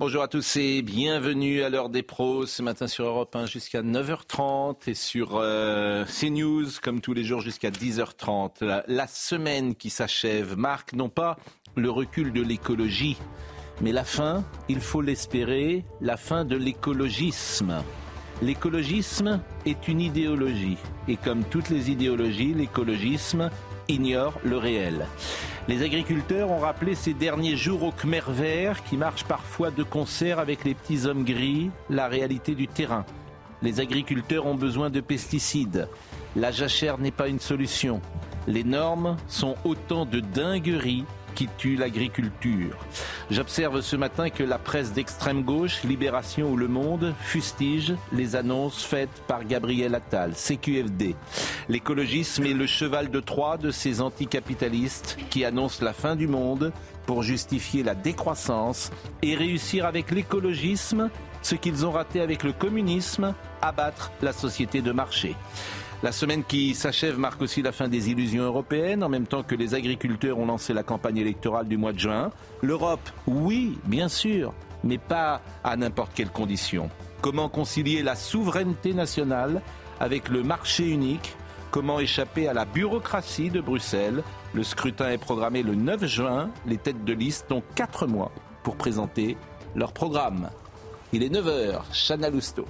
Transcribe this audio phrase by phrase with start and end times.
[0.00, 3.80] Bonjour à tous et bienvenue à l'heure des pros ce matin sur Europe 1 jusqu'à
[3.80, 8.64] 9h30 et sur euh, CNews comme tous les jours jusqu'à 10h30.
[8.64, 11.36] La, la semaine qui s'achève marque non pas
[11.76, 13.16] le recul de l'écologie,
[13.82, 17.80] mais la fin, il faut l'espérer, la fin de l'écologisme.
[18.42, 23.48] L'écologisme est une idéologie et comme toutes les idéologies, l'écologisme
[23.88, 25.06] ignore le réel.
[25.66, 30.38] Les agriculteurs ont rappelé ces derniers jours au Khmer vert qui marche parfois de concert
[30.38, 33.04] avec les petits hommes gris la réalité du terrain.
[33.62, 35.88] Les agriculteurs ont besoin de pesticides.
[36.36, 38.02] La jachère n'est pas une solution.
[38.46, 42.78] Les normes sont autant de dingueries qui tuent l'agriculture.
[43.30, 48.84] J'observe ce matin que la presse d'extrême gauche, Libération ou Le Monde, fustige les annonces
[48.84, 51.14] faites par Gabriel Attal, CQFD.
[51.68, 56.72] L'écologisme est le cheval de Troie de ces anticapitalistes qui annoncent la fin du monde
[57.06, 58.90] pour justifier la décroissance
[59.22, 61.10] et réussir avec l'écologisme
[61.42, 65.36] ce qu'ils ont raté avec le communisme, abattre la société de marché.
[66.02, 69.54] La semaine qui s'achève marque aussi la fin des illusions européennes, en même temps que
[69.54, 72.30] les agriculteurs ont lancé la campagne électorale du mois de juin.
[72.62, 76.90] L'Europe, oui, bien sûr, mais pas à n'importe quelles conditions.
[77.22, 79.62] Comment concilier la souveraineté nationale
[79.98, 81.36] avec le marché unique?
[81.70, 84.22] Comment échapper à la bureaucratie de Bruxelles?
[84.52, 86.50] Le scrutin est programmé le 9 juin.
[86.66, 88.30] Les têtes de liste ont 4 mois
[88.62, 89.38] pour présenter
[89.74, 90.50] leur programme.
[91.12, 92.66] Il est 9h, Chana Lousteau.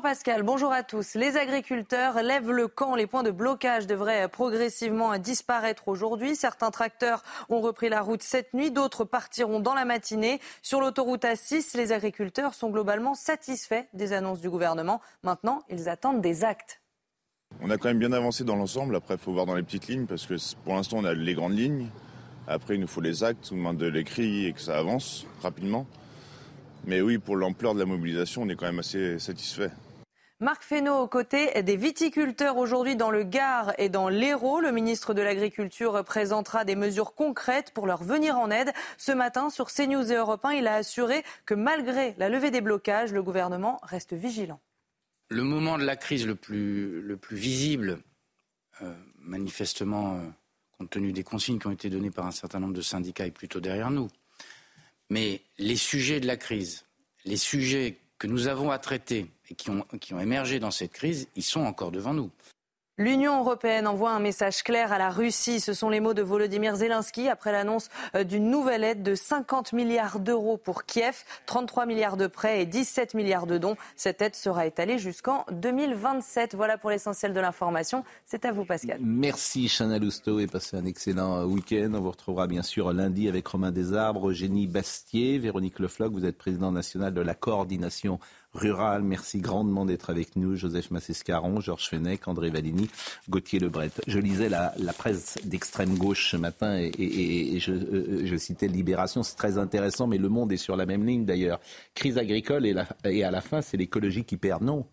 [0.00, 1.14] Bonjour Pascal, bonjour à tous.
[1.14, 2.94] Les agriculteurs lèvent le camp.
[2.94, 6.36] Les points de blocage devraient progressivement disparaître aujourd'hui.
[6.36, 10.40] Certains tracteurs ont repris la route cette nuit, d'autres partiront dans la matinée.
[10.62, 15.02] Sur l'autoroute A6, les agriculteurs sont globalement satisfaits des annonces du gouvernement.
[15.22, 16.79] Maintenant, ils attendent des actes.
[17.62, 18.96] On a quand même bien avancé dans l'ensemble.
[18.96, 20.34] Après, il faut voir dans les petites lignes parce que
[20.64, 21.88] pour l'instant, on a les grandes lignes.
[22.48, 25.86] Après, il nous faut les actes, on de l'écrit et que ça avance rapidement.
[26.84, 29.70] Mais oui, pour l'ampleur de la mobilisation, on est quand même assez satisfait.
[30.40, 34.60] Marc Fesneau aux côtés des viticulteurs aujourd'hui dans le Gard et dans l'Hérault.
[34.60, 38.72] Le ministre de l'Agriculture présentera des mesures concrètes pour leur venir en aide.
[38.96, 42.62] Ce matin, sur CNews et Europe 1, il a assuré que malgré la levée des
[42.62, 44.60] blocages, le gouvernement reste vigilant.
[45.32, 48.02] Le moment de la crise le plus, le plus visible,
[48.82, 50.28] euh, manifestement, euh,
[50.76, 53.30] compte tenu des consignes qui ont été données par un certain nombre de syndicats, est
[53.30, 54.08] plutôt derrière nous.
[55.08, 56.84] Mais les sujets de la crise,
[57.24, 61.44] les sujets que nous avons à traiter et qui ont émergé dans cette crise, ils
[61.44, 62.30] sont encore devant nous.
[63.00, 65.58] L'Union européenne envoie un message clair à la Russie.
[65.60, 69.72] Ce sont les mots de Volodymyr Zelensky après l'annonce euh, d'une nouvelle aide de 50
[69.72, 73.76] milliards d'euros pour Kiev, 33 milliards de prêts et 17 milliards de dons.
[73.96, 76.54] Cette aide sera étalée jusqu'en 2027.
[76.54, 78.04] Voilà pour l'essentiel de l'information.
[78.26, 78.98] C'est à vous, Pascal.
[79.00, 81.92] Merci Chana Lousteau et passez un excellent euh, week-end.
[81.94, 86.12] On vous retrouvera bien sûr lundi avec Romain Desarbres, Eugénie Bastier, Véronique Lefloc.
[86.12, 88.20] Vous êtes président national de la coordination
[88.54, 89.02] rurale.
[89.02, 90.56] Merci grandement d'être avec nous.
[90.56, 92.88] Joseph Massescaron, Georges Fenech, André Valini,
[93.28, 93.90] Gauthier Lebret.
[94.06, 99.22] Je lisais la, presse d'extrême gauche ce matin et, je, euh, je, citais Libération.
[99.22, 101.60] C'est très intéressant, mais Le Monde est sur la même ligne d'ailleurs.
[101.94, 102.66] Crise agricole
[103.04, 104.62] et à la fin, c'est l'écologie qui perd.
[104.62, 104.86] Non,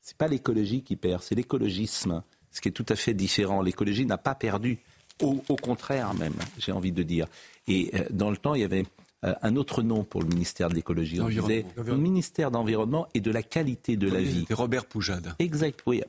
[0.00, 2.22] c'est pas l'écologie qui perd, c'est l'écologisme.
[2.50, 3.60] Ce qui est tout à fait différent.
[3.60, 4.78] L'écologie n'a pas perdu.
[5.20, 7.26] Au, au, contraire même, j'ai envie de dire.
[7.66, 8.84] Et euh, dans le temps, il y avait
[9.24, 11.20] euh, un autre nom pour le ministère de l'écologie.
[11.20, 14.46] On disait le ministère d'environnement et de la qualité de la vie.
[14.50, 15.34] Robert Poujade.
[15.38, 16.02] Exact, oui.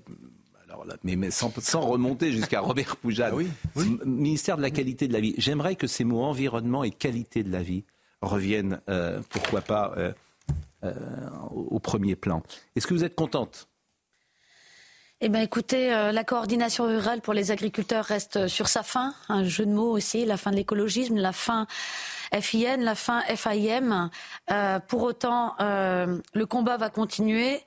[0.67, 3.31] Alors là, mais, mais sans, sans, remonter jusqu'à Robert Poujade.
[3.33, 3.97] Ah oui, oui.
[4.05, 5.33] Ministère de la qualité de la vie.
[5.37, 7.83] J'aimerais que ces mots environnement et qualité de la vie
[8.21, 10.11] reviennent, euh, pourquoi pas, euh,
[11.51, 12.43] au premier plan.
[12.75, 13.68] Est-ce que vous êtes contente
[15.21, 19.13] eh bien, écoutez, euh, la coordination rurale pour les agriculteurs reste sur sa fin.
[19.27, 21.67] Un jeu de mots aussi, la fin de l'écologisme, la fin
[22.39, 24.09] FIN, la fin FIM.
[24.49, 27.61] Euh, pour autant, euh, le combat va continuer.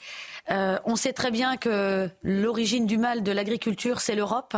[0.50, 4.56] Euh, on sait très bien que l'origine du mal de l'agriculture, c'est l'Europe.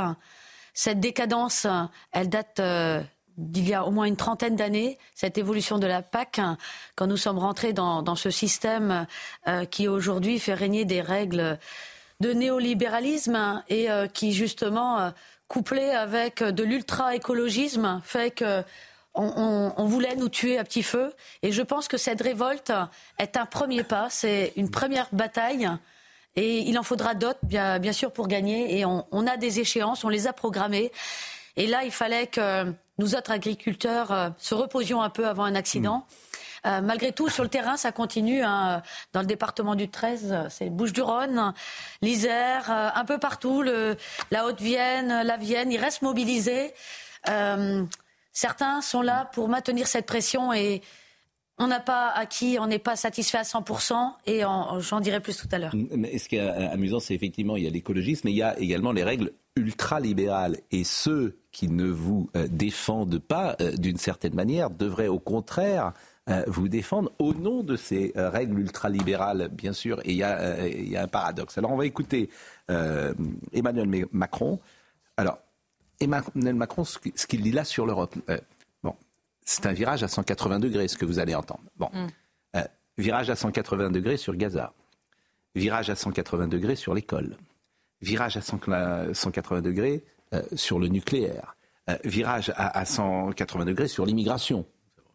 [0.72, 1.66] Cette décadence,
[2.12, 2.60] elle date
[3.36, 6.40] d'il y a au moins une trentaine d'années, cette évolution de la PAC,
[6.94, 9.06] quand nous sommes rentrés dans, ce système
[9.48, 11.58] euh, qui aujourd'hui fait régner des règles
[12.20, 15.10] de néolibéralisme et euh, qui justement, euh,
[15.48, 18.62] couplé avec de l'ultra-écologisme, fait que
[19.16, 21.12] on, voulait nous tuer à petit feu.
[21.42, 22.72] Et je pense que cette révolte
[23.18, 25.70] est un premier pas, c'est une première bataille.
[26.36, 28.78] Et il en faudra d'autres, bien, sûr, pour gagner.
[28.78, 30.90] Et on, a des échéances, on les a programmées.
[31.56, 35.54] Et là, il fallait que nous autres agriculteurs euh, se reposions un peu avant un
[35.54, 35.98] accident.
[35.98, 36.40] Hmm.
[36.66, 38.42] Euh, malgré tout, sur le terrain, ça continue.
[38.42, 38.82] Hein.
[39.12, 41.52] Dans le département du 13, c'est Bouches-du-Rhône,
[42.02, 43.62] l'Isère, euh, un peu partout,
[44.30, 46.72] la Haute-Vienne, la Vienne, ils restent mobilisés.
[48.32, 50.82] certains sont là pour maintenir cette pression et
[51.58, 55.48] on n'a pas acquis, on n'est pas satisfait à 100% et j'en dirai plus tout
[55.52, 55.72] à l'heure.
[55.72, 58.92] Ce qui est amusant, c'est effectivement, il y a l'écologisme, mais il y a également
[58.92, 60.58] les règles ultralibérales.
[60.70, 65.86] Et ceux qui ne vous euh, défendent pas, euh, d'une certaine manière, devraient au contraire
[65.86, 65.90] euh,
[66.46, 70.00] vous défendre au nom de ces règles ultralibérales, bien sûr.
[70.04, 71.58] Et il y, a un paradoxe.
[71.58, 72.30] Alors on va écouter
[73.52, 74.58] Emmanuel Macron.
[75.16, 75.38] Alors,
[76.00, 78.14] Emmanuel Macron, ce qu'il dit là sur l'Europe,
[78.82, 78.94] bon,
[79.44, 81.64] c'est un virage à 180 degrés, ce que vous allez entendre.
[81.76, 82.60] Bon, mm.
[82.96, 84.72] virage à 180 degrés sur Gaza,
[85.54, 87.36] virage à 180 degrés sur l'école,
[88.00, 91.56] virage à 180 degrés euh, sur le nucléaire,
[91.88, 94.66] euh, virage à, 180 degrés sur l'immigration.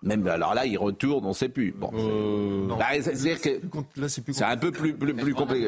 [0.02, 1.72] Même alors là, il retourne, on ne sait plus.
[1.72, 1.92] Bon,
[4.08, 5.68] c'est un peu plus, plus, compliqué.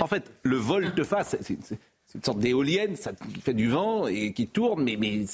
[0.00, 1.58] En fait, le vol de face, c'est
[2.14, 3.12] une sorte d'éolienne, ça
[3.42, 5.26] fait du vent et qui tourne, mais, mais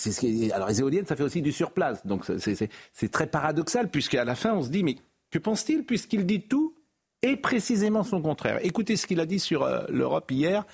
[0.52, 2.04] alors les éoliennes, ça fait aussi du surplace.
[2.04, 4.96] Donc c'est très paradoxal, puisqu'à la fin, on se dit, mais
[5.30, 6.74] que pense-t-il, puisqu'il dit tout
[7.22, 8.58] et précisément son contraire?
[8.62, 10.64] Écoutez ce qu'il a dit sur euh, l'Europe hier,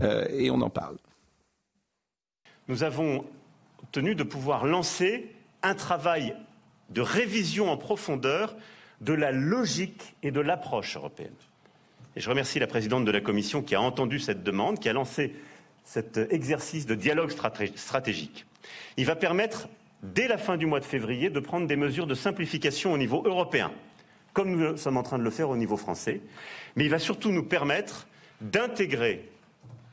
[0.00, 0.96] et on en parle.
[2.66, 3.24] Nous avons
[3.82, 5.30] obtenu de pouvoir lancer
[5.62, 6.34] un travail
[6.90, 8.56] de révision en profondeur
[9.00, 11.34] de la logique et de l'approche européenne.
[12.16, 14.92] Et je remercie la présidente de la Commission qui a entendu cette demande, qui a
[14.92, 15.34] lancé
[15.84, 17.32] cet exercice de dialogue
[17.74, 18.46] stratégique.
[18.96, 19.68] Il va permettre,
[20.02, 23.22] dès la fin du mois de février, de prendre des mesures de simplification au niveau
[23.26, 23.72] européen,
[24.32, 26.20] comme nous sommes en train de le faire au niveau français.
[26.76, 28.06] Mais il va surtout nous permettre
[28.40, 29.28] d'intégrer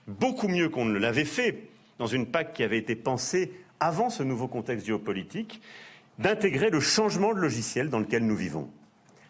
[0.08, 4.24] beaucoup mieux qu'on ne l'avait fait dans une PAC qui avait été pensée avant ce
[4.24, 5.62] nouveau contexte géopolitique,
[6.22, 8.70] d'intégrer le changement de logiciel dans lequel nous vivons.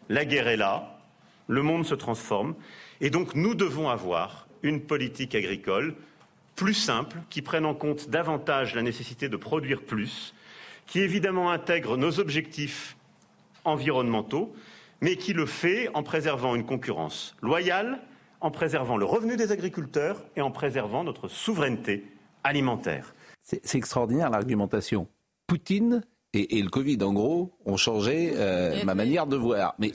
[0.09, 0.99] La guerre est là,
[1.47, 2.55] le monde se transforme,
[2.99, 5.95] et donc nous devons avoir une politique agricole
[6.55, 10.35] plus simple, qui prenne en compte davantage la nécessité de produire plus,
[10.85, 12.97] qui évidemment intègre nos objectifs
[13.63, 14.53] environnementaux,
[14.99, 17.99] mais qui le fait en préservant une concurrence loyale,
[18.41, 22.05] en préservant le revenu des agriculteurs et en préservant notre souveraineté
[22.43, 23.15] alimentaire.
[23.41, 25.07] C'est extraordinaire l'argumentation.
[25.47, 26.03] Poutine
[26.33, 29.75] et, le Covid, en gros, ont changé euh, ma manière de voir.
[29.79, 29.91] Mais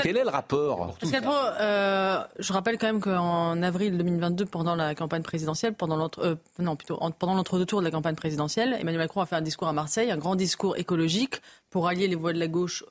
[0.00, 5.22] quel est le rapport euh, Je rappelle quand même qu'en avril 2022, pendant la campagne
[5.22, 9.22] présidentielle, pendant l'entre, euh, non plutôt pendant l'entre-deux tours de la campagne présidentielle, Emmanuel Macron
[9.22, 12.38] a fait un discours à Marseille, un grand discours écologique pour allier les voix de
[12.38, 12.84] la gauche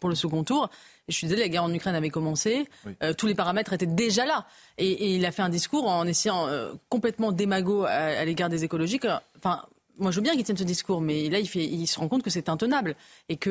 [0.00, 0.68] pour le second tour.
[1.06, 2.68] Et je suis désolée, la guerre en Ukraine avait commencé,
[3.16, 4.46] tous les paramètres étaient déjà là,
[4.78, 6.48] et, il a fait un discours en essayant
[6.88, 9.06] complètement démago à, à l'égard des écologiques.
[9.38, 9.62] Enfin
[10.00, 12.08] moi, je veux bien qu'il tienne ce discours, mais là, il, fait, il se rend
[12.08, 12.96] compte que c'est intenable
[13.28, 13.50] et que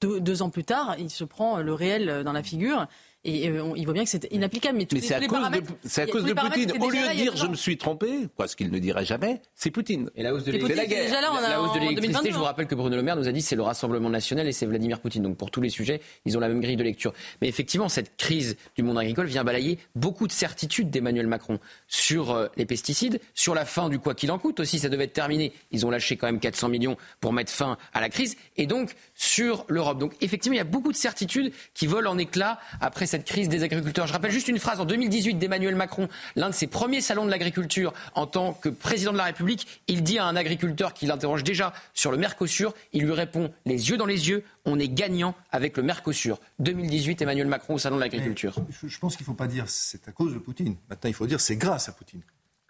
[0.00, 2.86] deux, ans plus tard, il se prend le réel dans la figure
[3.26, 4.78] et euh, il voit bien que c'est inapplicable.
[4.78, 5.20] Mais, c'est à,
[6.06, 6.72] cause de, Poutine.
[6.80, 9.72] Au lieu de dire je me suis trompé, quoi, ce qu'il ne dirait jamais, c'est
[9.72, 10.10] Poutine.
[10.14, 13.42] Et la hausse de l'électricité, je vous rappelle que Bruno Le Maire nous a dit
[13.42, 15.24] c'est le Rassemblement national et c'est Vladimir Poutine.
[15.24, 17.12] Donc pour tous les sujets, ils ont la même grille de lecture.
[17.42, 22.30] Mais effectivement, cette crise du monde agricole vient balayer beaucoup de certitudes d'Emmanuel Macron sur
[22.30, 24.78] euh, les pesticides, sur la fin du quoi qu'il en coûte aussi.
[24.78, 25.52] Ça devait être terminé.
[25.72, 28.36] Ils ont lâché quand même 400 millions pour mettre fin à la crise.
[28.56, 29.98] Et donc sur l'Europe.
[29.98, 33.24] Donc effectivement, il y a beaucoup de certitudes qui volent en éclats après cette cette
[33.24, 34.06] crise des agriculteurs.
[34.06, 37.30] Je rappelle juste une phrase en 2018 d'Emmanuel Macron, l'un de ses premiers salons de
[37.30, 39.80] l'agriculture en tant que président de la République.
[39.88, 43.88] Il dit à un agriculteur qui l'interroge déjà sur le Mercosur, il lui répond les
[43.88, 46.38] yeux dans les yeux, on est gagnant avec le Mercosur.
[46.58, 48.54] 2018, Emmanuel Macron au salon de l'agriculture.
[48.86, 50.76] Je pense qu'il ne faut pas dire c'est à cause de Poutine.
[50.90, 52.20] Maintenant, il faut dire c'est grâce à Poutine.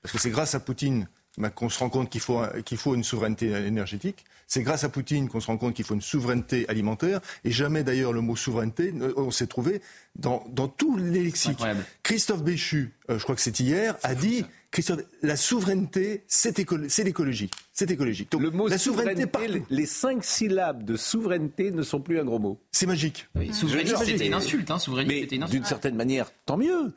[0.01, 1.09] Parce que c'est grâce à Poutine
[1.55, 4.25] qu'on se rend compte qu'il faut, qu'il faut une souveraineté énergétique.
[4.47, 7.21] C'est grâce à Poutine qu'on se rend compte qu'il faut une souveraineté alimentaire.
[7.45, 9.81] Et jamais d'ailleurs le mot souveraineté, on s'est trouvé
[10.15, 11.63] dans, dans tout les lexiques.
[12.03, 17.51] Christophe Béchu, euh, je crois que c'est hier, a dit Christophe, la souveraineté, c'est l'écologie.
[17.73, 18.31] C'est écologique.
[18.31, 22.39] Donc, le mot la souveraineté, les cinq syllabes de souveraineté ne sont plus un gros
[22.39, 22.61] mot.
[22.73, 23.27] C'est magique.
[23.53, 24.71] souveraineté, c'était une insulte.
[24.71, 26.93] Hein, souveraineté, D'une certaine manière, tant mieux.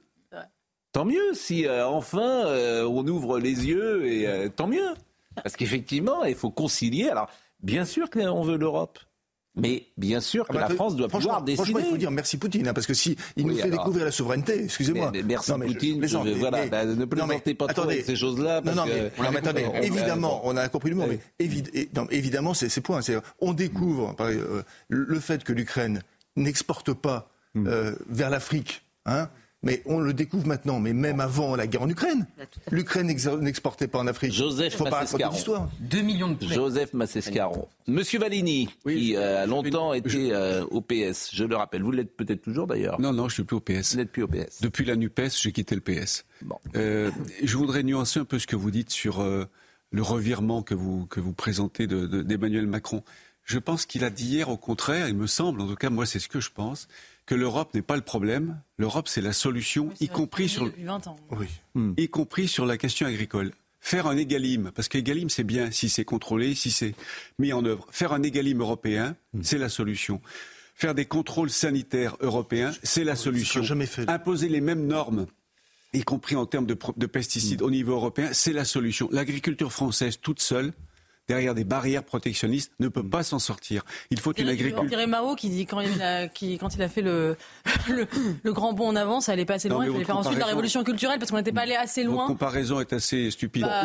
[0.91, 4.93] Tant mieux si euh, enfin euh, on ouvre les yeux et tant mieux.
[5.35, 7.09] Parce qu'effectivement, il faut concilier.
[7.09, 7.29] Alors,
[7.61, 8.99] bien sûr qu'on veut l'Europe.
[9.55, 11.63] Mais bien sûr que ah bah, la France doit pouvoir décider.
[11.63, 14.11] Franchement, il faut dire merci Poutine, hein, parce que si il nous fait découvrir la
[14.11, 15.11] souveraineté, excusez-moi.
[15.25, 16.05] Merci Poutine.
[16.35, 18.61] voilà, bah, ne plaisantez pas trop avec ces choses-là.
[18.61, 21.19] Non, non, mais, attendez, évidemment, on a compris le mot, mais
[22.11, 23.01] évidemment, c'est ces points.
[23.39, 26.03] On découvre euh, le fait que l'Ukraine
[26.35, 27.67] n'exporte pas hmm.
[27.67, 28.83] euh, vers l'Afrique.
[29.05, 29.29] Hein,
[29.61, 32.25] mais on le découvre maintenant, mais même avant la guerre en Ukraine.
[32.71, 33.07] L'Ukraine
[33.41, 34.33] n'exportait pas en Afrique.
[34.33, 35.05] Joseph faut pas
[35.79, 37.67] 2 millions de Joseph Massescaron.
[37.87, 42.15] Monsieur Valini, qui euh, a longtemps été euh, au PS, je le rappelle, vous l'êtes
[42.15, 43.01] peut-être toujours d'ailleurs.
[43.01, 43.93] Non, non, je ne suis plus au PS.
[43.93, 44.61] Vous n'êtes plus au PS.
[44.61, 46.25] Depuis la NUPES, j'ai quitté le PS.
[46.75, 47.11] Euh,
[47.43, 49.23] je voudrais nuancer un peu ce que vous dites sur
[49.91, 53.03] le revirement que vous, que vous présentez d'Emmanuel Macron.
[53.49, 56.05] Je pense qu'il a dit hier au contraire, il me semble, en tout cas moi
[56.05, 56.87] c'est ce que je pense,
[57.25, 60.71] que l'Europe n'est pas le problème, l'Europe c'est la solution, y compris sur
[61.97, 63.51] y compris sur la question agricole.
[63.79, 66.93] Faire un égalime, parce qu'égalime c'est bien si c'est contrôlé, si c'est
[67.39, 67.87] mis en œuvre.
[67.89, 69.41] Faire un égalime européen, hmm.
[69.41, 70.21] c'est la solution.
[70.75, 73.63] Faire des contrôles sanitaires européens, c'est la solution.
[74.07, 75.25] Imposer les mêmes normes
[75.91, 76.75] y compris en termes de,
[77.07, 77.65] pesticides hmm.
[77.65, 79.09] au niveau européen, c'est la solution.
[79.11, 80.71] L'agriculture française toute seule,
[81.29, 83.83] derrière des barrières protectionnistes, ne peut pas s'en sortir.
[84.09, 84.83] Il faut une agriculture.
[84.85, 87.37] dirait Mao qui dit quand il a, qui, quand il a fait le,
[88.43, 89.85] le, grand bond en avant, ça allait pas assez loin.
[89.85, 92.23] il fallait faire ensuite la révolution culturelle parce qu'on n'était pas allé assez loin.
[92.23, 93.61] La comparaison est assez stupide.
[93.61, 93.83] Bah,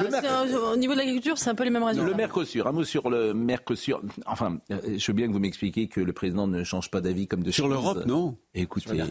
[0.72, 2.02] au niveau de l'agriculture, c'est un peu les mêmes raisons.
[2.02, 4.00] Le Mercosur, un mot sur le Mercosur.
[4.24, 7.26] Enfin, euh, je veux bien que vous m'expliquiez que le président ne change pas d'avis
[7.26, 8.38] comme de Sur l'Europe, non.
[8.54, 9.02] Écoutez,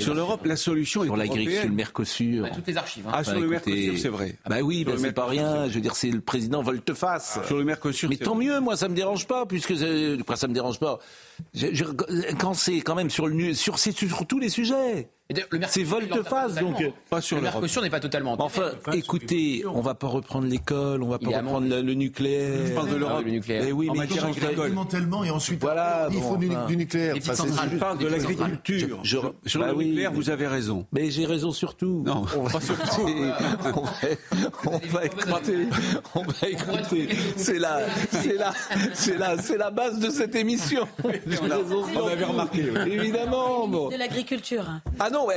[0.00, 2.50] sur l'Europe, la solution sur l'agriculture, le Mercosur.
[2.52, 3.06] toutes les archives.
[3.06, 3.12] Hein.
[3.14, 4.36] Ah, sur le Mercosur, c'est vrai.
[4.48, 5.68] Bah oui, bah, c'est pas rien.
[5.68, 7.38] Je veux dire, c'est le président volte-face.
[7.46, 9.74] Sur le Mercosur, mais tant mieux moi ça me dérange pas, puisque
[10.24, 10.98] quoi ça me dérange pas.
[12.38, 15.08] quand c'est quand même sur le sur, sur tous les sujets.
[15.68, 16.76] C'est volte-face, donc
[17.10, 18.36] pas sur le Mercosur n'est pas totalement.
[18.38, 22.66] Enfin, écoutez, on va pas reprendre l'école, on va pas reprendre le, nucléaire.
[22.66, 23.64] Je parle de l'Europe, le nucléaire.
[23.66, 24.72] Eh oui, en mais matière agricole.
[25.24, 27.16] et ensuite voilà, il faut du, nucléaire.
[27.16, 29.00] je parle de l'agriculture.
[29.04, 30.86] Sur le bah nucléaire, vous avez raison.
[30.92, 32.04] Mais j'ai raison surtout.
[32.06, 33.08] Non, on va, surtout.
[34.66, 35.68] on va, écouter.
[36.14, 37.08] On va écouter.
[37.36, 37.80] C'est la,
[38.10, 38.52] c'est la,
[38.94, 40.86] c'est la, c'est la base de cette émission.
[41.02, 42.64] On avait remarqué.
[42.86, 43.66] Évidemment.
[43.88, 44.66] De l'agriculture.
[45.00, 45.28] Ah non,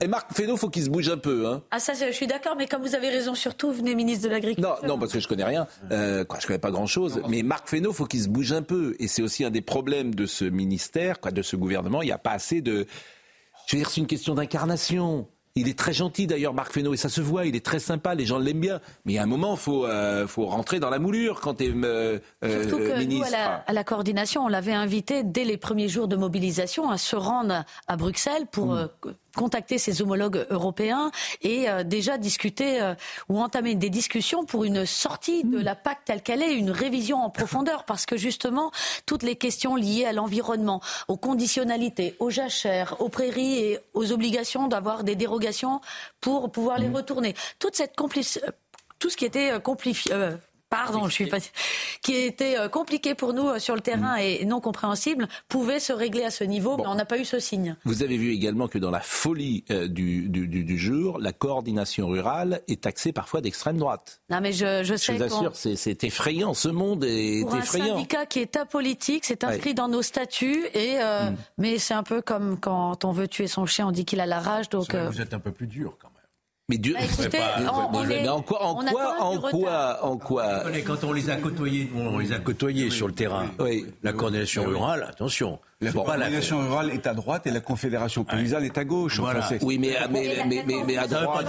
[0.00, 1.46] et Marc Fesneau, faut qu'il se bouge un peu.
[1.46, 1.62] Hein.
[1.70, 4.78] Ah ça, je suis d'accord, mais comme vous avez raison, surtout, venez ministre de l'Agriculture.
[4.82, 5.66] Non, non, parce que je connais rien.
[5.90, 7.22] Euh, quoi, je connais pas grand-chose.
[7.28, 8.94] Mais Marc Fesneau, faut qu'il se bouge un peu.
[8.98, 12.02] Et c'est aussi un des problèmes de ce ministère, quoi, de ce gouvernement.
[12.02, 12.86] Il n'y a pas assez de...
[13.66, 15.26] Je veux dire, c'est une question d'incarnation.
[15.58, 18.14] Il est très gentil d'ailleurs, Marc Fesneau, et ça se voit, il est très sympa,
[18.14, 18.80] les gens l'aiment bien.
[19.06, 21.72] Mais à un moment, il faut, euh, faut rentrer dans la moulure quand tu es
[21.74, 23.30] euh, Surtout que ministre.
[23.30, 27.16] Nous, à la, coordination, on l'avait invité dès les premiers jours de mobilisation à se
[27.16, 28.88] rendre à Bruxelles pour mmh.
[29.36, 31.10] Euh, contacter ses homologues européens
[31.42, 32.94] et euh, déjà discuter euh,
[33.28, 37.18] ou entamer des discussions pour une sortie de la PAC telle qu'elle est, une révision
[37.18, 38.70] en profondeur, parce que justement,
[39.06, 44.68] toutes les questions liées à l'environnement, aux conditionnalités, aux jachères, aux prairies et aux obligations
[44.68, 45.80] d'avoir des dérogations
[46.20, 46.96] pour pouvoir les mmh.
[46.96, 47.34] retourner.
[47.58, 48.40] Toute cette complice
[48.98, 50.10] tout ce qui était compliqué,
[50.84, 51.38] pardon, je suis pas,
[52.02, 54.20] qui était euh, compliqué pour nous euh, sur le terrain mm.
[54.20, 57.38] et non compréhensible, pouvait se régler à ce niveau, mais on n'a pas eu ce
[57.38, 57.76] signe.
[57.84, 62.60] Vous avez vu également que dans la folie euh, du, du, jour, la coordination rurale
[62.68, 64.20] est taxée parfois d'extrême droite.
[64.30, 65.16] Non, mais je, je sais.
[65.16, 66.54] Je vous assure, c'est effrayant.
[66.54, 67.84] Ce monde est pour effrayant.
[67.84, 71.36] Un syndicat qui est apolitique, c'est inscrit dans nos statuts, et mm.
[71.58, 74.26] mais c'est un peu comme quand on veut tuer son chien, on dit qu'il a
[74.26, 74.68] la rage.
[74.68, 76.15] Donc vous êtes un peu plus dur quand même.
[76.68, 81.36] Mais Dieu, bah, en quoi, en quoi, en quoi, en quoi Quand on les a
[81.36, 83.46] côtoyés, on les a côtoyés sur le terrain.
[83.60, 83.86] Oui.
[84.02, 85.60] La coordination rurale, attention.
[85.80, 89.20] La coordination rurale est à droite et la Confédération paysanne est à gauche.
[89.62, 91.46] oui, mais, mais, mais, mais, à droite.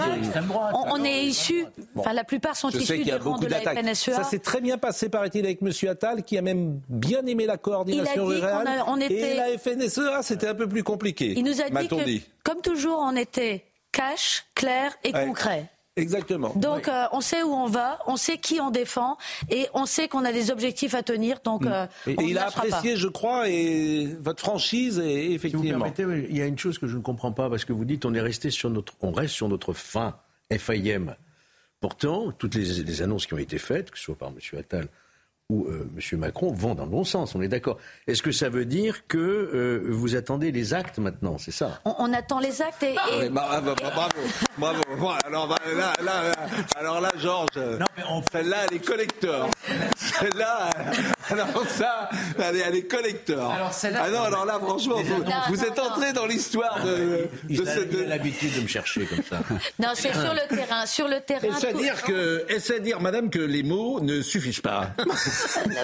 [0.72, 1.64] On, est issus,
[1.96, 4.14] enfin la plupart sont issus du rang de la FNSEA.
[4.14, 5.72] Ça s'est très bien passé, paraît-il, avec M.
[5.88, 8.68] Attal, qui a même bien aimé la coordination rurale.
[9.10, 11.34] Et la FNSEA, c'était un peu plus compliqué.
[11.36, 15.70] Il nous a dit que, comme toujours, on était cash, clair et concret.
[15.96, 16.52] Exactement.
[16.54, 19.16] Donc euh, on sait où on va, on sait qui on défend
[19.50, 21.40] et on sait qu'on a des objectifs à tenir.
[21.42, 21.72] Donc mm.
[21.72, 25.64] euh, et, il a apprécié, je crois, et votre franchise et effectivement.
[25.64, 27.72] Si vous permettez, il y a une chose que je ne comprends pas parce que
[27.72, 30.16] vous dites on est resté sur notre, on reste sur notre fin
[30.52, 31.16] FIM.
[31.80, 34.38] Pourtant, toutes les, les annonces qui ont été faites, que ce soit par M.
[34.58, 34.88] Attal
[35.50, 36.18] où euh, M.
[36.18, 37.78] Macron vont dans le bon sens, on est d'accord.
[38.06, 41.80] Est-ce que ça veut dire que euh, vous attendez les actes maintenant, c'est ça?
[41.86, 42.94] On, attend les actes et...
[42.98, 45.08] Ah, bravo, bravo, bravo.
[45.24, 46.32] Alors là, là,
[46.76, 47.48] alors là Georges,
[48.30, 49.48] celle-là, elle est collecteur.
[49.96, 50.68] Celle-là,
[51.30, 53.50] Alors ça, allez, allez, collector.
[53.50, 54.96] Alors ah non, alors là, franchement,
[55.48, 57.94] vous, êtes entré dans l'histoire de, de cette...
[58.06, 59.40] l'habitude de me chercher comme ça.
[59.78, 60.84] Non, c'est sur le terrain.
[60.84, 61.48] Sur le terrain.
[61.48, 64.90] Est-ce à dire que, est à dire, madame, que les mots ne suffisent pas?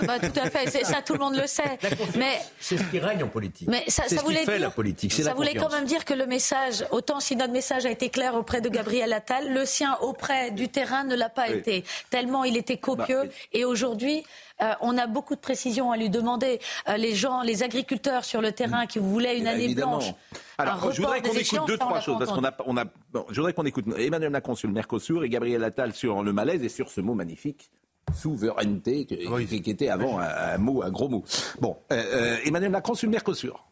[0.06, 0.84] Bah, Tout à fait.
[0.84, 1.78] Ça, tout le monde le sait.
[2.16, 3.68] Mais c'est ce qui règne en politique.
[3.68, 5.12] Mais ça, ça voulait fait la politique.
[5.12, 8.34] Ça voulait quand même dire que le message, autant si notre message a été clair
[8.34, 11.84] auprès de Gabriel Attal, le sien auprès du terrain ne l'a pas été.
[12.10, 13.24] Tellement il était copieux.
[13.24, 14.24] Bah, et aujourd'hui,
[14.62, 16.60] euh, on a beaucoup de précisions à lui demander.
[16.88, 20.12] Euh, les gens, les agriculteurs sur le terrain qui voulaient une année blanche.
[20.58, 22.84] Alors, je voudrais qu'on écoute deux, trois choses, parce qu'on a, on a,
[23.30, 26.62] je voudrais qu'on écoute Emmanuel Macron sur le Mercosur et Gabriel Attal sur le malaise
[26.62, 27.70] et sur ce mot magnifique,
[28.12, 31.24] souveraineté, qui, était avant un, mot, un gros mot.
[31.60, 33.64] Bon, euh, Emmanuel Macron sur le Mercosur.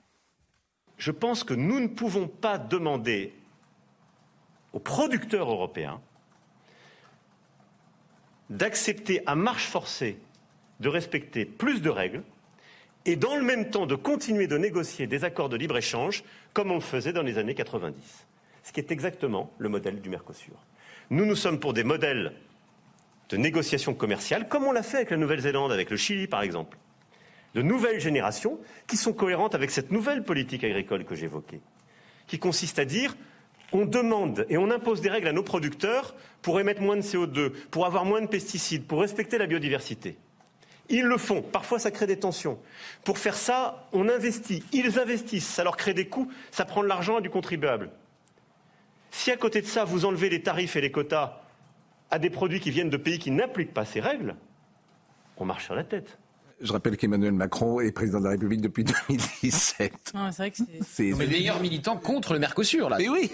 [0.96, 3.34] Je pense que nous ne pouvons pas demander
[4.72, 6.00] aux producteurs européens
[8.50, 10.18] d'accepter à marche forcée
[10.80, 12.22] de respecter plus de règles
[13.04, 16.76] et dans le même temps de continuer de négocier des accords de libre-échange comme on
[16.76, 17.96] le faisait dans les années 90.
[18.62, 20.54] Ce qui est exactement le modèle du Mercosur.
[21.10, 22.34] Nous, nous sommes pour des modèles
[23.32, 26.76] de négociation commerciale, comme on l'a fait avec la Nouvelle-Zélande, avec le Chili par exemple.
[27.54, 31.60] De nouvelles générations qui sont cohérentes avec cette nouvelle politique agricole que j'évoquais,
[32.26, 33.16] qui consiste à dire
[33.72, 37.52] on demande et on impose des règles à nos producteurs pour émettre moins de CO2,
[37.70, 40.18] pour avoir moins de pesticides, pour respecter la biodiversité.
[40.90, 41.40] Ils le font.
[41.40, 42.58] Parfois, ça crée des tensions.
[43.02, 44.62] Pour faire ça, on investit.
[44.72, 45.46] Ils investissent.
[45.46, 46.30] Ça leur crée des coûts.
[46.50, 47.88] Ça prend de l'argent du contribuable.
[49.10, 51.40] Si à côté de ça, vous enlevez les tarifs et les quotas
[52.12, 54.36] à des produits qui viennent de pays qui n'appliquent pas ces règles,
[55.38, 56.18] on marche sur la tête.
[56.60, 60.12] Je rappelle qu'Emmanuel Macron est président de la République depuis 2017.
[60.86, 62.98] c'est le meilleur militant contre le Mercosur, là.
[62.98, 63.30] Mais oui.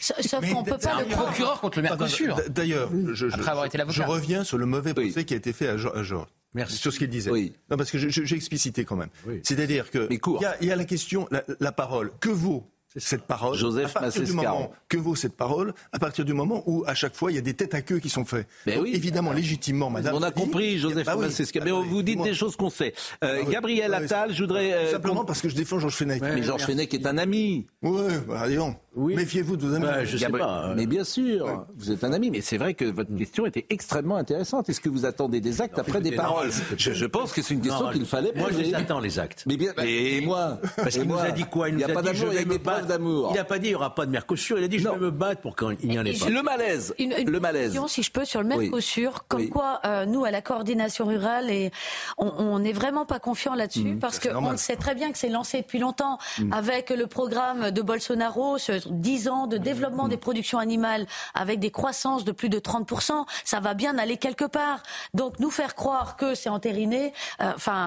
[0.00, 2.40] Sauf qu'on peut pas le procureur contre le Mercosur.
[2.48, 6.26] D'ailleurs, je, je, reviens sur le mauvais procès qui a été fait à Georges.
[6.54, 6.78] Merci.
[6.78, 7.30] Sur ce qu'il disait.
[7.30, 7.52] Oui.
[7.70, 9.10] Non, parce que j'ai explicité quand même.
[9.42, 10.18] C'est-à-dire que il
[10.62, 12.10] y, y, a la question, la, la parole.
[12.18, 12.66] Que vaut
[12.96, 13.56] cette parole.
[13.56, 16.94] Joseph à partir du moment, Que vaut cette parole à partir du moment où, à
[16.94, 18.92] chaque fois, il y a des têtes à queue qui sont faites ben oui.
[18.94, 20.14] Évidemment, légitimement, madame.
[20.14, 22.94] On a compris, Joseph bah oui, mais bah vous dites des choses qu'on sait.
[23.24, 24.72] Euh, bah Gabriel Attal, je voudrais.
[24.72, 26.22] Euh, simplement parce que je défends Georges Fenech.
[26.22, 27.66] mais Georges Fenech est un ami.
[27.82, 28.76] Oui, bah, disons.
[28.94, 29.14] Oui.
[29.14, 29.86] Méfiez-vous de vos amis.
[30.04, 30.66] je sais pas.
[30.66, 30.74] Hein.
[30.74, 32.30] Mais bien sûr, vous êtes un ami.
[32.30, 34.68] Mais c'est vrai que votre question était extrêmement intéressante.
[34.68, 36.50] Est-ce que vous attendez des actes après des paroles?
[36.76, 38.40] je, pense que c'est une question qu'il fallait poser.
[38.40, 39.44] Moi, je attends les actes.
[39.46, 39.72] Mais bien.
[39.84, 41.68] Et moi Parce qu'il nous a dit quoi?
[41.68, 43.28] Il n'y a pas d'amour, il y a des d'amour.
[43.32, 44.58] Il n'a pas dit il n'y aura pas de Mercosur.
[44.58, 46.28] Il a dit je vais me battre pour qu'il n'y en ait pas.
[46.28, 46.94] Le malaise.
[46.98, 47.72] Une, le malaise.
[47.72, 51.50] Question, si je peux, sur le Mercosur, comme quoi euh, nous, à la coordination rurale,
[51.50, 51.70] et
[52.18, 55.62] on n'est vraiment pas confiant là-dessus mmh, parce qu'on sait très bien que c'est lancé
[55.62, 56.52] depuis longtemps mmh.
[56.52, 61.70] avec le programme de Bolsonaro, sur 10 ans de développement des productions animales avec des
[61.70, 64.82] croissances de plus de 30%, ça va bien aller quelque part.
[65.14, 67.86] Donc nous faire croire que c'est entériné, euh, enfin.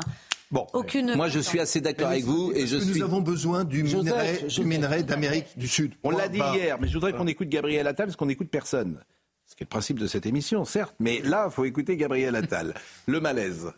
[0.52, 1.16] Bon, Aucune...
[1.16, 3.00] moi je suis assez d'accord avec vous et je nous suis.
[3.00, 5.94] Nous avons besoin du minerai, du minerai d'Amérique du Sud?
[6.04, 9.00] On l'a dit hier, mais je voudrais qu'on écoute Gabriel Attal parce qu'on n'écoute personne.
[9.46, 12.36] Ce qui est le principe de cette émission, certes, mais là, il faut écouter Gabriel
[12.36, 12.74] Attal.
[13.08, 13.72] le malaise.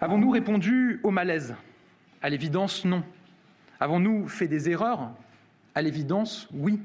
[0.00, 1.54] Avons-nous répondu au malaise?
[2.20, 3.02] À l'évidence, non.
[3.80, 5.10] Avons-nous fait des erreurs?
[5.74, 6.80] À l'évidence, oui.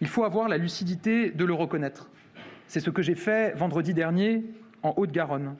[0.00, 2.10] Il faut avoir la lucidité de le reconnaître.
[2.66, 4.44] C'est ce que j'ai fait vendredi dernier
[4.82, 5.56] en Haute-Garonne,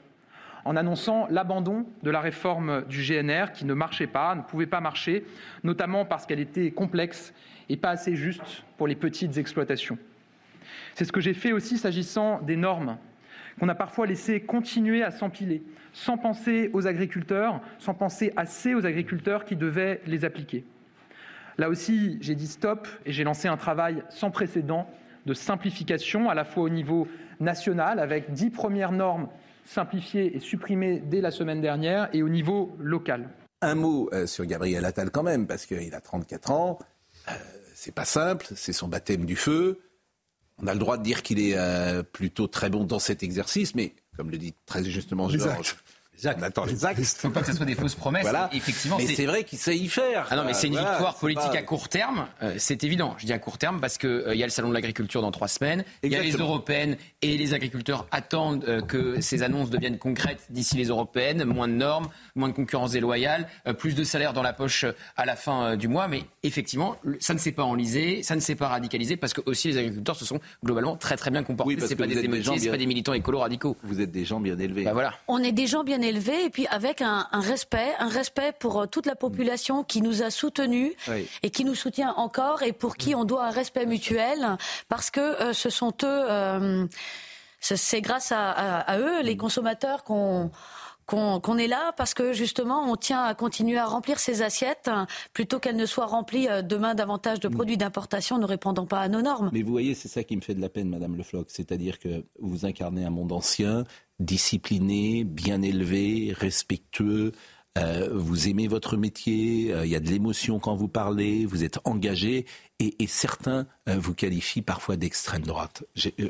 [0.65, 4.81] en annonçant l'abandon de la réforme du GNR qui ne marchait pas, ne pouvait pas
[4.81, 5.23] marcher,
[5.63, 7.33] notamment parce qu'elle était complexe
[7.69, 9.97] et pas assez juste pour les petites exploitations.
[10.95, 12.97] C'est ce que j'ai fait aussi s'agissant des normes
[13.59, 18.85] qu'on a parfois laissé continuer à s'empiler, sans penser aux agriculteurs, sans penser assez aux
[18.85, 20.65] agriculteurs qui devaient les appliquer.
[21.57, 24.89] Là aussi, j'ai dit stop et j'ai lancé un travail sans précédent
[25.25, 27.07] de simplification, à la fois au niveau
[27.39, 29.29] national, avec dix premières normes
[29.65, 33.29] simplifiées et supprimées dès la semaine dernière, et au niveau local.
[33.61, 36.79] Un mot euh, sur Gabriel Attal quand même, parce qu'il a 34 ans.
[37.29, 37.31] Euh,
[37.73, 39.79] c'est pas simple, c'est son baptême du feu.
[40.61, 43.75] On a le droit de dire qu'il est euh, plutôt très bon dans cet exercice,
[43.75, 45.75] mais comme le dit très justement Georges,
[46.15, 46.39] Exact.
[46.39, 47.03] On attend les actes.
[47.03, 48.23] Faut pas que ce soit des fausses promesses.
[48.23, 48.49] Voilà.
[48.53, 50.27] Effectivement, mais c'est vrai qu'il sait y faire.
[50.29, 52.27] Ah non, mais c'est une victoire politique à court terme.
[52.41, 53.15] Euh, c'est évident.
[53.17, 55.21] Je dis à court terme parce que euh, il y a le salon de l'agriculture
[55.21, 55.83] dans trois semaines.
[56.03, 60.47] Il y a les européennes et les agriculteurs attendent euh, que ces annonces deviennent concrètes
[60.49, 61.43] d'ici les européennes.
[61.43, 63.47] Moins de normes, moins de concurrence déloyale,
[63.77, 66.07] plus de salaire dans la poche à la fin du mois.
[66.07, 69.67] Mais effectivement, ça ne s'est pas enlisé, ça ne s'est pas radicalisé parce que aussi
[69.67, 71.75] les agriculteurs se sont globalement très très bien comportés.
[71.75, 73.77] Oui, c'est pas des c'est pas des militants écolo radicaux.
[73.83, 74.83] Vous êtes des gens bien élevés.
[74.83, 75.13] Bah voilà.
[75.27, 78.85] On est des gens bien élevé et puis avec un, respect, un respect pour euh,
[78.85, 80.93] toute la population qui nous a soutenus
[81.43, 84.57] et qui nous soutient encore et pour qui on doit un respect mutuel
[84.89, 86.85] parce que euh, ce sont eux, euh,
[87.59, 90.51] c'est grâce à, eux, les consommateurs, qu'on
[91.05, 95.05] qu'on est là parce que justement on tient à continuer à remplir ces assiettes hein,
[95.33, 99.07] plutôt qu'elles ne soient remplies euh, demain davantage de produits d'importation ne répondant pas à
[99.07, 99.51] nos normes.
[99.53, 101.99] Mais vous voyez, c'est ça qui me fait de la peine, Madame Le Floch, c'est-à-dire
[101.99, 103.83] que vous incarnez un monde ancien,
[104.19, 107.31] discipliné, bien élevé, respectueux,
[107.77, 111.65] euh, vous aimez votre métier, euh, il y a de l'émotion quand vous parlez, vous
[111.65, 112.45] êtes engagé,
[112.79, 115.83] et, certains euh, vous qualifient parfois d'extrême droite.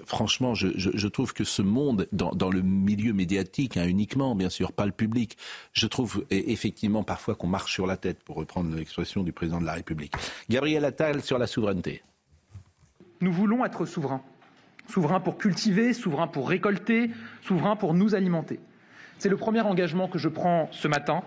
[0.05, 4.87] franchement, je, trouve que ce monde, dans, le milieu médiatique, hein, uniquement, bien sûr, pas
[4.87, 5.37] le public,
[5.71, 9.59] je trouve e, effectivement parfois qu'on marche sur la tête, pour reprendre l'expression du président
[9.61, 10.13] de la République.
[10.49, 12.01] Gabriel Attal sur la souveraineté.
[13.21, 14.21] Nous voulons être souverains.
[14.87, 18.59] Souverains pour cultiver, souverains pour récolter, souverains pour nous alimenter.
[19.17, 21.23] C'est le premier engagement que je prends ce matin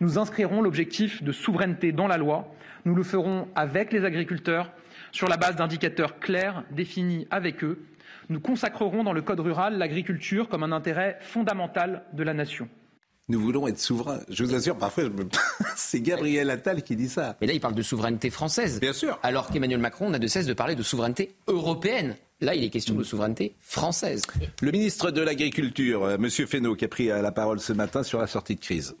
[0.00, 2.48] nous inscrirons l'objectif de souveraineté dans la loi.
[2.86, 4.72] Nous le ferons avec les agriculteurs
[5.12, 7.84] sur la base d'indicateurs clairs définis avec eux.
[8.30, 12.68] Nous consacrerons dans le Code rural l'agriculture comme un intérêt fondamental de la nation.
[13.28, 14.20] Nous voulons être souverains.
[14.30, 15.04] Je vous assure, parfois,
[15.76, 17.36] c'est Gabriel Attal qui dit ça.
[17.40, 18.80] Mais là, il parle de souveraineté française.
[18.80, 19.18] Bien sûr.
[19.22, 22.16] Alors qu'Emmanuel Macron n'a de cesse de parler de souveraineté européenne.
[22.40, 24.22] Là, il est question de souveraineté française.
[24.62, 26.30] Le ministre de l'Agriculture, euh, M.
[26.30, 28.94] Fesneau, qui a pris la parole ce matin sur la sortie de crise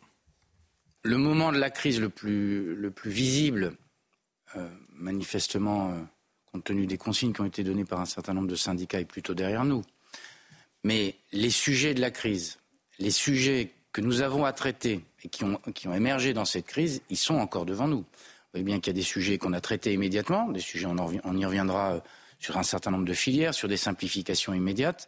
[1.02, 3.72] le moment de la crise le plus, le plus visible,
[4.56, 6.00] euh, manifestement, euh,
[6.52, 9.04] compte tenu des consignes qui ont été données par un certain nombre de syndicats, est
[9.04, 9.82] plutôt derrière nous.
[10.84, 12.58] Mais les sujets de la crise,
[12.98, 16.66] les sujets que nous avons à traiter et qui ont, qui ont émergé dans cette
[16.66, 18.00] crise, ils sont encore devant nous.
[18.00, 20.96] Vous voyez bien qu'il y a des sujets qu'on a traités immédiatement, des sujets, on,
[21.24, 22.00] on y reviendra euh,
[22.40, 25.06] sur un certain nombre de filières, sur des simplifications immédiates.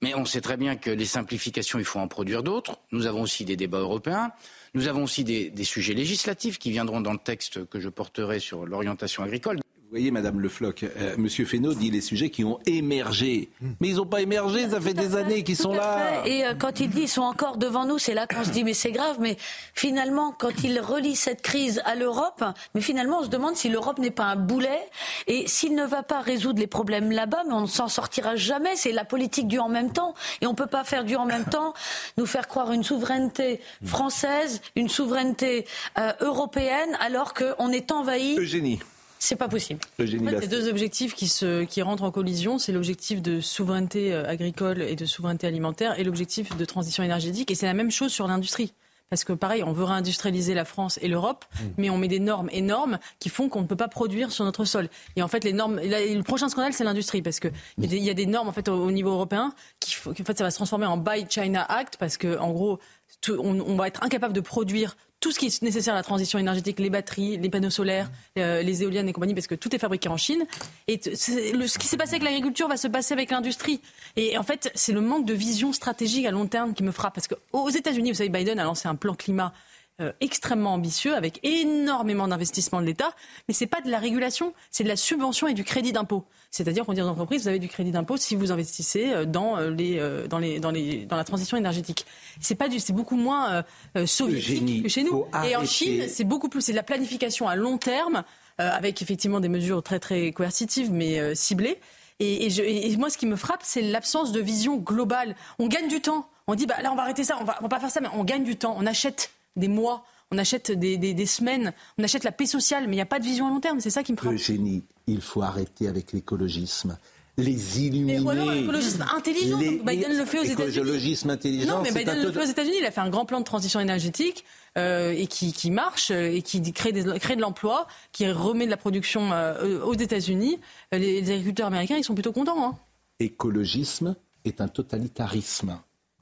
[0.00, 2.78] Mais on sait très bien que les simplifications, il faut en produire d'autres.
[2.92, 4.30] Nous avons aussi des débats européens.
[4.74, 8.64] Nous avons aussi des, sujets législatifs qui viendront dans le texte que je porterai sur
[8.64, 9.58] l'orientation agricole.
[9.88, 13.48] Vous voyez, Madame Le Floch, euh, Monsieur Fesneau dit les sujets qui ont émergé.
[13.80, 16.26] Mais ils n'ont pas émergé, ça fait des années qu'ils sont là.
[16.26, 18.64] Et euh, quand il dit ils sont encore devant nous, c'est là qu'on se dit
[18.64, 19.16] mais c'est grave.
[19.18, 19.38] Mais
[19.72, 23.98] finalement, quand il relie cette crise à l'Europe, mais finalement on se demande si l'Europe
[23.98, 24.78] n'est pas un boulet.
[25.26, 28.76] Et s'il ne va pas résoudre les problèmes là-bas, mais on ne s'en sortira jamais.
[28.76, 30.12] C'est la politique du en même temps.
[30.42, 31.72] Et on ne peut pas faire du en même temps,
[32.18, 35.64] nous faire croire une souveraineté française, une souveraineté
[35.96, 38.36] euh, européenne, alors qu'on est envahi.
[38.38, 38.80] Eugénie.
[39.18, 39.80] C'est pas possible.
[40.00, 42.58] En fait, il y a deux objectifs qui, se, qui rentrent en collision.
[42.58, 47.50] C'est l'objectif de souveraineté euh, agricole et de souveraineté alimentaire et l'objectif de transition énergétique.
[47.50, 48.72] Et c'est la même chose sur l'industrie.
[49.10, 51.64] Parce que pareil, on veut réindustrialiser la France et l'Europe, mmh.
[51.78, 54.66] mais on met des normes énormes qui font qu'on ne peut pas produire sur notre
[54.66, 54.88] sol.
[55.16, 58.14] Et en fait, les normes, le prochain scandale, c'est l'industrie, parce que il y, a
[58.14, 60.98] des normes en fait au, niveau européen qui, en fait, ça va se transformer en
[60.98, 62.80] Buy China Act, parce que en gros,
[63.28, 66.78] on, va être incapable de produire tout ce qui est nécessaire à la transition énergétique,
[66.78, 70.08] les batteries, les panneaux solaires, euh, les éoliennes et compagnie, parce que tout est fabriqué
[70.08, 70.44] en Chine.
[70.86, 73.80] Et ce qui s'est passé avec l'agriculture va se passer avec l'industrie.
[74.16, 77.14] Et en fait, c'est le manque de vision stratégique à long terme qui me frappe.
[77.14, 79.52] Parce qu'aux États-Unis, vous savez, Biden a lancé un plan climat
[80.00, 83.10] euh, extrêmement ambitieux avec énormément d'investissements de l'État,
[83.48, 86.24] mais c'est pas de la régulation, c'est de la subvention et du crédit d'impôt.
[86.52, 89.58] C'est-à-dire qu'on dit aux entreprises, vous avez du crédit d'impôt si vous investissez euh, dans
[89.58, 92.06] les dans les dans les dans la transition énergétique.
[92.40, 93.64] C'est pas du, c'est beaucoup moins
[93.96, 95.26] euh, soviétique que chez nous.
[95.44, 98.22] Et en Chine, c'est beaucoup plus, c'est de la planification à long terme
[98.58, 101.78] avec effectivement des mesures très très coercitives mais ciblées.
[102.20, 105.36] Et, et, et, moi, ce qui me frappe, c'est l'absence de vision globale.
[105.58, 106.28] On gagne du temps.
[106.48, 108.00] On dit, bah, là, on va arrêter ça, on va, on va pas faire ça,
[108.00, 108.74] mais on gagne du temps.
[108.76, 112.96] On achète des mois, on achète des, semaines, on achète la paix sociale, mais il
[112.96, 113.80] n'y a pas de vision à long terme.
[113.80, 114.34] C'est ça qui me frappe.
[114.34, 116.98] Eugénie, il faut arrêter avec l'écologisme
[117.38, 118.20] les illuminer.
[118.20, 120.74] Mais alors l'écologisme intelligent, Biden le fait aux États-Unis.
[120.74, 121.76] L'écologisme intelligent.
[121.76, 122.76] Non, mais Biden le fait aux États-Unis.
[122.80, 124.44] Il a fait un grand plan de transition énergétique
[124.76, 129.32] euh, et qui, marche euh, et qui crée, de l'emploi, qui remet de la production
[129.32, 130.58] euh, aux États-Unis.
[130.92, 132.64] Les, agriculteurs américains, ils sont plutôt contents.
[132.64, 132.76] Hein.
[133.20, 135.78] Écologisme est un totalitarisme.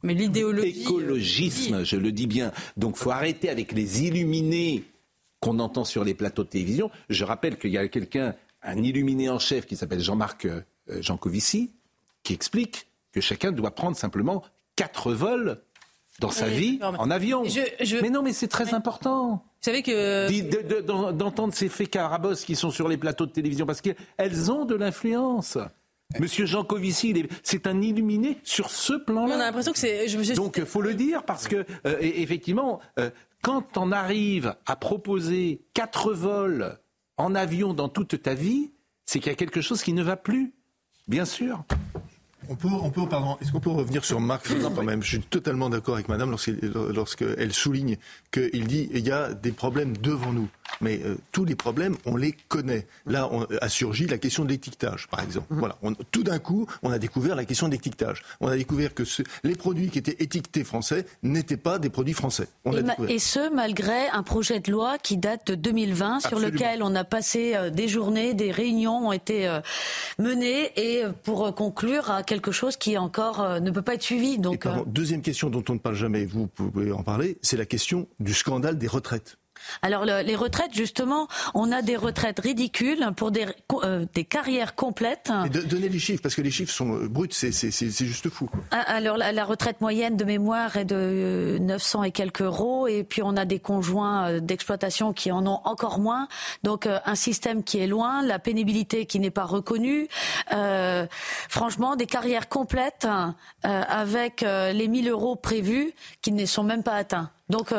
[0.07, 0.83] Mais l'idéologie.
[0.83, 2.53] Écologisme, je le dis bien.
[2.77, 4.85] Donc, faut arrêter avec les illuminés
[5.41, 6.91] qu'on entend sur les plateaux de télévision.
[7.11, 10.49] Je rappelle qu'il y a quelqu'un, un illuminé en chef qui s'appelle Jean-Marc
[11.01, 11.73] Jancovici,
[12.23, 14.43] qui explique que chacun doit prendre simplement
[14.77, 15.61] quatre vols
[16.21, 17.43] dans sa vie en avion.
[18.01, 19.45] Mais non, mais c'est très important.
[19.61, 23.81] Vous savez que d'entendre ces faits carabos qui sont sur les plateaux de télévision parce
[23.81, 25.59] qu'elles ont de l'influence.
[26.21, 29.37] Monsieur Jean Covici, c'est un illuminé sur ce plan-là.
[29.37, 30.07] On a l'impression que c'est.
[30.35, 33.11] Donc, il faut le dire parce que, euh, effectivement, euh,
[33.43, 36.79] quand on arrive à proposer quatre vols
[37.17, 38.73] en avion dans toute ta vie,
[39.05, 40.53] c'est qu'il y a quelque chose qui ne va plus.
[41.09, 41.65] Bien sûr.
[42.49, 45.03] On peut, on peut, pardon, est-ce qu'on peut revenir sur Marc quand même?
[45.03, 46.35] Je suis totalement d'accord avec Madame
[46.95, 47.97] lorsqu'elle souligne
[48.31, 50.49] qu'il dit il y a des problèmes devant nous.
[50.81, 52.87] Mais euh, tous les problèmes, on les connaît.
[53.07, 55.47] Là, on, a surgi la question de l'étiquetage, par exemple.
[55.51, 55.59] Mhm.
[55.59, 55.79] Voilà.
[56.11, 58.23] tout d'un coup, on a découvert la question de l'étiquetage.
[58.41, 59.05] On a découvert que
[59.45, 62.49] les produits qui étaient étiquetés français n'étaient pas des produits français.
[63.09, 67.05] et, ce, malgré un projet de loi qui date de 2020, sur lequel on a
[67.05, 69.61] passé euh, des journées, des réunions ont été euh,
[70.19, 74.39] menées, et pour conclure à quelque chose qui encore ne peut pas être suivi.
[74.39, 78.09] Donc, deuxième question dont on ne parle jamais, vous pouvez en parler, c'est la question
[78.21, 79.39] du scandale des retraites.
[79.83, 83.47] Alors les retraites, justement, on a des retraites ridicules pour des,
[83.85, 85.31] euh, des carrières complètes.
[85.51, 88.49] donnez les chiffres, parce que les chiffres sont euh, bruts, c'est juste fou.
[88.71, 93.23] Ah, alors la, retraite moyenne de mémoire est de 900 et quelques euros, et puis
[93.23, 96.29] on a des conjoints euh, d'exploitation qui en ont encore moins.
[96.63, 100.09] Donc un système qui est loin, la pénibilité qui n'est pas reconnue.
[101.49, 103.07] franchement, des carrières complètes
[103.63, 107.31] avec les 1000 euros prévus qui ne sont même pas atteints.
[107.49, 107.73] Donc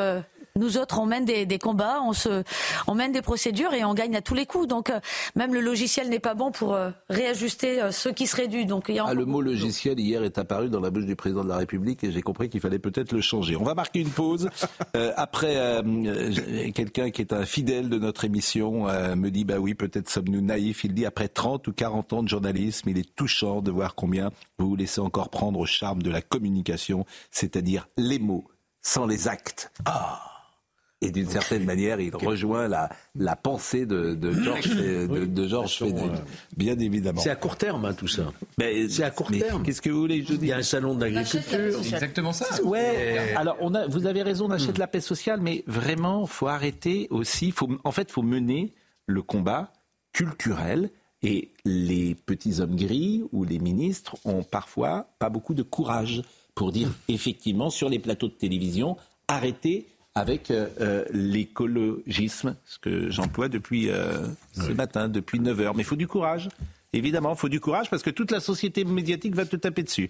[0.58, 2.44] nous autres, on mène des, combats, on, se,
[2.88, 4.68] on mène des procédures et on gagne à tous les coups.
[4.68, 5.00] Donc euh,
[5.36, 8.66] même le logiciel n'est pas bon pour euh, réajuster euh, ce qui serait dû.
[8.66, 11.58] Donc, ah, le mot logiciel hier est apparu dans la bouche du président de la
[11.58, 13.56] République et j'ai compris qu'il fallait peut-être le changer.
[13.56, 14.50] On va marquer une pause.
[15.16, 15.84] après,
[16.74, 20.84] quelqu'un qui est un fidèle de notre émission me dit, bah oui, peut-être sommes-nous naïfs.
[20.84, 24.32] Il dit, après 30 ou 40 ans de journalisme, il est touchant de voir combien
[24.58, 28.46] vous vous laissez encore prendre au charme de la communication, c'est-à-dire les mots
[28.82, 29.72] sans les actes.
[29.86, 30.27] Ah
[31.02, 35.84] et d'une certaine manière, il rejoint la, la pensée de, de Georges de, George
[36.56, 37.22] bien évidemment.
[37.22, 38.32] C'est à court terme, hein, tout ça.
[38.58, 39.62] C'est à court terme.
[39.64, 41.80] Qu'est-ce que vous voulez je dise Il y a un salon d'agriculture.
[41.84, 42.64] C'est exactement ça.
[42.64, 43.36] Ouais.
[43.36, 47.08] Alors, on a, vous avez raison d'acheter de la paix sociale, mais vraiment, faut arrêter
[47.12, 47.52] aussi.
[47.52, 48.74] Faut, en fait, faut mener
[49.06, 49.74] le combat
[50.14, 50.90] culturel.
[51.24, 56.22] Et les petits hommes gris ou les ministres ont parfois pas beaucoup de courage
[56.54, 63.10] pour dire effectivement sur les plateaux de télévision arrêtez avec euh, euh, l'écologisme, ce que
[63.10, 65.76] j'emploie depuis euh, ce matin, depuis 9 heures.
[65.76, 66.50] Mais il faut du courage.
[66.94, 70.10] Évidemment, il faut du courage parce que toute la société médiatique va te taper dessus.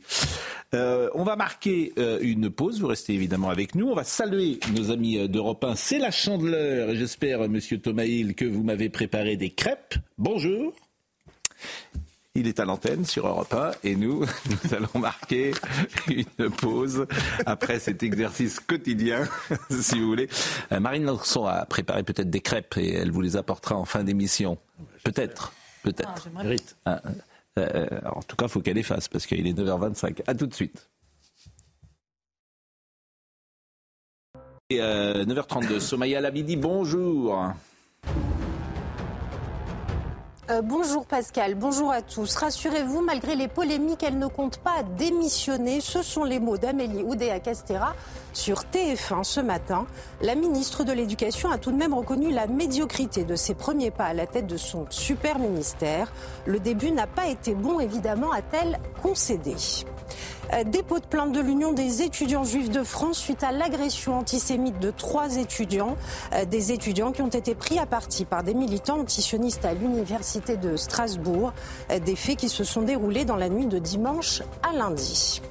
[0.71, 1.91] on va marquer
[2.21, 2.79] une pause.
[2.79, 3.87] Vous restez évidemment avec nous.
[3.87, 5.75] On va saluer nos amis d'Europe 1.
[5.75, 6.95] C'est la chandeleur.
[6.95, 9.95] J'espère, Monsieur Thomas Hill, que vous m'avez préparé des crêpes.
[10.19, 10.73] Bonjour.
[12.37, 14.19] Il est à l'antenne sur Europe 1 et nous,
[14.63, 15.53] nous allons marquer
[16.07, 17.07] une pause
[17.47, 19.27] après cet exercice quotidien,
[19.71, 20.29] si vous voulez.
[20.71, 24.03] Euh, Marine Lançon a préparé peut-être des crêpes et elle vous les apportera en fin
[24.03, 24.59] d'émission.
[25.03, 26.29] Peut-être, peut-être.
[26.85, 27.09] Ah, ah,
[27.57, 30.21] euh, en tout cas, il faut qu'elle efface parce qu'il est 9h25.
[30.27, 30.91] À tout de suite.
[34.69, 37.51] Et 9h32, euh, Somaya Labidi, bonjour.
[40.49, 42.35] Euh, bonjour Pascal, bonjour à tous.
[42.35, 45.81] Rassurez-vous, malgré les polémiques, elle ne compte pas démissionner.
[45.81, 47.93] Ce sont les mots d'Amélie Oudéa-Castera
[48.31, 49.85] sur TF1 ce matin.
[50.21, 54.05] La ministre de l'Éducation a tout de même reconnu la médiocrité de ses premiers pas
[54.05, 56.13] à la tête de son super ministère.
[56.45, 59.53] Le début n'a pas été bon, évidemment, a-t-elle concédé?
[60.53, 64.79] Euh, dépôt de plainte de l'Union des étudiants juifs de France suite à l'agression antisémite
[64.79, 65.97] de trois étudiants,
[66.33, 70.57] euh, des étudiants qui ont été pris à partie par des militants antisionistes à l'université
[70.57, 71.53] de Strasbourg,
[71.91, 75.41] euh, des faits qui se sont déroulés dans la nuit de dimanche à lundi.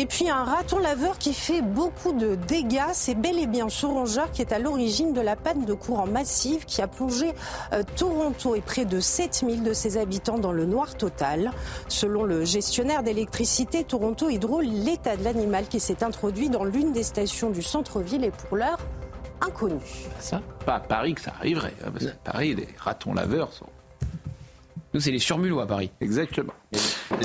[0.00, 3.84] Et puis un raton laveur qui fait beaucoup de dégâts, c'est bel et bien ce
[3.84, 7.32] rongeur qui est à l'origine de la panne de courant massive qui a plongé
[7.72, 11.50] euh, Toronto et près de 7000 de ses habitants dans le noir total.
[11.88, 17.02] Selon le gestionnaire d'électricité Toronto Hydro, l'état de l'animal qui s'est introduit dans l'une des
[17.02, 18.78] stations du centre-ville est pour l'heure
[19.40, 19.80] inconnu.
[20.20, 21.74] Ça, pas à Paris que ça arriverait.
[21.84, 23.66] Hein, parce que Paris, les ratons laveurs sont
[24.94, 25.90] nous, c'est les surmulots à Paris.
[26.00, 26.54] Exactement.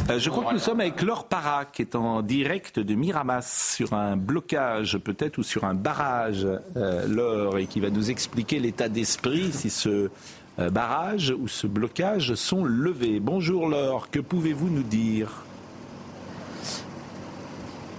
[0.09, 3.75] Euh, je crois que nous sommes avec Laure Para, qui est en direct de Miramas,
[3.75, 6.45] sur un blocage peut-être ou sur un barrage,
[6.75, 10.09] euh, Laure, et qui va nous expliquer l'état d'esprit si ce
[10.59, 13.19] euh, barrage ou ce blocage sont levés.
[13.19, 15.43] Bonjour Laure, que pouvez-vous nous dire?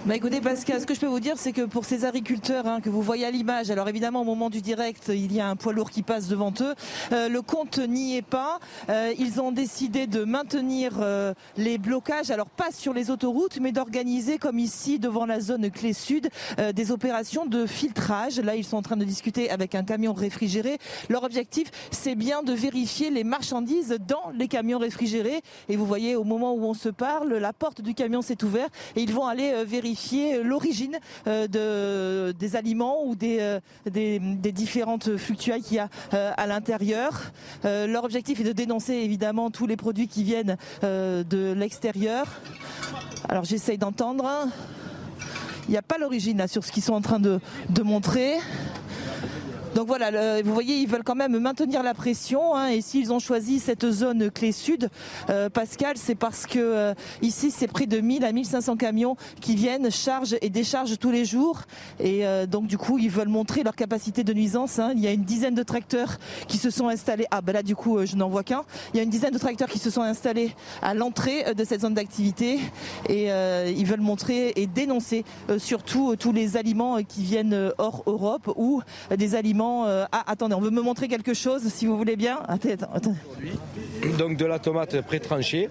[0.05, 2.79] Bah écoutez Pascal, ce que je peux vous dire, c'est que pour ces agriculteurs hein,
[2.79, 5.55] que vous voyez à l'image, alors évidemment au moment du direct, il y a un
[5.55, 6.75] poids lourd qui passe devant eux.
[7.11, 8.59] Euh, le compte n'y est pas.
[8.89, 13.71] Euh, ils ont décidé de maintenir euh, les blocages, alors pas sur les autoroutes, mais
[13.71, 16.29] d'organiser comme ici devant la zone clé sud
[16.75, 18.39] des opérations de filtrage.
[18.39, 20.77] Là, ils sont en train de discuter avec un camion réfrigéré.
[21.09, 25.41] Leur objectif, c'est bien de vérifier les marchandises dans les camions réfrigérés.
[25.67, 28.71] Et vous voyez, au moment où on se parle, la porte du camion s'est ouverte
[28.95, 29.94] et ils vont aller vérifier
[30.43, 33.59] l'origine euh, de, des aliments ou des, euh,
[34.51, 37.31] différentes fluctuailles qu'il y a euh, à l'intérieur.
[37.63, 42.27] leur objectif est de dénoncer évidemment tous les produits qui viennent de l'extérieur.
[43.29, 44.47] Alors j'essaye d'entendre.
[45.67, 47.39] Il n'y a pas l'origine sur ce qu'ils sont en train de
[47.83, 48.35] montrer.
[49.75, 52.55] Donc voilà, vous voyez, ils veulent quand même maintenir la pression.
[52.55, 54.89] Hein, et s'ils ont choisi cette zone clé sud,
[55.29, 59.53] euh, Pascal, c'est parce que euh, ici, c'est près de 1000 à 1500 camions qui
[59.57, 61.63] viennent, chargent et déchargent tous les jours.
[61.99, 64.79] Et euh, donc du coup, ils veulent montrer leur capacité de nuisance.
[64.79, 64.93] Hein.
[64.95, 67.25] Il y a une dizaine de tracteurs qui se sont installés.
[67.29, 68.63] Ah ben là, du coup, je n'en vois qu'un.
[68.93, 71.81] Il y a une dizaine de tracteurs qui se sont installés à l'entrée de cette
[71.81, 72.61] zone d'activité
[73.09, 75.25] et ils veulent montrer et dénoncer
[75.57, 78.81] surtout tous les aliments qui viennent hors Europe ou
[79.17, 82.39] des aliments euh, ah, attendez, on veut me montrer quelque chose, si vous voulez bien.
[84.17, 85.69] Donc de la tomate pré-tranchée.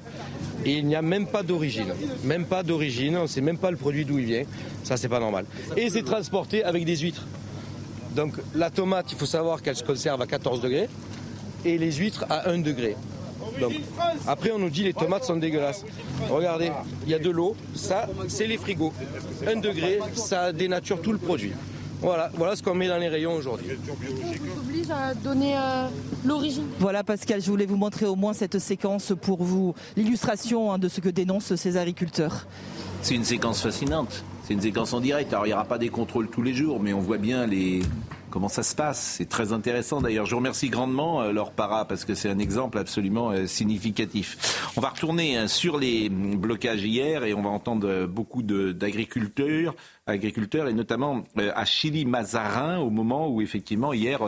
[0.65, 1.93] Il n'y a même pas d'origine.
[2.25, 4.45] Même pas d'origine, on ne sait même pas le produit d'où il vient.
[4.83, 5.45] Ça, c'est pas normal.
[5.77, 7.27] Et c'est transporté avec des huîtres.
[8.15, 10.89] Donc la tomate, il faut savoir qu'elle se conserve à 14 degrés
[11.65, 12.97] et les huîtres à 1 degré.
[14.27, 15.85] Après, on nous dit les tomates sont dégueulasses.
[16.31, 16.71] Regardez,
[17.05, 18.93] il y a de l'eau, ça, c'est les frigos.
[19.47, 21.53] 1 degré, ça dénature tout le produit.
[22.01, 23.67] Voilà, voilà ce qu'on met dans les rayons aujourd'hui.
[23.89, 25.89] On oblige à donner euh,
[26.25, 26.67] l'origine.
[26.79, 30.89] Voilà Pascal, je voulais vous montrer au moins cette séquence pour vous, l'illustration hein, de
[30.89, 32.47] ce que dénoncent ces agriculteurs.
[33.03, 34.25] C'est une séquence fascinante.
[34.47, 35.33] C'est une séquence en direct.
[35.33, 37.81] Alors il n'y aura pas des contrôles tous les jours, mais on voit bien les,
[38.35, 39.15] comment ça se passe.
[39.17, 40.27] C'est très intéressant d'ailleurs.
[40.27, 44.73] Je vous remercie grandement, euh, Laure Para, parce que c'est un exemple absolument euh, significatif.
[44.77, 49.77] On va retourner hein, sur les blocages hier et on va entendre euh, beaucoup d'agriculteurs,
[50.09, 54.19] agriculteurs et notamment à Chili-Mazarin au moment où effectivement hier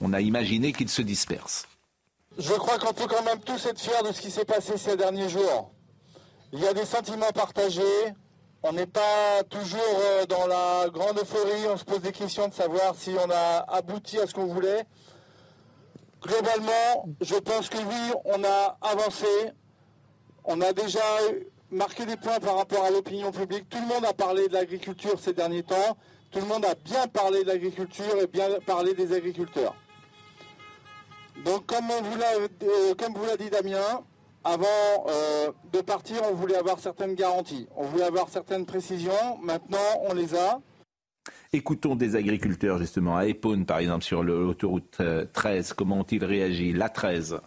[0.00, 1.66] on a imaginé qu'ils se dispersent.
[2.36, 4.98] Je crois qu'on peut quand même tous être fiers de ce qui s'est passé ces
[4.98, 5.72] derniers jours.
[6.52, 8.12] Il y a des sentiments partagés,
[8.64, 12.54] on n'est pas toujours euh, dans la grande euphorie, on se pose des questions de
[12.54, 14.86] savoir si on a abouti à ce qu'on voulait.
[16.22, 19.26] Globalement, je pense que oui, on a avancé.
[20.44, 21.02] On a déjà
[21.70, 23.68] marqué des points par rapport à l'opinion publique.
[23.68, 25.98] Tout le monde a parlé de l'agriculture ces derniers temps.
[26.30, 29.74] Tout le monde a bien parlé de l'agriculture et bien parlé des agriculteurs.
[31.44, 34.02] Donc comme, vous l'a euh, dit Damien,
[34.44, 39.38] avant euh, de partir, on voulait avoir certaines garanties, on voulait avoir certaines précisions.
[39.42, 39.78] Maintenant,
[40.08, 40.60] on les a.
[41.52, 45.00] Écoutons des agriculteurs justement à Épône, par exemple, sur l'autoroute
[45.32, 45.70] 13.
[45.70, 46.72] Euh, Comment ont-ils réagi?
[46.72, 47.40] La 13.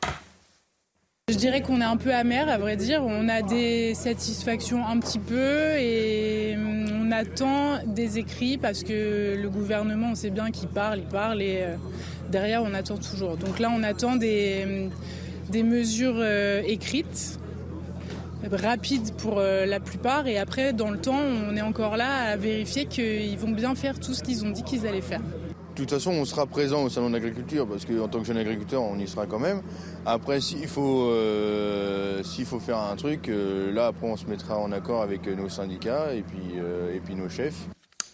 [1.29, 3.03] Je dirais qu'on est un peu amer, à vrai dire.
[3.05, 9.35] On a des satisfactions un petit peu et hum, on attend des écrits parce que
[9.35, 11.75] le gouvernement, on sait bien qu'il parle, il parle et euh,
[12.31, 13.35] derrière, on attend toujours.
[13.35, 14.91] Donc là, on attend des hum,
[15.49, 17.39] des mesures euh, écrites,
[18.51, 22.37] rapides pour euh, la plupart, et après, dans le temps, on est encore là à
[22.37, 25.21] vérifier qu'ils vont bien faire tout ce qu'ils ont dit qu'ils allaient faire.
[25.21, 28.81] De toute façon, on sera présent au salon d'agriculture parce qu'en tant que jeune agriculteur,
[28.81, 29.61] on y sera quand même.
[30.07, 34.71] Après, s'il faut, euh, s'il faut faire un truc, là, après, on se mettra en
[34.71, 36.57] accord avec nos syndicats et puis,
[36.95, 37.67] et puis nos chefs.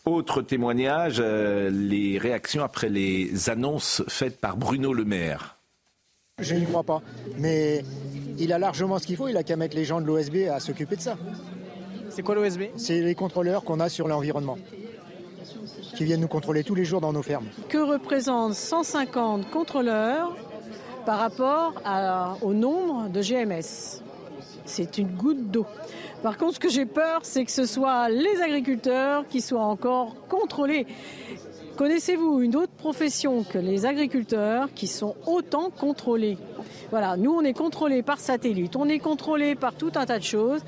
[0.03, 5.52] Autre témoignage, les réactions après les annonces faites par Bruno Le Maire.
[6.39, 7.01] Je n'y crois pas.
[7.37, 7.83] Mais
[8.39, 10.59] il a largement ce qu'il faut, il a qu'à mettre les gens de l'OSB à
[10.59, 11.15] s'occuper de ça.
[12.09, 14.57] C'est quoi l'OSB C'est les contrôleurs qu'on a sur l'environnement,
[15.95, 17.45] qui viennent nous contrôler tous les jours dans nos fermes.
[17.69, 20.35] Que représentent 150 contrôleurs
[21.05, 21.75] par rapport
[22.41, 24.01] au nombre de GMS
[24.65, 25.67] C'est une goutte d'eau.
[26.23, 30.15] Par contre, ce que j'ai peur, c'est que ce soit les agriculteurs qui soient encore
[30.27, 30.87] contrôlés.
[31.75, 36.37] Connaissez-vous une autre profession que les agriculteurs qui sont autant contrôlés?
[36.91, 40.23] Voilà, nous on est contrôlés par satellite, on est contrôlés par tout un tas de
[40.23, 40.61] choses.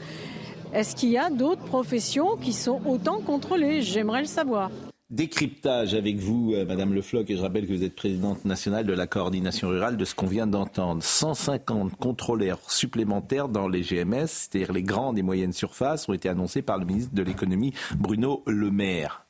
[0.73, 3.83] Est-ce qu'il y a d'autres professions qui sont autant contrôlées?
[3.83, 4.71] J'aimerais le savoir.
[5.11, 8.87] Décryptage avec vous, euh, Madame Le Floch, et je rappelle que vous êtes présidente nationale
[8.87, 11.03] de la coordination rurale de ce qu'on vient d'entendre.
[11.03, 16.63] 150 contrôleurs supplémentaires dans les GMS, c'est-à-dire les grandes et moyennes surfaces, ont été annoncés
[16.63, 19.24] par le ministre de l'économie Bruno Le Maire.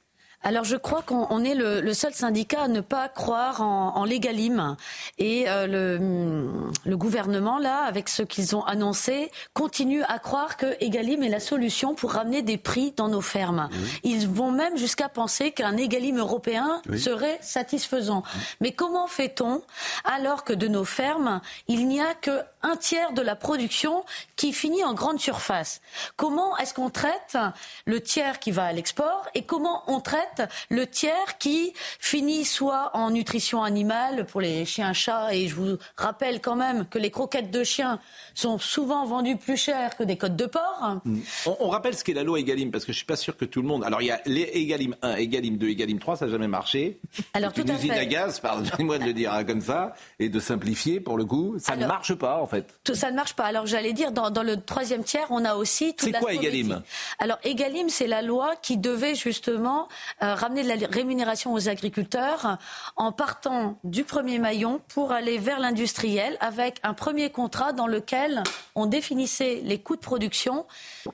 [0.47, 4.75] Alors je crois qu'on est le, seul syndicat à ne pas croire en, en l'égalim
[5.17, 10.77] et euh, le, le, gouvernement là, avec ce qu'ils ont annoncé, continue à croire que
[10.79, 13.69] Egalim est la solution pour ramener des prix dans nos fermes.
[14.03, 18.21] Ils vont même jusqu'à penser qu'un Egalim européen serait satisfaisant.
[18.61, 19.63] Mais comment fait-on
[20.03, 24.03] alors que de nos fermes il n'y a que un tiers de la production
[24.35, 25.81] qui finit en grande surface
[26.15, 27.37] Comment est-ce qu'on traite
[27.85, 32.91] le tiers qui va à l'export et comment on traite le tiers qui finit soit
[32.95, 37.11] en nutrition animale pour les chiens chats, et je vous rappelle quand même que les
[37.11, 37.99] croquettes de chiens
[38.33, 41.01] sont souvent vendues plus cher que des côtes de porc.
[41.05, 41.19] Mm.
[41.59, 43.61] On, rappelle ce qu'est la loi Egalim, parce que je suis pas sûr que tout
[43.61, 43.83] le monde.
[43.83, 46.99] Alors il y a les Egalim 1, Egalim 2, Egalim 3, ça n'a jamais marché.
[47.33, 50.99] Alors tout une usine à gaz, pardonnez-moi de le dire comme ça, et de simplifier
[50.99, 52.54] pour le coup, ça ne marche pas en fait.
[52.83, 53.45] Tout, ça ne marche pas.
[53.45, 55.95] Alors j'allais dire dans, le troisième tiers, on a aussi.
[55.97, 56.81] C'est quoi Egalim?
[57.19, 59.87] Alors Egalim, c'est la loi qui devait justement
[60.21, 62.57] euh, ramener de la rémunération aux agriculteurs
[62.95, 68.43] en partant du premier maillon pour aller vers l'industriel avec un premier contrat dans lequel
[68.75, 70.65] on définissait les coûts de production.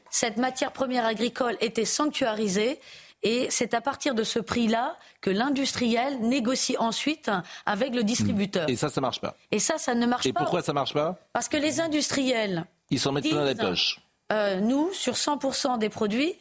[0.10, 2.80] Cette matière première agricole était sanctuarisée.
[3.24, 7.30] Et c'est à partir de ce prix-là que l'industriel négocie ensuite
[7.66, 8.68] avec le distributeur.
[8.70, 9.36] Et ça, ça marche pas.
[9.52, 10.30] Et ça, ça ne marche pas.
[10.30, 12.66] Et pourquoi ça marche pas Parce que les industriels.
[12.90, 14.00] Ils s'en mettent plein la poche.
[14.32, 16.36] Euh, nous, sur 100% des produits,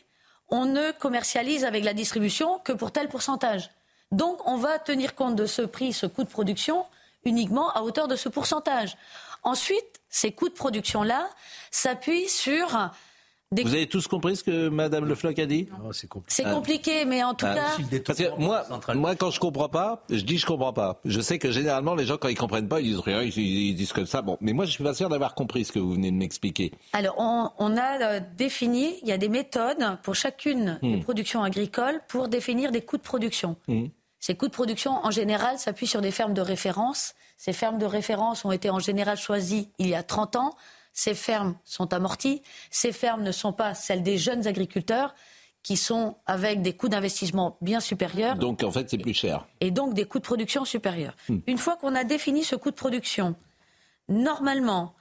[0.49, 3.71] on ne commercialise avec la distribution que pour tel pourcentage.
[4.11, 6.85] Donc, on va tenir compte de ce prix, ce coût de production,
[7.25, 8.97] uniquement à hauteur de ce pourcentage.
[9.43, 11.29] Ensuite, ces coûts de production-là
[11.71, 12.91] s'appuient sur
[13.53, 13.65] des...
[13.65, 16.45] Vous avez tous compris ce que Madame Le Floch a dit C'est compliqué.
[16.45, 17.05] compliqué.
[17.05, 17.99] mais en tout ah, cas.
[18.07, 21.01] Parce que moi, moi, quand je comprends pas, je dis je comprends pas.
[21.05, 23.93] Je sais que généralement, les gens, quand ils comprennent pas, ils disent rien, ils, disent
[23.93, 24.23] comme ça.
[24.23, 26.71] Bon, mais moi, je suis pas sûr d'avoir compris ce que vous venez de m'expliquer.
[26.93, 31.03] Alors, on, a euh, défini, il y a des méthodes pour chacune des hmm.
[31.03, 33.57] productions agricoles pour définir des coûts de production.
[33.67, 33.87] Hmm.
[34.21, 37.15] Ces coûts de production, en général, s'appuient sur des fermes de référence.
[37.37, 40.55] Ces fermes de référence ont été en général choisies il y a 30 ans.
[40.93, 42.43] Ces fermes sont amorties.
[42.71, 45.15] Ces fermes ne sont pas celles des jeunes agriculteurs
[45.63, 48.37] qui sont avec des coûts d'investissement bien supérieurs.
[48.37, 49.47] Donc en fait, c'est plus cher.
[49.61, 51.15] Et donc des coûts de production supérieurs.
[51.29, 51.39] Hmm.
[51.47, 53.37] Une fois qu'on a défini ce coût de production,
[54.09, 54.95] normalement,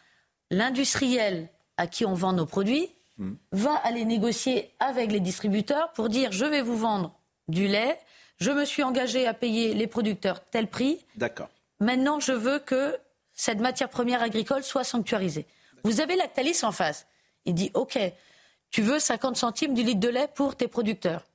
[0.52, 3.34] l'industriel à qui on vend nos produits hmm.
[3.54, 7.14] va aller négocier avec les distributeurs pour dire je vais vous vendre
[7.48, 7.98] du lait
[8.40, 11.06] je me suis engagé à payer les producteurs tel prix.
[11.16, 11.50] D'accord.
[11.80, 12.98] Maintenant, je veux que
[13.34, 15.46] cette matière première agricole soit sanctuarisée.
[15.84, 17.08] Vous avez Lactalis en face.
[17.46, 17.98] Il dit OK,
[18.72, 21.26] tu veux 50 centimes du litre de lait pour tes producteurs.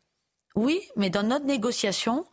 [0.55, 2.24] Oui, mais dans notre négociation,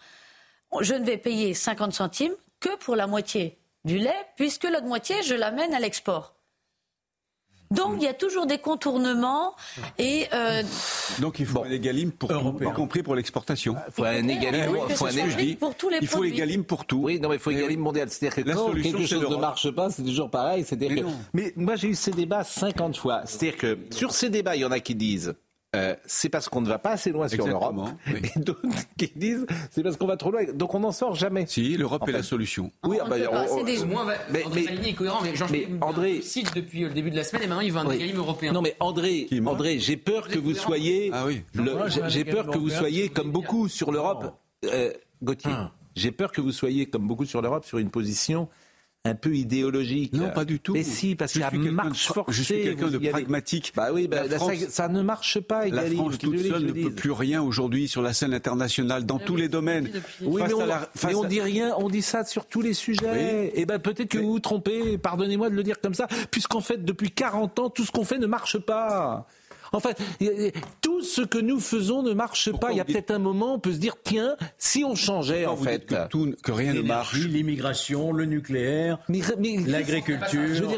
[0.79, 5.23] je ne vais payer 50 centimes que pour la moitié du lait, puisque l'autre moitié,
[5.23, 6.35] je l'amène à l'export.
[7.71, 9.55] Donc il y a toujours des contournements
[9.97, 10.61] et euh...
[11.19, 13.75] donc il faut un égalim pour tout, y compris pour l'exportation.
[13.87, 17.03] Il faut un égalim, faut un pour tous les Il faut égalim pour tout.
[17.03, 18.09] Oui, non mais il faut égalim mondial.
[18.09, 20.65] C'est-à-dire que quand quelque chose ne marche pas, c'est toujours pareil.
[20.67, 21.09] C'est-à-dire que...
[21.33, 23.21] mais moi j'ai eu ces débats 50 fois.
[23.25, 25.33] C'est-à-dire que sur ces débats, il y en a qui disent
[25.73, 27.75] euh, c'est parce qu'on ne va pas assez loin sur l'Europe.
[28.35, 28.61] Et d'autres
[28.97, 30.43] qui disent c'est parce qu'on va trop loin.
[30.53, 31.45] Donc on n'en sort jamais.
[31.47, 32.71] Si, l'Europe est la solution.
[32.83, 33.15] Oui, on, bah,
[33.51, 33.85] on, des...
[33.85, 37.23] moins, mais, André mais, est cohérent, mais, mais André cite depuis le début de la
[37.23, 38.11] semaine et maintenant il veut un oui.
[38.13, 38.51] européen.
[38.51, 41.43] Non mais André, André, j'ai peur que vous soyez, ah, oui.
[42.07, 44.37] j'ai peur que vous soyez comme beaucoup sur l'Europe.
[44.65, 44.91] Euh,
[45.23, 45.71] Gauthier, ah.
[45.95, 48.49] j'ai peur que vous soyez comme beaucoup sur l'Europe sur une position
[49.03, 50.13] un peu idéologique.
[50.13, 50.73] Non, pas du tout.
[50.73, 52.31] Mais si, parce qu'il y a marche forcée.
[52.31, 53.73] Je suis quelqu'un de pragmatique.
[53.75, 54.23] Bah oui, bah,
[54.69, 55.67] ça, ne marche pas.
[55.67, 59.35] La France toute seule ne peut plus rien aujourd'hui sur la scène internationale, dans tous
[59.35, 59.89] les domaines.
[60.21, 60.53] Oui, mais,
[61.15, 63.47] on, dit rien, on dit ça sur tous les sujets.
[63.47, 66.61] Et eh ben peut-être que vous vous trompez, pardonnez-moi de le dire comme ça, puisqu'en
[66.61, 69.27] fait, depuis 40 ans, tout ce qu'on fait ne marche pas.
[69.73, 69.97] En fait,
[70.81, 72.71] tout ce que nous faisons ne marche pas.
[72.71, 75.55] Il y a peut-être un moment, on peut se dire, tiens, si on changeait, en
[75.55, 75.85] fait.
[75.85, 77.17] Que, tout, que rien ne marche.
[77.17, 80.71] L'immigration, le nucléaire, l'agriculture.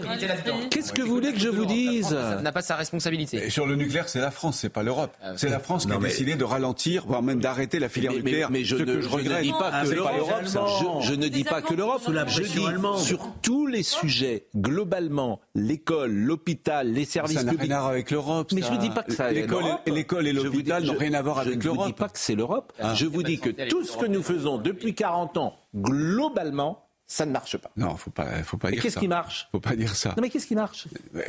[0.69, 3.49] Qu'est-ce que vous voulez que je vous dise Ça n'a pas sa responsabilité.
[3.49, 5.15] sur le nucléaire, c'est la France, c'est pas l'Europe.
[5.21, 8.51] Ah, c'est la France qui a décidé de ralentir, voire même d'arrêter la filière nucléaire.
[8.51, 11.01] Mais, je, ne, je, ne, dis pas que l'Europe.
[11.01, 12.01] Je, ne dis pas que l'Europe.
[12.27, 17.51] Je dis sur tous les sujets, globalement, l'école, l'hôpital, les services publics.
[17.51, 18.51] Ça n'a rien à voir avec l'Europe
[18.83, 21.79] dis pas que ça L'école et l'hôpital n'ont rien à voir avec l'Europe.
[21.81, 22.73] Je ne dis pas que c'est l'Europe.
[22.79, 22.93] Ah.
[22.93, 27.31] Je vous dis que tout ce que nous faisons depuis 40 ans, globalement, ça ne
[27.31, 27.71] marche pas.
[27.75, 28.83] Non, faut pas, faut pas dire ça.
[28.83, 29.47] Qu'est-ce qui marche?
[29.51, 30.09] Faut pas dire ça.
[30.09, 30.87] Non, mais qu'est-ce qui marche?
[31.15, 31.21] Euh,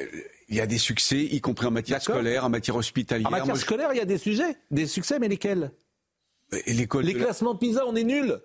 [0.49, 3.29] Il y a des succès, y compris en matière scolaire, en matière hospitalière.
[3.29, 5.73] En matière scolaire, il y a des sujets, des succès, mais lesquels?
[6.67, 8.41] Les classements PISA, on est nuls.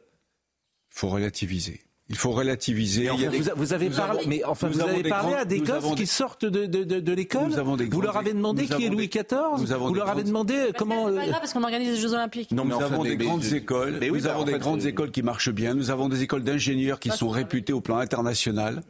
[0.90, 1.82] Faut relativiser.
[2.10, 3.10] Il faut relativiser.
[3.56, 6.84] vous, avez parlé, mais enfin, vous avez parlé à des gosses qui sortent de, de,
[6.84, 7.52] de, l'école.
[7.52, 9.78] Vous leur avez demandé qui est Louis XIV.
[9.78, 11.08] Vous leur avez demandé comment.
[11.08, 12.52] C'est pas grave parce qu'on organise les Jeux Olympiques.
[12.52, 14.00] Non, mais nous avons des grandes écoles.
[14.02, 15.76] Nous avons des grandes écoles qui marchent bien.
[15.76, 18.82] Nous avons des écoles d'ingénieurs qui sont réputées au plan international.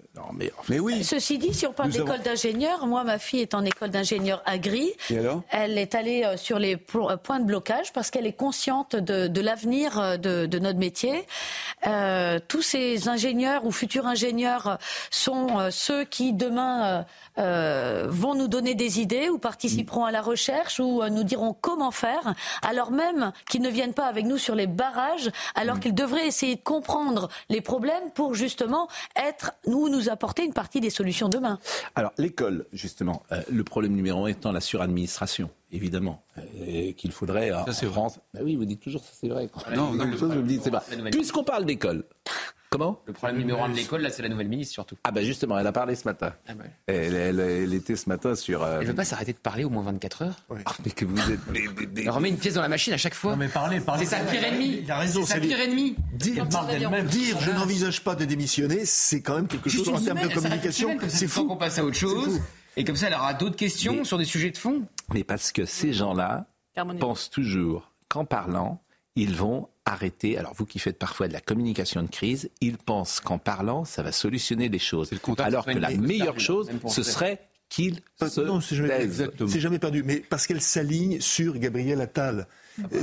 [0.69, 1.03] mais, oui.
[1.03, 4.93] Ceci dit, si on parle d'école d'ingénieur, moi, ma fille est en école d'ingénieur agri.
[5.09, 8.33] Et alors Elle est allée euh, sur les euh, points de blocage parce qu'elle est
[8.33, 11.25] consciente de, l'avenir euh, de, notre métier.
[12.47, 14.77] tous ces ingénieurs ou futurs ingénieurs
[15.11, 17.05] sont ceux qui demain
[17.37, 22.35] vont nous donner des idées ou participeront à la recherche ou nous diront comment faire,
[22.61, 25.79] alors même qu'ils ne viennent pas avec nous sur les barrages, alors mm.
[25.79, 30.81] qu'ils devraient essayer de comprendre les problèmes pour justement être, nous, nous apporter une partie
[30.81, 31.59] des solutions demain.
[31.95, 37.51] Alors, l'école, justement, euh, le problème numéro un étant la suradministration, évidemment, euh, qu'il faudrait
[37.51, 38.19] en France.
[38.41, 39.49] Oui, vous dites toujours ça, c'est vrai.
[39.75, 40.83] Non, non, chose, vous dites, c'est pas.
[41.11, 42.03] Puisqu'on parle d'école,
[42.71, 43.01] Comment?
[43.07, 44.95] Le problème numéro un de l'école, là, c'est la nouvelle ministre surtout.
[45.03, 46.33] Ah bah justement, elle a parlé ce matin.
[46.47, 48.61] Ah bah elle, était ce matin sur...
[48.61, 48.79] Euh...
[48.81, 50.35] Elle veut pas s'arrêter de parler au moins 24 heures?
[50.65, 51.39] Ah, mais que vous êtes...
[51.97, 53.31] Elle remet une pièce dans la machine à chaque fois.
[53.31, 54.05] Non mais parlez, parlez.
[54.05, 54.81] C'est sa pire ennemi.
[54.83, 55.25] Il a raison.
[55.25, 55.95] C'est sa pire ennemi.
[56.13, 60.33] Dire, dire je n'envisage pas de démissionner, c'est quand même quelque chose en termes de
[60.33, 60.95] communication.
[61.07, 61.47] C'est fou.
[61.47, 62.39] qu'on passe à autre chose.
[62.77, 64.83] Et comme ça, elle aura d'autres questions sur des sujets de fond.
[65.11, 66.45] Mais parce que ces gens-là
[66.99, 68.79] pensent toujours qu'en parlant,
[69.15, 70.37] ils vont arrêter.
[70.37, 74.03] Alors vous qui faites parfois de la communication de crise, ils pensent qu'en parlant, ça
[74.03, 75.11] va solutionner les choses.
[75.39, 79.07] Alors que la meilleure chose, ce serait qu'ils se non, c'est jamais,
[79.59, 80.03] jamais perdu.
[80.03, 82.47] Mais parce qu'elle s'aligne sur Gabriel Attal.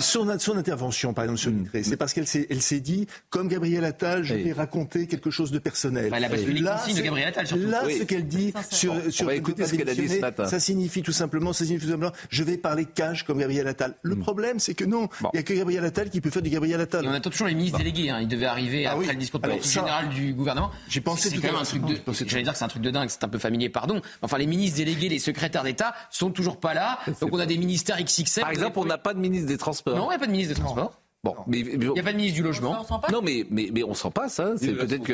[0.00, 1.82] Son, son, intervention, par exemple, sur mm.
[1.82, 5.50] c'est parce qu'elle s'est, elle s'est dit, comme Gabriel Attal, je vais raconter quelque chose
[5.50, 6.06] de personnel.
[6.14, 7.66] Elle a là, de Gabriel Attal, surtout.
[7.66, 10.46] Là, ce qu'elle dit sur, sur écouter ce qu'elle a dit ce matin.
[10.46, 13.94] Ça signifie tout simplement, ça signifie tout simplement, je vais parler cash comme Gabriel Attal.
[14.02, 14.20] Le mm.
[14.20, 16.80] problème, c'est que non, il n'y a que Gabriel Attal qui peut faire du Gabriel
[16.80, 17.04] Attal.
[17.04, 18.10] Et on attend toujours les ministres délégués.
[18.10, 18.20] Hein.
[18.20, 20.70] Ils devaient arriver ah après le discours de politique général du gouvernement.
[20.88, 21.98] J'ai pensé c'est quand même un truc de.
[22.26, 23.08] J'allais dire que c'est un truc de dingue.
[23.08, 24.00] C'est un peu familier, pardon.
[24.22, 26.98] Enfin, les ministres délégués, les secrétaires d'État sont toujours pas là.
[27.20, 28.42] Donc on a des ministères XXL.
[28.42, 29.96] Par exemple, on n'a pas de ministre des Transports.
[29.96, 31.00] Non, il n'y a pas de ministre des Transports.
[31.24, 32.86] Bon, mais, il n'y a pas de ministre du logement.
[33.10, 34.38] Non, mais, mais, mais on s'en passe.
[34.38, 34.54] Hein.
[34.58, 35.12] C'est peut-être que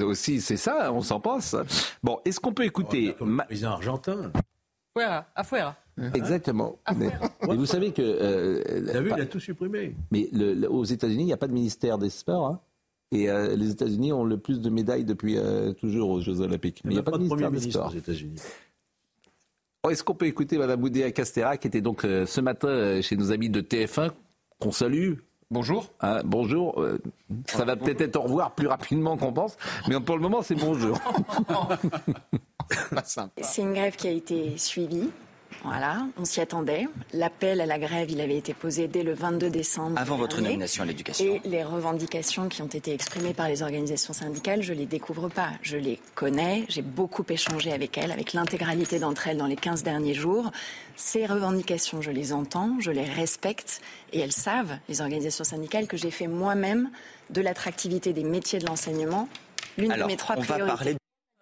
[0.00, 1.56] euh, aussi c'est ça, hein, on s'en passe.
[2.02, 4.32] Bon, est-ce qu'on peut écouter oh, le président argentin
[4.94, 5.76] Fuera, afuera.
[6.14, 6.78] Exactement.
[6.96, 7.10] Mais,
[7.54, 8.02] vous savez que.
[8.02, 9.94] Euh, vu, il a tout supprimé.
[10.10, 10.28] Mais
[10.66, 12.46] aux États-Unis, il n'y a pas de ministère des Sports.
[12.46, 12.60] Hein.
[13.12, 16.82] Et euh, les États-Unis ont le plus de médailles depuis euh, toujours aux Jeux Olympiques.
[16.84, 17.92] Mais il n'y a, pas de ministère des Sports.
[17.92, 18.40] aux États-Unis.
[19.88, 23.48] Est-ce qu'on peut écouter Mme Boudéa Castera, qui était donc ce matin chez nos amis
[23.48, 24.10] de TF1,
[24.58, 25.14] qu'on salue?
[25.52, 25.92] Bonjour.
[25.98, 26.80] Ah, bonjour.
[26.80, 26.98] Euh,
[27.46, 29.56] ça va peut-être être au revoir plus rapidement qu'on pense,
[29.88, 30.96] mais pour le moment, c'est bonjour.
[33.42, 35.10] c'est une grève qui a été suivie
[35.64, 36.86] voilà, on s'y attendait.
[37.12, 39.98] L'appel à la grève, il avait été posé dès le 22 décembre.
[39.98, 41.24] Avant votre nomination à l'éducation.
[41.24, 45.50] Et les revendications qui ont été exprimées par les organisations syndicales, je les découvre pas.
[45.62, 46.64] Je les connais.
[46.68, 50.50] J'ai beaucoup échangé avec elles, avec l'intégralité d'entre elles dans les 15 derniers jours.
[50.96, 53.80] Ces revendications, je les entends, je les respecte.
[54.12, 56.90] Et elles savent, les organisations syndicales, que j'ai fait moi-même
[57.30, 59.28] de l'attractivité des métiers de l'enseignement
[59.78, 60.66] l'une de mes trois on priorités.
[60.66, 60.96] Va parler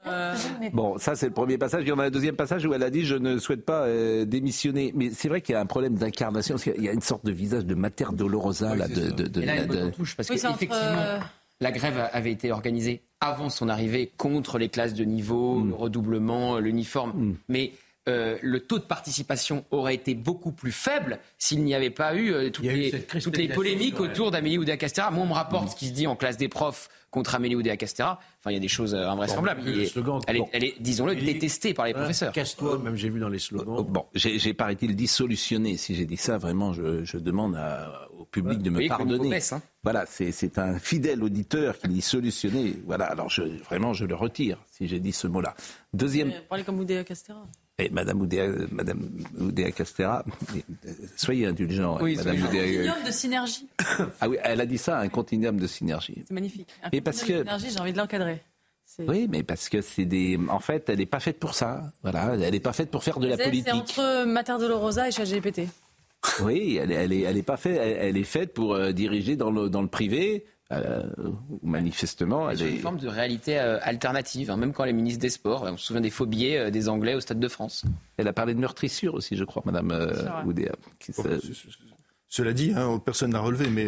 [0.09, 0.35] euh,
[0.73, 1.83] bon, ça c'est le premier passage.
[1.85, 3.83] Il y en a un deuxième passage où elle a dit je ne souhaite pas
[3.83, 4.93] euh, démissionner.
[4.95, 6.57] Mais c'est vrai qu'il y a un problème d'incarnation.
[6.77, 9.91] Il y a une sorte de visage de Mater Dolorosa là, de, de, de, de...
[9.91, 11.19] touche parce qu'effectivement, euh,
[11.61, 15.69] la grève avait été organisée avant son arrivée contre les classes de niveau, mm.
[15.69, 17.13] le redoublement, l'uniforme.
[17.15, 17.37] Mm.
[17.49, 17.73] Mais
[18.09, 22.65] le taux de participation aurait été beaucoup plus faible s'il n'y avait pas eu toutes,
[22.65, 22.91] les,
[23.21, 25.11] toutes les, polémiques autour d'Amélie Oudéa-Castéra.
[25.11, 28.19] Moi, on me rapporte ce qui se dit en classe des profs contre Amélie Oudéa-Castéra.
[28.39, 29.63] Enfin, il y a des choses euh, invraisemblables.
[30.27, 32.33] elle, est, disons-le, détestée par les professeurs.
[32.33, 33.83] Casse-toi, même j'ai vu dans les slogans.
[33.83, 35.77] Bon, j'ai, paraît-il, dit solutionner.
[35.77, 37.59] Si j'ai dit ça, vraiment, je, demande
[38.19, 39.39] au public de me pardonner.
[39.51, 39.63] Hein.
[39.83, 42.75] Voilà, c'est, un fidèle auditeur qui dit solutionner.
[42.87, 45.55] Voilà, alors je, vraiment, je le retire si j'ai dit ce mot-là.
[45.93, 46.33] Deuxième.
[46.49, 47.47] Parlez comme Oudéa-Castéra.
[47.81, 49.09] Et Madame Oudéa, Madame
[49.39, 50.25] Oudéa Castera,
[51.17, 51.99] soyez indulgent.
[52.01, 53.69] Oui, Madame un continuum de synergie.
[54.21, 56.25] ah oui, elle a dit ça, un continuum de synergie.
[56.27, 56.69] C'est magnifique.
[56.83, 58.43] Un et parce que synergie, j'ai envie de l'encadrer.
[59.07, 60.37] Oui, mais parce que c'est des.
[60.49, 61.93] En fait, elle n'est pas faite pour ça.
[62.03, 63.69] Voilà, elle n'est pas faite pour faire de la politique.
[63.69, 65.69] C'est entre Mater Dolorosa et ChatGPT.
[66.41, 67.79] Oui, elle, elle, est, elle est pas faite.
[67.81, 71.03] Elle, est faite pour euh, diriger dans le dans le privé euh,
[71.63, 75.21] manifestement, elle est une forme de réalité euh, alternative, hein, même quand elle est ministre
[75.21, 75.63] des Sports.
[75.63, 77.85] On se souvient des faux billets euh, des Anglais au Stade de France.
[78.19, 79.91] Elle a parlé de meurtrissure aussi, je crois, Madame
[80.45, 80.73] Oudéa.
[82.29, 83.87] Cela dit, hein, personne n'a relevé, mais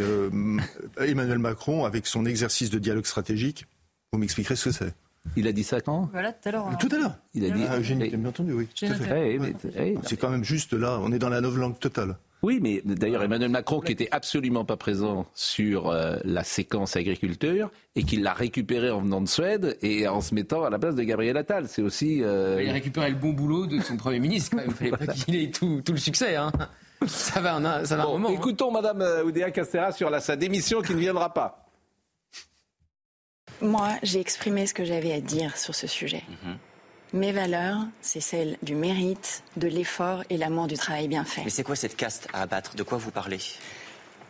[1.06, 3.66] Emmanuel Macron, avec son exercice de dialogue stratégique,
[4.12, 4.94] vous m'expliquerez ce que c'est.
[5.36, 6.08] Il a dit ça quand?
[6.12, 6.78] Voilà, tout à l'heure.
[6.80, 7.18] Tout à l'heure.
[7.34, 7.62] Il a dit.
[7.68, 8.68] Ah, J'ai bien entendu, oui.
[8.74, 12.16] c'est quand même juste là, on est dans la langue totale.
[12.42, 17.70] Oui, mais d'ailleurs Emmanuel Macron, qui était absolument pas présent sur euh, la séquence agriculture,
[17.96, 20.94] et qui l'a récupéré en venant de Suède et en se mettant à la place
[20.94, 21.68] de Gabriel Attal.
[21.68, 22.22] C'est aussi.
[22.22, 22.62] Euh...
[22.62, 24.56] Il a récupéré le bon boulot de son Premier ministre.
[24.64, 26.36] Il fallait pas qu'il ait tout, le succès.
[26.36, 26.50] Hein.
[27.06, 28.28] Ça va, un, ça va un moment.
[28.28, 28.32] Hein.
[28.34, 31.66] Écoutons Madame euh, Oudéa Castera sur la, sa démission qui ne viendra pas.
[33.62, 36.22] Moi, j'ai exprimé ce que j'avais à dire sur ce sujet.
[36.44, 36.56] Mhm.
[37.12, 41.42] Mes valeurs, c'est celle du mérite, de l'effort et l'amour du travail bien fait.
[41.42, 42.76] Mais c'est quoi cette caste à abattre?
[42.76, 43.40] De quoi vous parlez?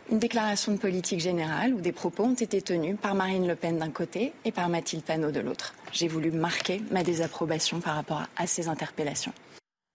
[0.09, 3.77] Une déclaration de politique générale où des propos ont été tenus par Marine Le Pen
[3.77, 5.75] d'un côté et par Mathilde Panot de l'autre.
[5.91, 9.33] J'ai voulu marquer ma désapprobation par rapport à ces interpellations.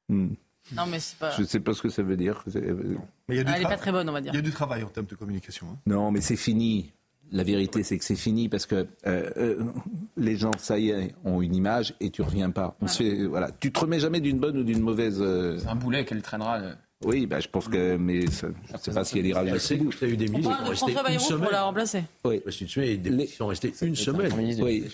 [0.09, 0.35] Hmm.
[0.73, 1.33] Non, mais c'est pas...
[1.33, 2.45] Je ne sais pas ce que ça veut dire.
[3.29, 4.33] Mais Elle n'est pas très bonne, on va dire.
[4.33, 5.67] Il y a du travail en termes de communication.
[5.73, 5.79] Hein.
[5.87, 6.93] Non, mais c'est fini.
[7.33, 9.65] La vérité, c'est que c'est fini parce que euh, euh,
[10.17, 12.77] les gens, ça y est, ont une image et tu reviens pas.
[12.81, 13.51] On se fait, voilà.
[13.59, 15.19] Tu te remets jamais d'une bonne ou d'une mauvaise.
[15.21, 16.61] Euh, c'est un boulet qu'elle traînera.
[17.05, 19.85] Oui, bah, je pense que, mais ça, je ne sais pas si elle ira jusqu'au
[19.85, 19.91] bout.
[19.91, 21.43] Tu as eu des ministres qui sont restés une semaine.
[21.43, 22.05] pour la remplacer.
[22.25, 22.41] Oui.
[22.45, 24.33] Parce que tu te souviens, des sont restés une semaine.
[24.61, 24.85] Oui.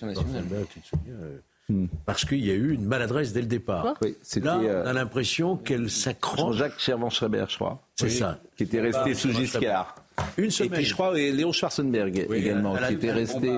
[1.68, 1.86] Hmm.
[2.04, 3.94] Parce qu'il y a eu une maladresse dès le départ.
[4.02, 6.40] Oui, Là, on a l'impression qu'elle s'accroche.
[6.40, 7.80] Jean-Jacques Chervan-Schreiber, je crois.
[7.94, 8.40] C'est ça.
[8.56, 9.94] Qui était resté sous Giscard.
[10.36, 10.72] Une semaine.
[10.72, 13.52] Et puis je crois et Léon Schwarzenberg également, qui était resté.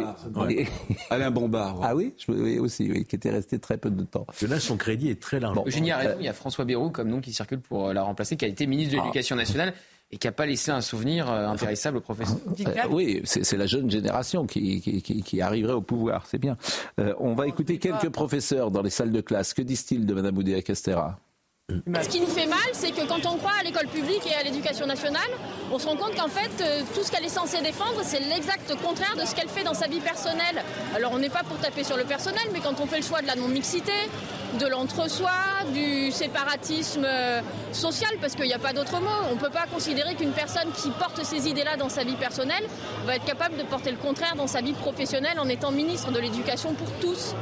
[1.10, 1.80] Alain Bombard.
[1.82, 4.26] Ah oui, oui aussi, oui, qui était resté très peu de temps.
[4.48, 5.58] là, son crédit est très large.
[5.66, 8.36] Eugénie a raison, il y a François Bayrou comme nom qui circule pour la remplacer,
[8.36, 9.02] qui a été ministre de ah.
[9.04, 9.74] l'Éducation nationale
[10.10, 12.36] et qui n'a pas laissé un souvenir euh, impérissable au professeur.
[12.46, 16.56] Euh, oui, c'est la jeune génération qui, qui, arriverait au pouvoir, c'est bien.
[17.00, 19.54] Euh, on va écouter quelques professeurs dans les salles de classe.
[19.54, 21.18] Que disent-ils de Mme Oudéa Castera?
[22.02, 24.42] Ce qui nous fait mal, c'est que quand on croit à l'école publique et à
[24.42, 25.30] l'éducation nationale,
[25.72, 28.74] on se rend compte qu'en fait, euh, tout ce qu'elle est censée défendre, c'est l'exact
[28.82, 30.62] contraire de ce qu'elle fait dans sa vie personnelle.
[30.94, 33.22] Alors on n'est pas pour taper sur le personnel, mais quand on fait le choix
[33.22, 33.92] de la non-mixité,
[34.60, 35.30] de l'entre-soi,
[35.72, 37.40] du séparatisme euh,
[37.72, 40.70] social, parce qu'il n'y a pas d'autre mot, on ne peut pas considérer qu'une personne
[40.76, 42.64] qui porte ces idées-là dans sa vie personnelle
[43.06, 46.20] va être capable de porter le contraire dans sa vie professionnelle en étant ministre de
[46.20, 47.34] l'éducation pour tous.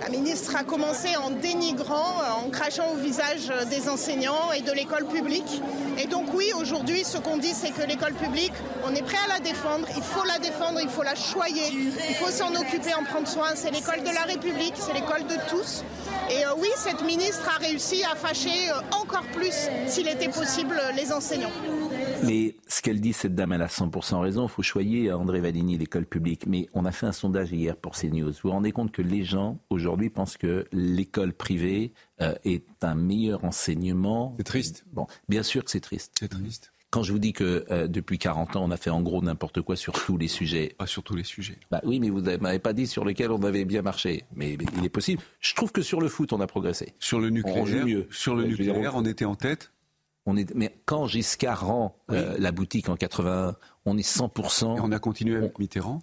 [0.00, 5.06] La ministre a commencé en dénigrant, en crachant au visage des enseignants et de l'école
[5.06, 5.60] publique.
[6.02, 8.54] Et donc oui, aujourd'hui, ce qu'on dit, c'est que l'école publique,
[8.86, 12.14] on est prêt à la défendre, il faut la défendre, il faut la choyer, il
[12.14, 13.48] faut s'en occuper, en prendre soin.
[13.54, 15.84] C'est l'école de la République, c'est l'école de tous.
[16.30, 20.80] Et euh, oui, cette ministre a réussi à fâcher euh, encore plus, s'il était possible,
[20.96, 21.52] les enseignants.
[22.22, 24.44] Mais ce qu'elle dit, cette dame, elle a 100% raison.
[24.44, 26.46] Il faut choyer André Valigny, l'école publique.
[26.46, 28.30] Mais on a fait un sondage hier pour CNews.
[28.30, 32.94] Vous vous rendez compte que les gens, aujourd'hui, pensent que l'école privée euh, est un
[32.94, 34.34] meilleur enseignement.
[34.38, 34.84] C'est triste.
[34.92, 36.14] Bon, bien sûr que c'est triste.
[36.18, 36.72] C'est triste.
[36.90, 39.62] Quand je vous dis que euh, depuis 40 ans, on a fait en gros n'importe
[39.62, 40.74] quoi sur tous les sujets.
[40.76, 41.56] Pas sur tous les sujets.
[41.70, 44.24] Bah oui, mais vous ne m'avez pas dit sur lesquels on avait bien marché.
[44.34, 45.22] Mais, il est possible.
[45.38, 46.94] Je trouve que sur le foot, on a progressé.
[46.98, 48.08] Sur le nucléaire, on mieux.
[48.10, 49.72] Sur le nucléaire, on était en tête.
[50.26, 53.54] On est, mais quand Giscard rend euh, la boutique en 81,
[53.86, 54.76] on est 100%.
[54.76, 56.02] Et on a continué avec Mitterrand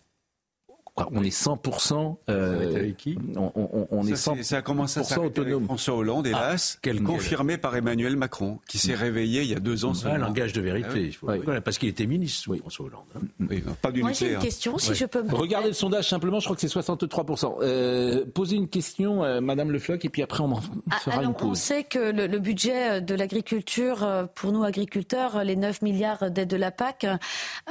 [1.11, 2.17] on est 100%.
[2.29, 5.65] Euh, avec qui on, est 100%, ça a commencé à autonome.
[5.65, 9.59] François Hollande, ah, hélas, qu'elle confirmée par Emmanuel Macron, qui s'est réveillé il y a
[9.59, 9.93] deux ans.
[10.05, 13.05] Un langage de vérité, ah parce qu'il était ministre, François Hollande.
[13.15, 13.57] Hein.
[13.81, 16.45] pas du Moi, j'ai une question, si je peux me Regardez le sondage simplement, je
[16.45, 17.57] crois que c'est 63%.
[17.61, 21.23] Euh, posez une question, euh, Madame Le Floch, et puis après on en ah, fera
[21.23, 21.49] une pause.
[21.49, 26.47] On sait que le, budget de l'agriculture, euh, pour nous agriculteurs, les 9 milliards d'aides
[26.47, 27.05] de la PAC,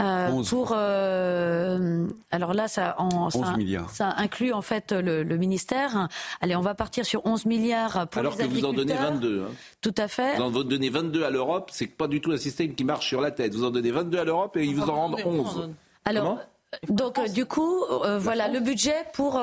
[0.00, 0.72] euh, pour...
[0.72, 6.08] alors là, ça en ça, inclut en fait le, ministère.
[6.40, 9.42] Allez, on va partir sur 11 milliards pour Alors que vous en donnez 22.
[9.42, 9.52] Hein.
[9.80, 10.36] Tout à fait.
[10.36, 13.20] Vous en donnez 22 à l'Europe, c'est pas du tout un système qui marche sur
[13.20, 13.54] la tête.
[13.54, 15.70] Vous en donnez 22 à l'Europe et ils vous en rendent 11.
[16.04, 16.38] Alors,
[16.88, 19.40] donc, euh, du coup, euh, voilà le budget pour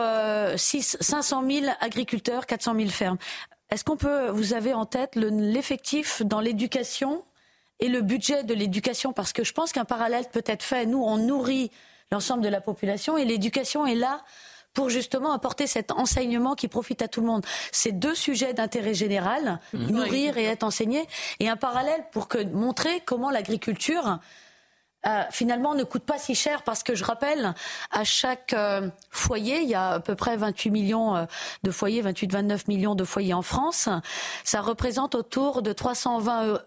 [0.56, 3.18] 500 000 agriculteurs, 400 000 fermes.
[3.70, 7.24] Est-ce qu'on peut, vous avez en tête l'effectif dans l'éducation
[7.80, 9.14] et le budget de l'éducation?
[9.14, 10.86] Parce que je pense qu'un parallèle peut être fait.
[10.86, 11.72] Nous, on nourrit
[12.14, 13.18] l'ensemble de la population.
[13.18, 14.22] Et l'éducation est là
[14.74, 17.45] pour justement apporter cet enseignement qui profite à tout le monde.
[17.72, 19.91] C'est deux sujets d'intérêt général, mhm.
[19.91, 21.07] nourrir et être enseigné,
[21.39, 24.20] et un parallèle pour que, montrer comment l'agriculture
[25.05, 27.53] euh, finalement ne coûte pas si cher parce que je rappelle,
[27.91, 31.26] à chaque euh, foyer, il y a à peu près 28 millions euh,
[31.64, 33.89] de foyers, 28-29 millions de foyers en France.
[34.45, 36.59] Ça représente autour de 320 euros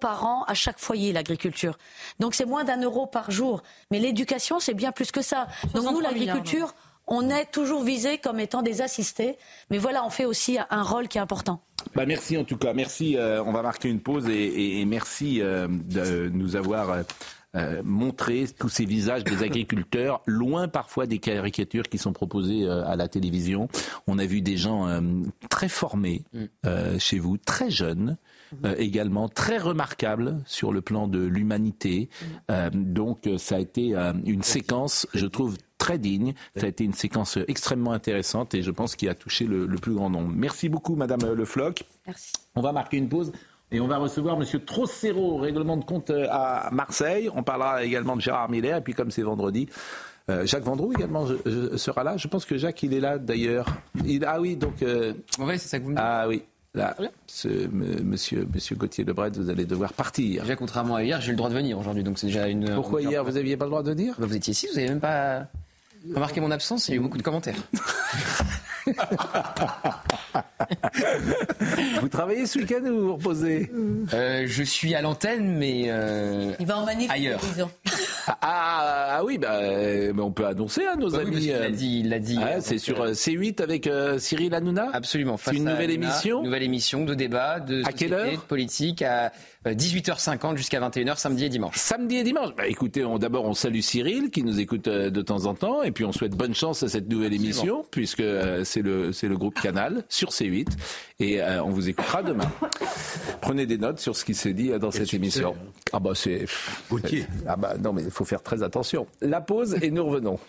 [0.00, 1.78] par an à chaque foyer, l'agriculture.
[2.20, 3.62] Donc c'est moins d'un euro par jour.
[3.90, 5.48] Mais l'éducation, c'est bien plus que ça.
[5.74, 6.74] Donc nous, l'agriculture,
[7.06, 9.36] on est toujours visé comme étant des assistés.
[9.70, 11.60] Mais voilà, on fait aussi un rôle qui est important.
[11.94, 12.74] Bah merci en tout cas.
[12.74, 13.16] Merci.
[13.16, 16.90] Euh, on va marquer une pause et, merci euh, de nous avoir.
[16.90, 17.02] Euh,
[17.82, 23.08] montré tous ces visages des agriculteurs, loin parfois des caricatures qui sont proposées à la
[23.08, 23.68] télévision.
[24.06, 24.86] On a vu des gens
[25.48, 26.98] très formés mm.
[26.98, 28.18] chez vous, très jeunes,
[28.64, 32.08] euh, également très remarquable sur le plan de l'humanité.
[32.50, 33.94] Euh, donc euh, ça a été
[34.24, 36.34] une séquence, je trouve, très digne.
[36.56, 39.94] Ça a été une séquence extrêmement intéressante et je pense qu'il a touché le, plus
[39.94, 40.32] grand nombre.
[40.34, 41.84] Merci beaucoup, Madame Le Floch.
[42.06, 42.32] Merci.
[42.54, 43.32] On va marquer une pause.
[43.70, 47.28] Et on va recevoir Monsieur Trossero, règlement de compte à Marseille.
[47.34, 48.78] On parlera également de Gérard Miller.
[48.78, 49.68] Et puis comme c'est vendredi,
[50.30, 51.26] Euh, Jacques Vendroux également
[51.76, 52.16] sera là.
[52.16, 53.66] Je pense que Jacques, il est là d'ailleurs.
[54.26, 54.82] ah oui, donc.
[54.82, 56.04] Euh, c'est ça que vous me dites.
[56.04, 56.42] Ah oui.
[56.78, 60.42] Là, ce, monsieur, monsieur Gauthier Lebret, vous allez devoir partir.
[60.42, 62.72] Déjà, contrairement à hier, j'ai le droit de venir aujourd'hui, donc c'est déjà une.
[62.74, 64.14] Pourquoi hier, vous n'aviez pas le droit de venir?
[64.18, 65.48] Bah, Vous étiez ici, vous n'avez même pas
[66.14, 67.56] remarqué mon absence, il y a eu beaucoup de commentaires.
[72.00, 73.70] vous travaillez ce week-end ou vous reposez
[74.14, 77.40] euh, Je suis à l'antenne, mais euh, il va en manif ailleurs.
[78.26, 81.44] Ah, ah, ah, oui, bah, euh, on peut annoncer à nos bah amis.
[81.44, 82.38] il l'a dit, il l'a dit.
[82.42, 84.88] Ah, c'est sur C8 avec Cyril Hanouna.
[84.92, 85.38] Absolument.
[85.42, 86.42] C'est une nouvelle émission.
[86.42, 89.32] Nouvelle émission de débat, de à quelle heure de politique à
[89.74, 91.76] 18h50 jusqu'à 21h samedi et dimanche.
[91.76, 92.54] Samedi et dimanche.
[92.56, 96.04] Bah, écoutez, d'abord on salue Cyril qui nous écoute de temps en temps et puis
[96.04, 98.22] on souhaite bonne chance à cette nouvelle émission puisque
[98.64, 100.68] c'est le c'est le groupe Canal sur C8
[101.20, 102.50] et on vous écoutera demain.
[103.40, 105.54] Prenez des notes sur ce qui s'est dit dans cette émission.
[105.58, 105.72] Hein.
[105.92, 106.46] Ah bah c'est
[106.90, 107.26] Gauthier.
[107.46, 109.06] Ah bah non mais il faut faire très attention.
[109.20, 110.38] La pause et nous revenons.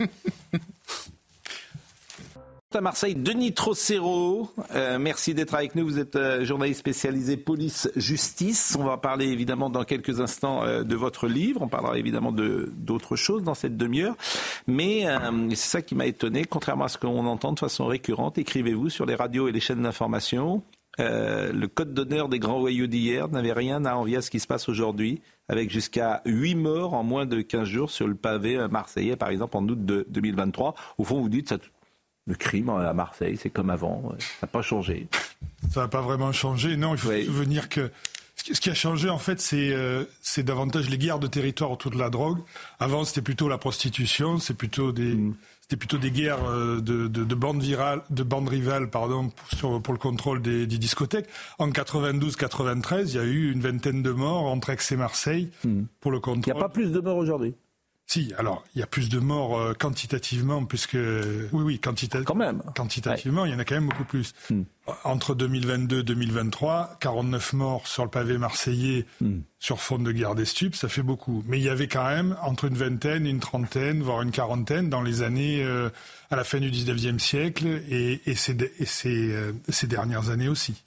[2.76, 5.84] à Marseille, Denis Trocero, euh, merci d'être avec nous.
[5.84, 8.76] Vous êtes euh, journaliste spécialisé police-justice.
[8.78, 11.62] On va parler évidemment dans quelques instants euh, de votre livre.
[11.62, 14.14] On parlera évidemment de d'autres choses dans cette demi-heure.
[14.68, 15.04] Mais
[15.50, 16.44] c'est ça qui m'a étonné.
[16.44, 19.82] Contrairement à ce qu'on entend de façon récurrente, écrivez-vous sur les radios et les chaînes
[19.82, 20.62] d'information.
[20.98, 24.46] le code d'honneur des grands voyous d'hier n'avait rien à envier à ce qui se
[24.46, 29.16] passe aujourd'hui, avec jusqu'à 8 morts en moins de 15 jours sur le pavé marseillais,
[29.16, 30.74] par exemple en août de 2023.
[30.98, 31.58] Au fond, vous dites ça
[32.26, 35.08] le crime à Marseille, c'est comme avant, ça n'a pas changé.
[35.70, 36.76] Ça n'a pas vraiment changé.
[36.76, 37.90] Non, il faut se souvenir que
[38.36, 41.98] ce qui a changé, en fait, euh, c'est davantage les guerres de territoire autour de
[41.98, 42.38] la drogue.
[42.78, 45.34] Avant, c'était plutôt la prostitution, plutôt mm.
[45.60, 49.92] c'était plutôt des guerres euh, de, de, bandes virales, de bandes rivales, pardon, pour, pour
[49.92, 51.28] le contrôle des, discothèques.
[51.58, 55.82] En 92-93, il y a eu une vingtaine de morts entre Aix et Marseille mm.
[56.00, 56.44] pour le contrôle.
[56.46, 57.54] Il n'y a pas plus de morts aujourd'hui.
[58.10, 62.24] Si, alors il y a plus de morts euh, quantitativement, puisque oui, oui, quantitativement.
[62.24, 62.60] Quand même.
[62.74, 64.32] Quantitativement, il y en a quand même beaucoup plus.
[64.50, 64.62] Hmm.
[65.04, 69.42] Entre 2022 et 2023, 49 morts sur le pavé marseillais hmm.
[69.60, 71.44] sur fond de guerre des stupes, ça fait beaucoup.
[71.46, 75.02] Mais il y avait quand même entre une vingtaine, une trentaine, voire une quarantaine dans
[75.02, 75.88] les années euh,
[76.32, 80.48] à la fin du 19e siècle et, et, ces, et ces, euh, ces, dernières années
[80.48, 80.82] aussi.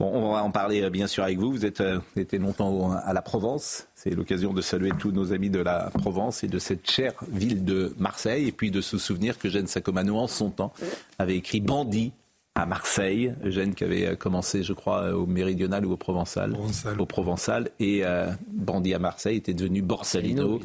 [0.00, 1.50] Bon, on va en parler bien sûr avec vous.
[1.50, 3.88] Vous êtes, vous été longtemps à la Provence.
[4.02, 7.64] C'est l'occasion de saluer tous nos amis de la Provence et de cette chère ville
[7.64, 10.72] de Marseille, et puis de se souvenir que Jeanne Sacomano, en son temps,
[11.20, 12.10] avait écrit Bandit
[12.56, 13.32] à Marseille.
[13.44, 16.56] Eugène qui avait commencé, je crois, au Méridional ou au Provençal.
[16.98, 17.70] Au Provençal.
[17.78, 20.60] Et euh, Bandit à Marseille était devenu Borsalino,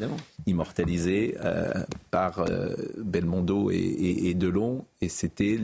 [0.48, 1.72] immortalisé euh,
[2.10, 4.84] par euh, Belmondo et, Delon.
[5.00, 5.60] Et c'était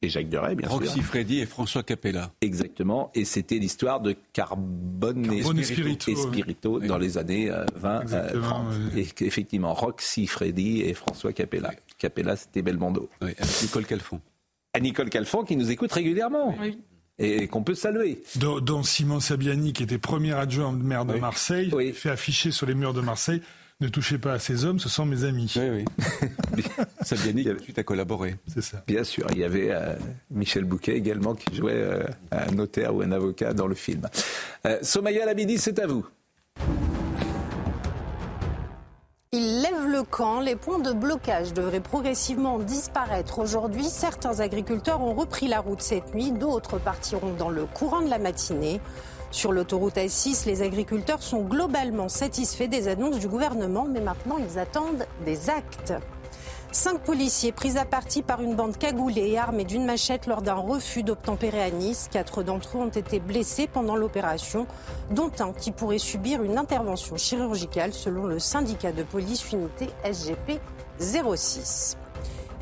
[0.00, 0.78] et Jacques Deray, bien sûr.
[0.78, 2.30] Roxy Freddy et François Capella.
[2.40, 3.10] Exactement.
[3.14, 5.42] Et c'était l'histoire de Carbone, et
[6.14, 8.66] Spirito, dans les années 20, euh, 30.
[8.72, 11.72] Euh, et effectivement, Roxy Freddy et François Capella.
[11.98, 13.08] Capella, c'était Belmondo.
[13.22, 13.30] Oui,
[13.62, 14.20] Nicole Calfon.
[14.72, 16.54] À Nicole Calfon, qui nous écoute régulièrement.
[16.60, 16.78] Oui
[17.20, 18.22] et qu'on peut saluer.
[18.36, 22.94] Dont, Simon Sabiani, qui était premier adjoint maire de Marseille, fait afficher sur les murs
[22.94, 23.42] de Marseille
[23.80, 25.52] ne touchez pas à ces hommes, ce sont mes amis.
[25.56, 25.84] Oui,
[26.56, 26.64] oui.
[27.02, 28.36] Sabiani tu as collaboré.
[28.52, 28.82] C'est ça.
[28.86, 29.26] Bien sûr.
[29.30, 29.94] Il y avait euh,
[30.30, 32.02] Michel Bouquet également qui jouait euh,
[32.32, 34.08] un notaire ou un avocat dans le film.
[34.66, 36.04] Euh, Somaya Labidi, c'est à vous.
[39.30, 40.40] Il lève le camp.
[40.40, 43.38] Les points de blocage devraient progressivement disparaître.
[43.38, 46.32] Aujourd'hui, certains agriculteurs ont repris la route cette nuit.
[46.32, 48.80] D'autres partiront dans le courant de la matinée.
[49.30, 54.58] Sur l'autoroute A6, les agriculteurs sont globalement satisfaits des annonces du gouvernement, mais maintenant ils
[54.58, 55.92] attendent des actes.
[56.70, 60.54] Cinq policiers pris à partie par une bande cagoulée et armée d'une machette lors d'un
[60.54, 62.08] refus d'obtempérer à Nice.
[62.10, 64.66] Quatre d'entre eux ont été blessés pendant l'opération,
[65.10, 70.60] dont un qui pourrait subir une intervention chirurgicale selon le syndicat de police unité SGP
[70.98, 71.96] 06.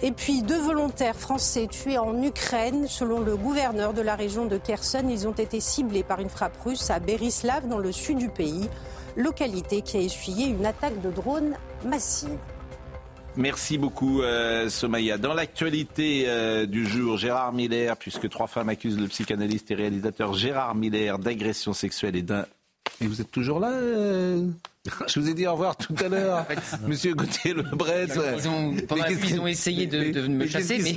[0.03, 2.87] Et puis deux volontaires français tués en Ukraine.
[2.87, 6.57] Selon le gouverneur de la région de Kherson, ils ont été ciblés par une frappe
[6.63, 8.69] russe à Berislav dans le sud du pays,
[9.17, 12.39] localité qui a essuyé une attaque de drone massive.
[13.37, 15.19] Merci beaucoup, euh, Somaya.
[15.19, 20.33] Dans l'actualité euh, du jour, Gérard Miller, puisque trois femmes accusent le psychanalyste et réalisateur
[20.33, 22.47] Gérard Miller d'agression sexuelle et d'un...
[23.03, 24.47] Et vous êtes toujours là euh
[25.07, 26.47] Je vous ai dit au revoir tout à l'heure,
[26.87, 28.07] Monsieur Gauthier Lebret.
[28.09, 30.95] Ils ont, pendant ils ont essayé de, de me chasser, mais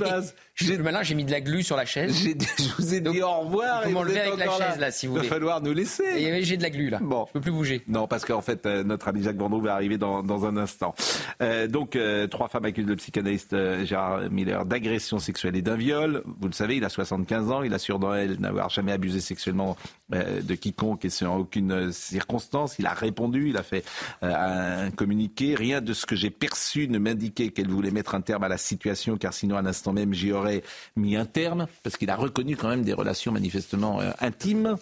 [0.62, 2.14] j'ai malin, j'ai mis de la glu sur la chaise.
[2.22, 3.82] Je vous ai dit au revoir.
[3.84, 5.24] Vous m'enlevez avec la chaise là, si vous voulez.
[5.24, 6.42] Il va falloir nous laisser.
[6.42, 6.98] J'ai de la glu là.
[7.00, 7.82] Bon, je peux plus bouger.
[7.88, 10.94] Non, parce qu'en fait, euh, notre ami Jacques Bordeaux va arriver dans, dans un instant.
[11.40, 16.22] Euh, donc, euh, trois femmes accusent le psychanalyste Gérard Miller d'agression sexuelle et d'un viol.
[16.40, 17.62] Vous le savez, il a 75 ans.
[17.62, 19.76] Il assure dans elle n'avoir jamais abusé sexuellement
[20.10, 22.78] de quiconque et sans aucune circonstance.
[22.78, 23.48] Il a répondu.
[23.48, 25.54] Il a fait fait un communiqué.
[25.54, 28.58] Rien de ce que j'ai perçu ne m'indiquait qu'elle voulait mettre un terme à la
[28.58, 30.62] situation, car sinon, à l'instant même, j'y aurais
[30.96, 34.76] mis un terme, parce qu'il a reconnu quand même des relations manifestement intimes.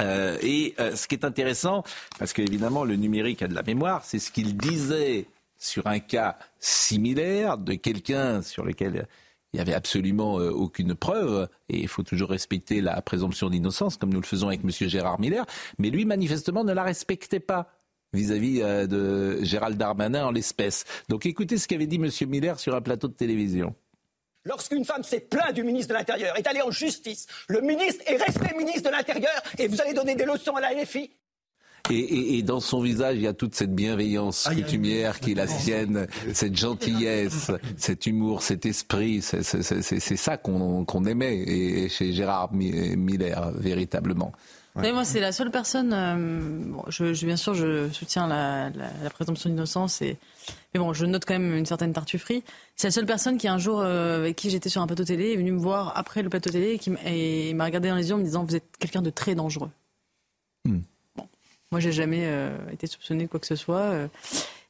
[0.00, 1.84] et ce qui est intéressant,
[2.18, 5.26] parce qu'évidemment le numérique a de la mémoire, c'est ce qu'il disait
[5.60, 9.06] sur un cas similaire de quelqu'un sur lequel
[9.52, 13.96] il n'y avait absolument euh, aucune preuve, et il faut toujours respecter la présomption d'innocence,
[13.96, 14.70] comme nous le faisons avec M.
[14.70, 15.44] Gérard Miller,
[15.78, 17.68] mais lui, manifestement, ne la respectait pas
[18.12, 20.84] vis-à-vis euh, de Gérald Darmanin en l'espèce.
[21.08, 22.08] Donc écoutez ce qu'avait dit M.
[22.28, 23.74] Miller sur un plateau de télévision.
[24.44, 28.16] Lorsqu'une femme s'est plainte du ministre de l'Intérieur, est allée en justice, le ministre est
[28.16, 31.10] resté ministre de l'Intérieur, et vous allez donner des leçons à la LFI
[31.90, 35.46] et, dans son visage, il y a toute cette bienveillance ah, coutumière qui est la
[35.46, 39.22] sienne, cette gentillesse, cet humour, cet esprit.
[39.22, 44.32] C'est ça qu'on aimait et chez Gérard Miller, véritablement.
[44.76, 45.92] Moi, c'est la seule personne.
[45.92, 48.70] Euh, je, bien sûr, je soutiens la,
[49.10, 50.16] présomption d'innocence, et,
[50.72, 52.42] mais bon, je note quand même une certaine tartufferie.
[52.76, 55.32] C'est la seule personne qui, un jour, euh, avec qui j'étais sur un plateau télé,
[55.32, 58.14] est venue me voir après le plateau télé et qui m'a regardé dans les yeux
[58.14, 59.70] en me disant Vous êtes quelqu'un de très dangereux.
[60.64, 60.80] Hmm.
[61.72, 63.92] Moi, j'ai jamais euh, été soupçonné de quoi que ce soit.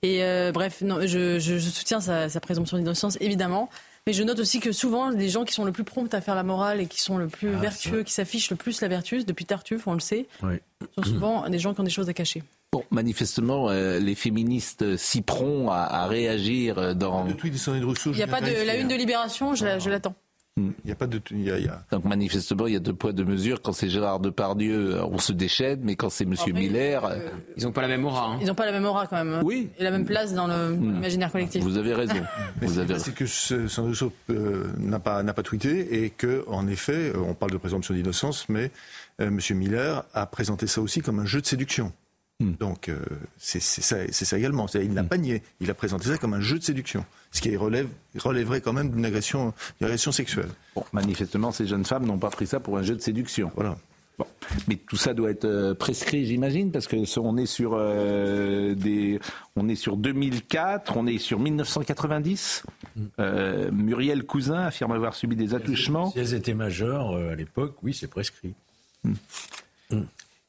[0.03, 0.23] Et
[0.53, 3.71] bref, non, je, je, soutiens sa, sa présomption d'innocence, évidemment.
[4.07, 6.35] Mais je note aussi que souvent, les gens qui sont le plus prompts à faire
[6.35, 9.25] la morale et qui sont le plus ah, vertueux, qui s'affichent le plus la vertu,
[9.25, 12.43] depuis Tartuffe, on le sait, sont souvent des gens qui ont des choses à cacher.
[12.73, 17.25] Bon, manifestement, les féministes s'y pront à, à réagir dans.
[17.25, 20.15] Le tweet de Il n'y a pas de la une de Libération, je l'attends.
[20.57, 21.21] Il n'y a pas de.
[21.33, 23.63] Y a, Donc manifestement, il y a deux poids deux mesures.
[23.63, 27.19] Quand c'est Gérard Depardieu, on se déchaîne, mais quand c'est Monsieur Miller, euh,
[27.57, 28.33] ils n'ont pas la même aura.
[28.33, 28.39] Hein.
[28.41, 29.35] Ils n'ont pas la même aura quand même.
[29.35, 29.43] Hein.
[29.45, 29.71] Oui.
[29.79, 31.63] Et la même place dans l'imaginaire collectif.
[31.63, 32.15] Vous avez raison.
[32.61, 32.99] Vous avez.
[32.99, 37.59] C'est que Sandro euh, n'a pas tweeté et que en effet, euh, on parle de
[37.59, 38.71] présomption d'innocence, mais
[39.19, 39.35] M.
[39.35, 41.93] Monsieur Miller a présenté ça aussi comme un jeu de séduction.
[42.41, 42.53] Hmm.
[42.59, 42.99] Donc euh,
[43.36, 44.66] c'est ça, ça, également.
[44.74, 45.09] Il n'a hmm.
[45.09, 45.43] pas nié.
[45.61, 47.86] Il a présenté ça comme un jeu de séduction, ce qui relève,
[48.18, 50.49] relèverait quand même d'une agression, agression sexuelle.
[50.74, 53.53] Bon, manifestement, ces jeunes femmes n'ont pas pris ça pour un jeu de séduction.
[53.55, 53.76] Voilà.
[54.18, 54.26] Bon.
[54.68, 59.20] Mais tout ça doit être euh, prescrit, j'imagine, parce que on est sur euh, des,
[59.57, 62.64] on est sur 2004, on est sur 1990.
[62.97, 63.70] Hmm.
[63.70, 66.11] Muriel Cousin affirme avoir subi des attouchements.
[66.11, 68.55] Si elles étaient majeures à l'époque, oui, c'est prescrit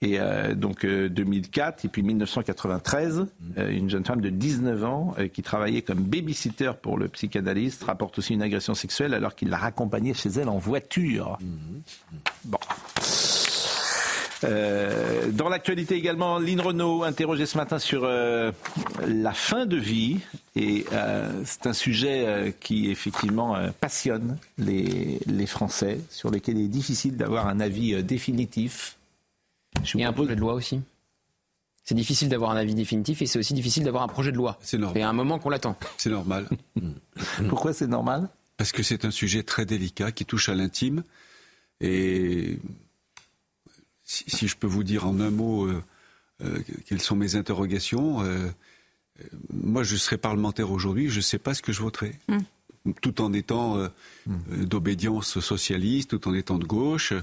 [0.03, 3.27] et euh, donc 2004 euh, et puis 1993,
[3.57, 8.17] euh, une jeune femme de 19 ans qui travaillait comme babysitter pour le psychanalyste rapporte
[8.17, 11.37] aussi une agression sexuelle alors qu'il la raccompagnait chez elle en voiture.
[12.45, 12.57] Bon.
[14.41, 20.19] dans l'actualité également, Lynn Renault, interrogée ce matin sur la fin de vie.
[20.55, 20.85] Et
[21.45, 27.47] c'est un sujet qui effectivement passionne les, les Français, sur lequel il est difficile d'avoir
[27.47, 28.97] un avis définitif.
[29.93, 30.81] Il y a un projet de loi aussi.
[31.83, 34.57] C'est difficile d'avoir un avis définitif et c'est aussi difficile d'avoir un projet de loi.
[34.61, 34.97] C'est normal.
[34.97, 35.75] Et à un moment qu'on l'attend.
[35.97, 36.47] C'est normal.
[37.49, 38.29] Pourquoi c'est normal?
[38.57, 41.03] Parce que c'est un sujet très délicat qui touche à l'intime.
[41.79, 42.59] Et
[44.03, 45.83] si, je peux vous dire en un mot euh,
[46.43, 48.49] euh, quelles sont mes interrogations, euh,
[49.51, 52.19] moi je serai parlementaire aujourd'hui, je ne sais pas ce que je voterai.
[52.27, 52.93] Hmm.
[53.01, 53.77] Tout en étant
[54.25, 54.65] hmm.
[54.65, 57.13] d'obédience socialiste, tout en étant de gauche.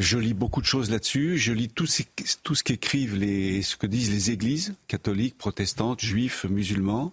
[0.00, 1.36] Je lis beaucoup de choses là-dessus.
[1.36, 7.12] Je lis tout ce, qu'écrivent les, ce que disent les églises catholiques, protestantes, juifs, musulmans.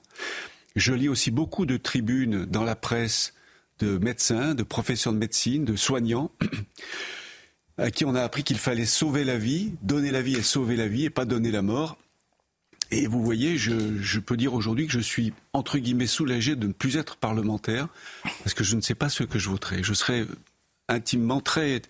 [0.77, 3.33] Je lis aussi beaucoup de tribunes dans la presse
[3.79, 6.31] de médecins, de professeurs de médecine, de soignants,
[7.77, 10.77] à qui on a appris qu'il fallait sauver la vie, donner la vie et sauver
[10.77, 11.97] la vie et pas donner la mort.
[12.89, 16.67] Et vous voyez, je, je peux dire aujourd'hui que je suis, entre guillemets, soulagé de
[16.67, 17.89] ne plus être parlementaire,
[18.43, 19.83] parce que je ne sais pas ce que je voterai.
[19.83, 20.25] Je serai
[20.87, 21.81] intimement très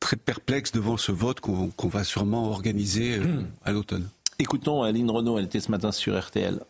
[0.00, 3.50] très perplexe devant ce vote qu'on va sûrement organiser euh, hmm.
[3.62, 4.08] à l'automne.
[4.38, 6.60] Écoutons Aline Renault, elle était ce matin sur RTL.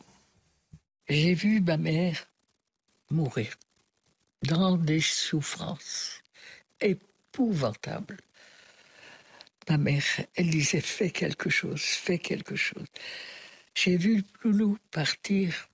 [1.08, 2.26] J'ai vu ma mère
[3.10, 3.54] mourir
[4.42, 6.20] dans des souffrances
[6.80, 8.18] épouvantables.
[9.68, 10.02] Ma mère,
[10.34, 12.86] elle disait fais quelque chose, fais quelque chose.
[13.74, 15.68] J'ai vu Loulou partir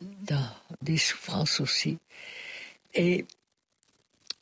[0.00, 0.50] dans
[0.82, 1.98] des souffrances aussi.
[2.94, 3.24] Et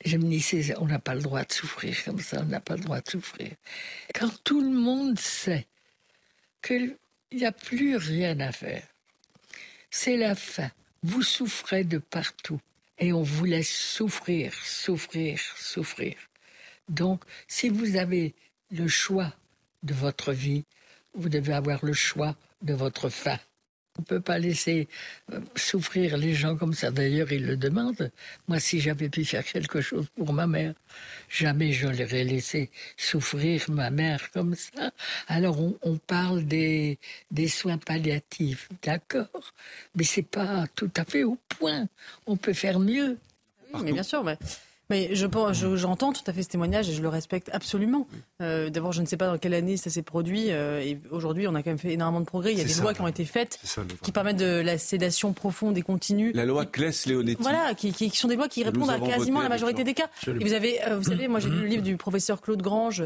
[0.05, 2.75] je me disais, on n'a pas le droit de souffrir comme ça, on n'a pas
[2.75, 3.51] le droit de souffrir.
[4.13, 5.67] Quand tout le monde sait
[6.61, 6.97] qu'il
[7.31, 8.83] n'y a plus rien à faire,
[9.91, 10.71] c'est la fin.
[11.03, 12.59] Vous souffrez de partout
[12.97, 16.15] et on vous laisse souffrir, souffrir, souffrir.
[16.89, 18.35] Donc, si vous avez
[18.71, 19.33] le choix
[19.83, 20.65] de votre vie,
[21.13, 23.39] vous devez avoir le choix de votre fin.
[23.99, 24.87] On ne peut pas laisser
[25.33, 26.89] euh, souffrir les gens comme ça.
[26.89, 28.11] D'ailleurs, ils le demandent.
[28.47, 30.73] Moi, si j'avais pu faire quelque chose pour ma mère,
[31.27, 34.91] jamais je l'aurais laissé souffrir ma mère comme ça.
[35.27, 36.97] Alors, on, parle des,
[37.29, 39.53] des soins palliatifs, d'accord,
[39.95, 41.89] mais c'est pas tout à fait au point.
[42.25, 43.17] On peut faire mieux.
[43.73, 44.37] Oui, mais bien sûr, mais
[44.89, 45.27] mais je
[45.75, 48.07] j'entends tout à fait ce témoignage et je le respecte absolument.
[48.41, 50.47] Euh, D'abord, je ne sais pas dans quelle année ça s'est produit.
[50.49, 52.53] Euh, et aujourd'hui, on a quand même fait énormément de progrès.
[52.53, 53.59] Il y a des lois qui ont été faites
[54.01, 56.31] qui permettent de la sédation profonde et continue.
[56.33, 57.41] La loi Claes-Leonetti.
[57.41, 60.09] Voilà, qui, qui, sont des lois qui répondent à quasiment la majorité des cas.
[60.27, 63.03] Et vous avez, euh, vous savez, moi j'ai lu le livre du professeur Claude Grange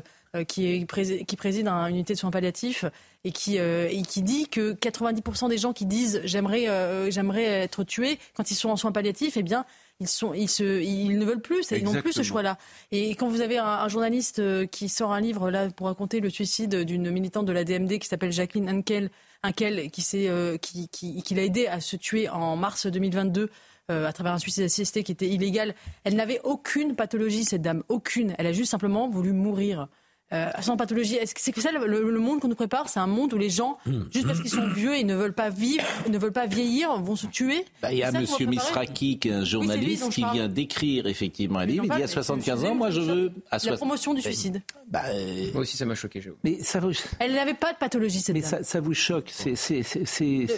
[0.48, 2.86] qui, est, qui préside une unité de soins palliatifs
[3.24, 6.68] et qui, et qui dit que 90% des gens qui disent j'aimerais
[7.10, 9.66] j'aimerais être tué quand ils sont en soins palliatifs, eh bien
[10.00, 12.58] ils, sont, ils, se, ils ne veulent plus, ils n'ont plus ce choix-là.
[12.92, 16.30] Et quand vous avez un, journaliste euh, qui sort un livre là pour raconter le
[16.30, 19.10] suicide d'une militante de la DMD qui s'appelle Jacqueline Ankel,
[19.44, 23.50] Ankel qui, euh, qui, qui, qui l'a aidé à se tuer en mars 2022
[23.92, 25.76] euh, à travers un suicide assisté qui était illégal.
[26.04, 28.34] Elle n'avait aucune pathologie, cette dame, aucune.
[28.38, 29.88] Elle a juste simplement voulu mourir
[30.34, 31.16] euh, sans pathologie.
[31.16, 33.78] Est-ce que c'est ça le, monde qu'on nous prépare C'est un monde où les gens,
[33.86, 34.02] hmm.
[34.12, 37.16] juste parce qu'ils sont vieux et ne veulent pas vivre, ne veulent pas vieillir, vont
[37.16, 38.26] se tuer bah, Il y a M.
[38.48, 41.86] Misraki, qui est un journaliste, qui vient d'écrire effectivement un livre.
[41.86, 43.32] Il dit à 75 ans, moi je veux.
[43.52, 44.62] À La promotion du suicide.
[44.88, 46.22] Bah, euh, Moi aussi, ça m'a choqué.
[46.44, 46.92] Mais ça vous...
[47.20, 49.32] Elle n'avait pas de pathologie, cette Mais ça, ça, vous choque.
[49.32, 49.54] C'est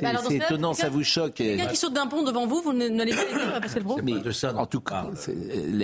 [0.02, 1.36] bah, étonnant, ça vous choque.
[1.36, 3.98] Quelqu'un qui saute d'un pont devant vous, vous n'allez pas l'aider à passer le pont
[4.04, 5.10] Mais de ça, en tout cas,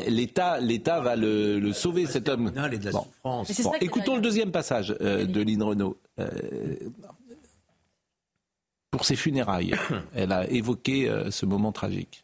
[0.08, 2.52] l'État va le, sauver, cet homme.
[2.56, 3.52] Non, de la souffrance.
[3.82, 5.98] Écoutons le deuxième passage euh, de Lynn Renault.
[6.20, 6.30] Euh,
[8.92, 9.76] pour ses funérailles,
[10.16, 12.24] elle a évoqué euh, ce moment tragique.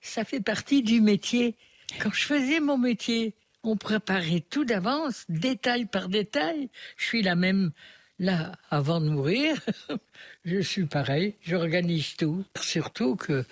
[0.00, 1.54] Ça fait partie du métier.
[2.00, 6.68] Quand je faisais mon métier, on préparait tout d'avance, détail par détail.
[6.96, 7.72] Je suis la même
[8.18, 9.60] là avant de mourir.
[10.44, 12.44] je suis pareil, j'organise tout.
[12.60, 13.44] Surtout que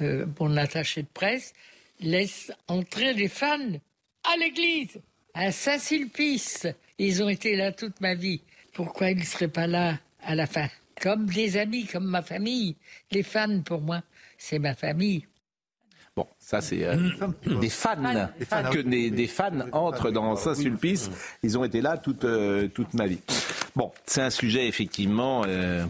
[0.00, 1.54] mon attaché de presse
[2.00, 3.78] laisse entrer les fans
[4.24, 5.00] à l'église,
[5.34, 6.66] à Saint-Sulpice.
[6.98, 8.40] Ils ont été là toute ma vie.
[8.72, 10.68] Pourquoi ils ne seraient pas là à la fin?
[11.00, 12.76] Comme des amis, comme ma famille.
[13.10, 14.02] Les fans, pour moi,
[14.38, 15.26] c'est ma famille.
[16.14, 16.96] Bon, ça c'est euh,
[17.58, 17.96] des fans,
[18.70, 21.10] que des, fans entrent dans Saint-Sulpice.
[21.42, 23.20] Ils ont été là toute, euh, toute ma vie.
[23.74, 25.86] Bon, c'est un sujet effectivement euh,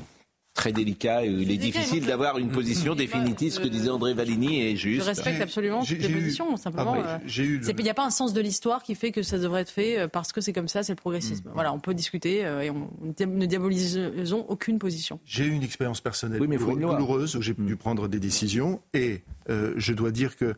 [0.55, 1.25] très délicat.
[1.25, 3.53] Il est difficile d'avoir une position définitive.
[3.53, 5.03] Ce que disait André Valini est juste.
[5.03, 6.57] Je respecte absolument toutes les positions.
[6.57, 9.63] Simplement, ah, il n'y a pas un sens de l'histoire qui fait que ça devrait
[9.63, 11.49] être fait euh, parce que c'est comme ça, c'est le progressisme.
[11.49, 11.53] Mm.
[11.55, 15.21] Voilà, on peut discuter euh, et on ne diabolisons aucune position.
[15.25, 17.77] J'ai eu une expérience personnelle douloureuse où j'ai dû mm.
[17.77, 20.55] prendre des décisions et euh, je dois dire que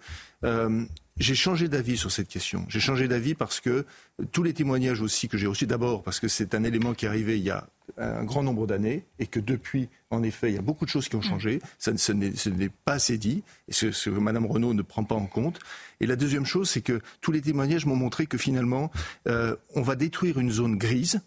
[1.17, 2.67] j'ai changé d'avis sur cette question.
[2.69, 3.87] J'ai changé d'avis parce que
[4.33, 7.09] tous les témoignages aussi que j'ai reçus, d'abord parce que c'est un élément qui est
[7.09, 10.59] arrivé il y a un grand nombre d'années et que depuis, en effet, il y
[10.59, 11.61] a beaucoup de choses qui ont changé.
[11.79, 15.15] Ça, ce n'est pas assez dit et ce, ce, que Mme Renault ne prend pas
[15.15, 15.61] en compte.
[16.01, 18.91] Et la deuxième chose, c'est que tous les témoignages m'ont montré que finalement,
[19.29, 21.21] euh, on va détruire une zone grise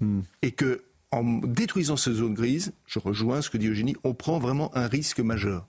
[0.00, 0.20] mm.
[0.42, 4.38] et que en détruisant cette zone grise, je rejoins ce que dit Eugénie, on prend
[4.38, 5.66] vraiment un risque majeur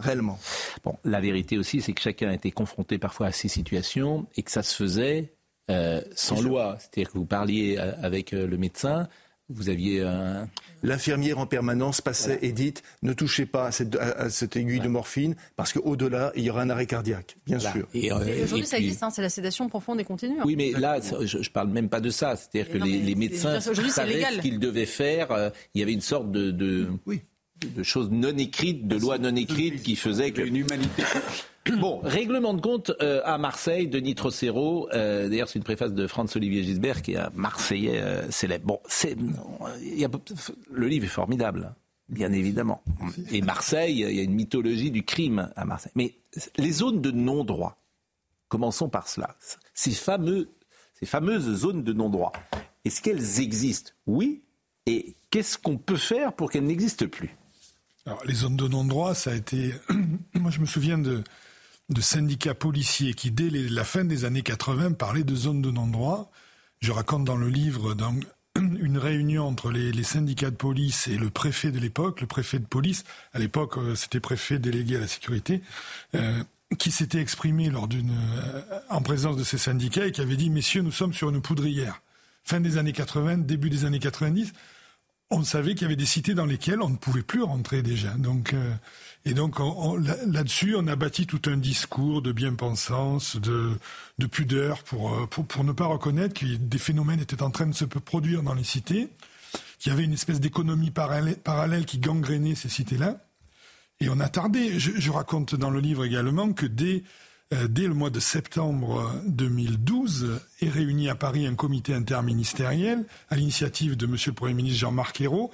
[0.00, 0.38] réellement.
[0.84, 4.42] Bon, la vérité aussi, c'est que chacun a été confronté parfois à ces situations et
[4.42, 5.32] que ça se faisait
[5.70, 6.76] euh, sans loi.
[6.78, 9.08] C'est-à-dire que vous parliez euh, avec euh, le médecin,
[9.50, 10.48] vous aviez un...
[10.82, 15.72] L'infirmière en permanence passait et dit ne touchez pas à cette, aiguille de morphine parce
[15.72, 17.88] qu'au-delà, il y aura un arrêt cardiaque, bien sûr.
[17.94, 20.40] Et, aujourd'hui, ça existe, hein, c'est la sédation profonde et continue.
[20.44, 22.36] Oui, mais là, je ne parle même pas de ça.
[22.36, 25.50] C'est-à-dire que les, médecins savaient ce qu'ils devaient faire.
[25.74, 26.52] il y avait une sorte de...
[26.52, 26.88] de...
[27.06, 27.22] Oui
[27.66, 30.42] de choses non écrites, de lois non écrites qui faisaient que...
[30.42, 31.02] Une humanité.
[31.76, 34.88] Bon, règlement de compte euh, à Marseille de Nitrocero.
[34.92, 38.64] Euh, D'ailleurs, c'est une préface de Franz-Olivier Gisbert qui est un Marseillais euh, célèbre.
[38.66, 39.16] Bon, c'est,
[40.70, 41.74] le livre est formidable,
[42.08, 42.82] bien évidemment.
[43.30, 45.92] Et Marseille, il y a une mythologie du crime à Marseille.
[45.94, 46.14] Mais
[46.56, 47.76] les zones de non-droit,
[48.48, 49.36] commençons par cela.
[49.74, 50.48] Ces, fameux,
[50.94, 52.32] ces fameuses zones de non-droit,
[52.84, 53.92] est-ce qu'elles existent?
[54.06, 54.42] Oui.
[54.86, 57.36] Et qu'est-ce qu'on peut faire pour qu'elles n'existent plus?
[58.24, 59.74] Les zones de non-droit, ça a été.
[60.34, 61.22] Moi, je me souviens de,
[62.00, 66.30] syndicats policiers qui, dès la fin des années 80, parlaient de zones de non-droit.
[66.80, 67.96] Je raconte dans le livre
[68.56, 72.66] une réunion entre les, syndicats de police et le préfet de l'époque, le préfet de
[72.66, 73.04] police.
[73.32, 75.62] À l'époque, euh, c'était préfet délégué à la sécurité.
[76.14, 76.42] Euh,
[76.78, 80.92] qui s'était exprimé euh, en présence de ces syndicats et qui avait dit Messieurs, nous
[80.92, 82.02] sommes sur une poudrière.
[82.44, 84.52] Fin des années 80, début des années 90
[85.30, 88.10] on savait qu'il y avait des cités dans lesquelles on ne pouvait plus rentrer déjà.
[88.10, 88.74] Donc, euh,
[89.24, 89.56] et donc
[90.26, 93.72] là-dessus, on a bâti tout un discours de bien-pensance, de,
[94.18, 97.66] de pudeur, pour, euh, pour, pour, ne pas reconnaître que des phénomènes étaient en train
[97.66, 99.10] de se produire dans les cités.
[99.78, 103.18] qu'il y avait une espèce d'économie parallèle, qui gangrénait ces cités-là.
[104.00, 104.78] Et on a tardé.
[104.78, 107.02] Je, raconte dans le livre également que dès,
[107.50, 113.96] dès le mois de septembre 2012 est réuni à Paris un comité interministériel à l'initiative
[113.96, 114.16] de M.
[114.26, 115.50] le Premier ministre Jean-Marc Ayrault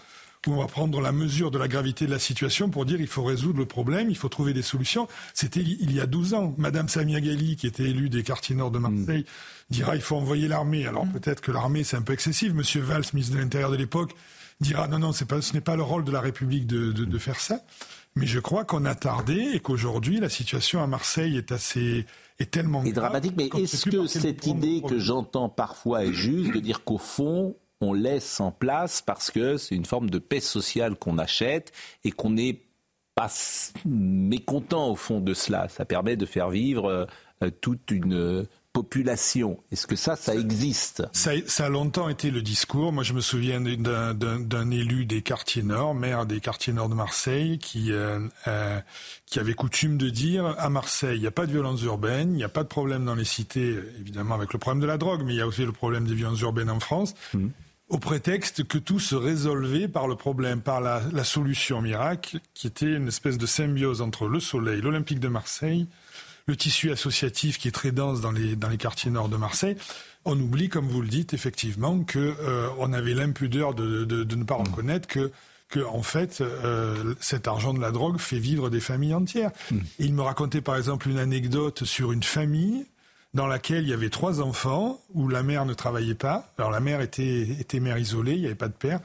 [0.46, 3.24] on va prendre la mesure de la gravité de la situation pour dire il faut
[3.24, 5.08] résoudre le problème, il faut trouver des solutions.
[5.32, 6.54] C'était il y a 12 ans.
[6.58, 9.24] Madame Samia Ghali, qui était élue des quartiers nord de Marseille,
[9.70, 10.86] dira il faut envoyer l'armée.
[10.86, 12.52] Alors peut-être que l'armée c'est un peu excessif.
[12.52, 14.14] Monsieur Valls, ministre de l'Intérieur de l'époque,
[14.60, 17.60] dira non, non, pas, ce n'est pas le rôle de la République de, faire ça.
[18.16, 22.06] Mais je crois qu'on a tardé et qu'aujourd'hui la situation à Marseille est assez
[22.38, 23.34] est tellement dramatique.
[23.36, 27.92] Mais est-ce que cette idée que j'entends parfois est juste de dire qu'au fond on
[27.92, 31.72] laisse en place parce que c'est une forme de paix sociale qu'on achète
[32.04, 32.62] et qu'on n'est
[33.14, 33.28] pas
[33.84, 35.68] mécontent au fond de cela.
[35.68, 37.06] Ça permet de faire vivre
[37.42, 39.58] euh, toute une population.
[39.70, 41.30] Est-ce que ça, ça existe ça,
[41.64, 42.92] a longtemps été le discours.
[42.92, 47.58] Moi, je me souviens d'un élu des quartiers nord, maire des quartiers nord de Marseille,
[47.58, 48.18] qui, euh,
[48.48, 48.80] euh,
[49.26, 52.36] qui avait coutume de dire à Marseille, il n'y a pas de violence urbaine, il
[52.36, 55.22] n'y a pas de problème dans les cités, évidemment avec le problème de la drogue,
[55.24, 57.14] mais il y a aussi le problème des violences urbaines en France.
[57.32, 57.48] Mmh
[57.90, 62.92] au prétexte que tout se résolvait par le problème, par la, solution miracle, qui était
[62.94, 65.86] une espèce de symbiose entre le soleil, l'Olympique de Marseille,
[66.46, 69.76] le tissu associatif qui est très dense dans les, dans les quartiers nord de Marseille.
[70.24, 74.56] On oublie, comme vous le dites, effectivement, qu'on euh, avait l'impudeur de, de, ne pas
[74.56, 75.30] reconnaître que
[75.70, 79.50] que en fait euh, cet argent de la drogue fait vivre des familles entières.
[79.70, 79.78] Mmh.
[79.98, 82.86] il me racontait par exemple une anecdote sur une famille
[83.34, 86.52] dans laquelle il y avait trois enfants, où la mère ne travaillait pas.
[86.56, 89.00] Alors la mère était, était mère isolée, il n'y avait pas de père.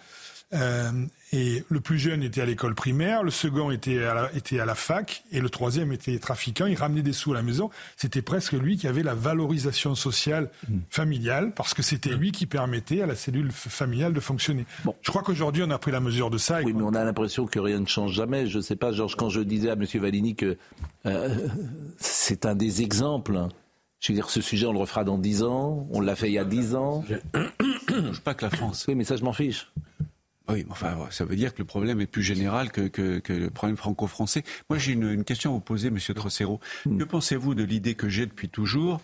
[0.53, 0.91] Euh,
[1.31, 4.65] et le plus jeune était à l'école primaire, le second était à, la, était à
[4.65, 6.65] la fac, et le troisième était trafiquant.
[6.65, 7.69] Il ramenait des sous à la maison.
[7.97, 10.77] C'était presque lui qui avait la valorisation sociale mmh.
[10.89, 14.65] familiale, parce que c'était lui qui permettait à la cellule familiale de fonctionner.
[14.83, 14.95] Bon.
[15.01, 16.61] Je crois qu'aujourd'hui, on a pris la mesure de ça.
[16.63, 18.47] Oui, mais on a l'impression que rien ne change jamais.
[18.47, 19.85] Je ne sais pas, Georges, quand je disais à M.
[19.95, 20.57] Valini que
[21.05, 21.47] euh,
[21.99, 23.49] c'est un des exemples
[23.99, 25.87] je veux dire, ce sujet, on le refera dans 10 ans.
[25.91, 27.03] On l'a fait il y a 10 ans.
[27.33, 28.85] Je pas que la France.
[28.87, 29.69] Oui, mais ça, je m'en fiche.
[30.49, 33.77] Oui, enfin, ça veut dire que le problème est plus général que, que, le problème
[33.77, 34.43] franco-français.
[34.69, 36.59] Moi, j'ai une, question à vous poser, Monsieur Trossero.
[36.85, 36.97] Hmm.
[36.97, 39.01] Que pensez-vous de l'idée que j'ai depuis toujours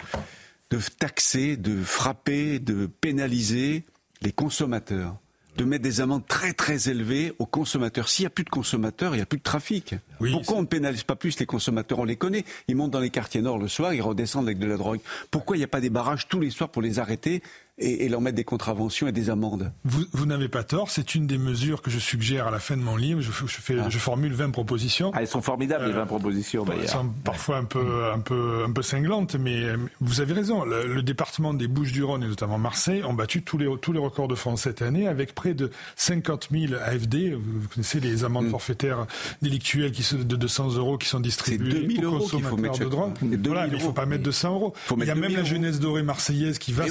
[0.72, 3.84] de taxer, de frapper, de pénaliser
[4.22, 5.18] les consommateurs
[5.58, 8.10] de mettre des amendes très très élevées aux consommateurs?
[8.10, 9.96] S'il n'y a plus de consommateurs, il n'y a plus de trafic.
[10.20, 12.00] Pourquoi on ne pénalise pas plus les consommateurs?
[12.00, 12.46] On les connaît.
[12.68, 15.00] Ils montent dans les quartiers nord le soir, ils redescendent avec de la drogue.
[15.32, 17.42] Pourquoi il n'y a pas des barrages tous les soirs pour les arrêter
[17.78, 19.72] et, leur mettre des contraventions et des amendes.
[19.84, 22.82] Vous, n'avez pas tort, c'est une des mesures que je suggère à la fin de
[22.82, 23.22] mon livre.
[23.22, 23.90] Je, fais, ah.
[23.90, 25.12] je formule 20 propositions.
[25.14, 26.84] Ah, elles sont formidables, les 20 euh, propositions, d'ailleurs.
[26.84, 29.66] Elles sont parfois un peu, un, peu, un peu cinglantes, mais
[30.00, 30.64] vous avez raison.
[30.64, 34.36] Le, département des Bouches-du-Rhône, et notamment Marseille, ont battu tous les, tous les records de
[34.36, 37.34] France cette année, avec près de 50 000 AFD.
[37.34, 38.52] Vous connaissez les amendes mm.
[38.52, 39.06] forfaitaires
[39.42, 43.12] délictuelles qui sont de 200 euros qui sont distribuées aux consommateurs de drogue.
[43.22, 44.74] il ne faut pas mettre 200 euros.
[44.98, 46.86] Il y a même la jeunesse dorée marseillaise qui va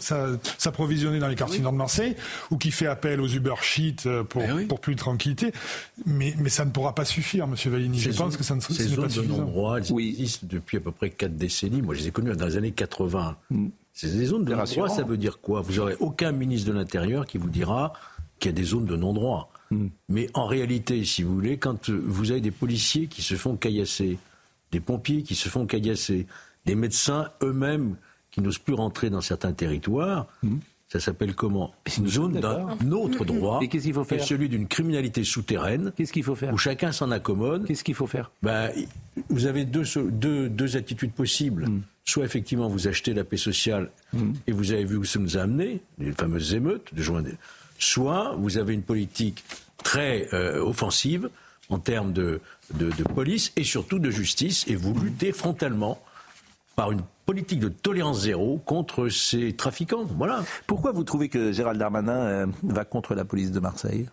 [0.00, 2.16] s'approvisionner dans les quartiers nord de Marseille,
[2.50, 5.52] ou qui fait appel aux Uber Sheets euh, pour, eh pour plus de tranquillité.
[6.06, 7.98] Mais, mais ça ne pourra pas suffire, Monsieur Valigny.
[7.98, 9.22] Je pense que ça ne sera pas suffisant.
[9.22, 11.82] de non-droit, elles existent depuis à peu près 4 décennies.
[11.82, 13.36] Moi, je les ai connues dans les années 80.
[13.50, 13.68] Mm.
[13.92, 15.60] C'est des zones de non-droit, ça veut dire quoi?
[15.60, 17.92] Vous n'aurez aucun ministre de l'Intérieur qui vous dira
[18.38, 19.50] qu'il y a des zones de non-droit.
[19.70, 19.86] Mm.
[20.08, 24.18] Mais en réalité, si vous voulez, quand vous avez des policiers qui se font caillasser,
[24.72, 26.26] des pompiers qui se font caillasser,
[26.66, 27.96] des médecins eux-mêmes
[28.38, 30.26] qui n'osent plus rentrer dans certains territoires.
[30.42, 30.58] Hmm.
[30.88, 31.74] Ça s'appelle comment?
[31.98, 33.60] Une zone d'un autre droit.
[33.62, 34.24] Et qu'est-ce qu'il faut faire?
[34.24, 35.92] Celui d'une criminalité souterraine.
[35.96, 36.54] Qu'est-ce qu'il faut faire?
[36.54, 37.66] Où chacun s'en accommode.
[37.66, 38.30] Qu'est-ce qu'il faut faire?
[38.42, 38.70] Ben,
[39.28, 41.66] Vous avez deux, deux, deux attitudes possibles.
[41.68, 41.82] Hmm.
[42.04, 44.32] Soit effectivement vous achetez la paix sociale hmm.
[44.46, 47.22] et vous avez vu où ça nous a amené, les fameuses émeutes de juin.
[47.78, 49.44] Soit vous avez une politique
[49.84, 51.28] très euh, offensive
[51.68, 52.40] en termes de,
[52.74, 56.00] de, de police et surtout de justice et vous luttez frontalement
[56.76, 60.06] par une politique de tolérance zéro contre ces trafiquants.
[60.16, 60.44] Voilà.
[60.66, 64.08] Pourquoi vous trouvez que Gérald Darmanin euh, va contre la police de Marseille?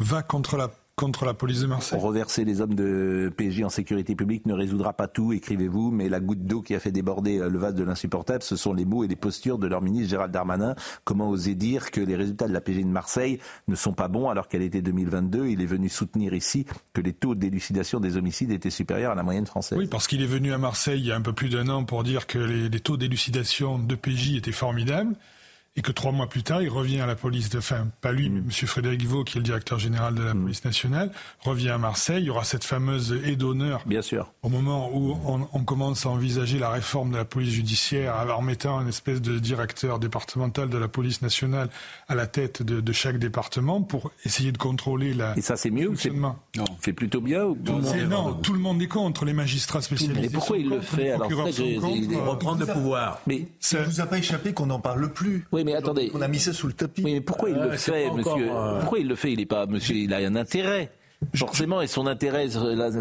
[0.00, 2.00] Va contre la contre la police de Marseille.
[2.00, 6.20] Reverser les hommes de PJ en sécurité publique ne résoudra pas tout, écrivez-vous, mais la
[6.20, 9.04] goutte d'eau qui a fait déborder euh, le vase de l'insupportable, ce sont les mots
[9.04, 10.74] et les postures de leur ministre Gérald Darmanin.
[11.04, 14.30] Comment oser dire que les résultats de la PJ de Marseille ne sont pas bons
[14.30, 18.50] alors qu'elle était 2022 Il est venu soutenir ici que les taux d'élucidation des homicides
[18.50, 19.78] étaient supérieurs à la moyenne française.
[19.78, 21.84] Oui, parce qu'il est venu à Marseille il y a un peu plus d'un an
[21.84, 25.14] pour dire que les, les taux d'élucidation de PJ étaient formidables
[25.76, 28.30] et que trois mois plus tard, il revient à la police de, enfin, pas lui,
[28.30, 28.50] mais M.
[28.50, 31.10] Frédéric Vaux, qui est le directeur général de la police nationale,
[31.40, 32.22] revient à Marseille.
[32.22, 33.82] Il y aura cette fameuse aide d'honneur.
[33.86, 34.32] Bien sûr.
[34.42, 38.42] Au moment où on, on, commence à envisager la réforme de la police judiciaire en
[38.42, 41.68] mettant une espèce de directeur départemental de la police nationale
[42.08, 45.36] à la tête de, de chaque département pour essayer de contrôler la.
[45.36, 46.36] Et ça, c'est mieux ou c'est Non.
[46.80, 50.20] C'est plutôt bien ou tout, le non, tout le monde est contre les magistrats spécialisés.
[50.20, 51.30] Mais pourquoi il le fait alors?
[51.30, 53.20] Il reprendre le pouvoir.
[53.26, 55.44] Mais ça ne vous a pas échappé qu'on n'en parle plus.
[55.52, 56.10] Oui, mais attendez.
[56.14, 57.02] On a mis ça sous le tapis.
[57.04, 59.32] Oui, mais pourquoi il le fait, monsieur euh, Pourquoi il le fait?
[59.32, 60.90] Il est pas, monsieur, il a un intérêt.
[61.34, 62.48] Forcément, et son intérêt,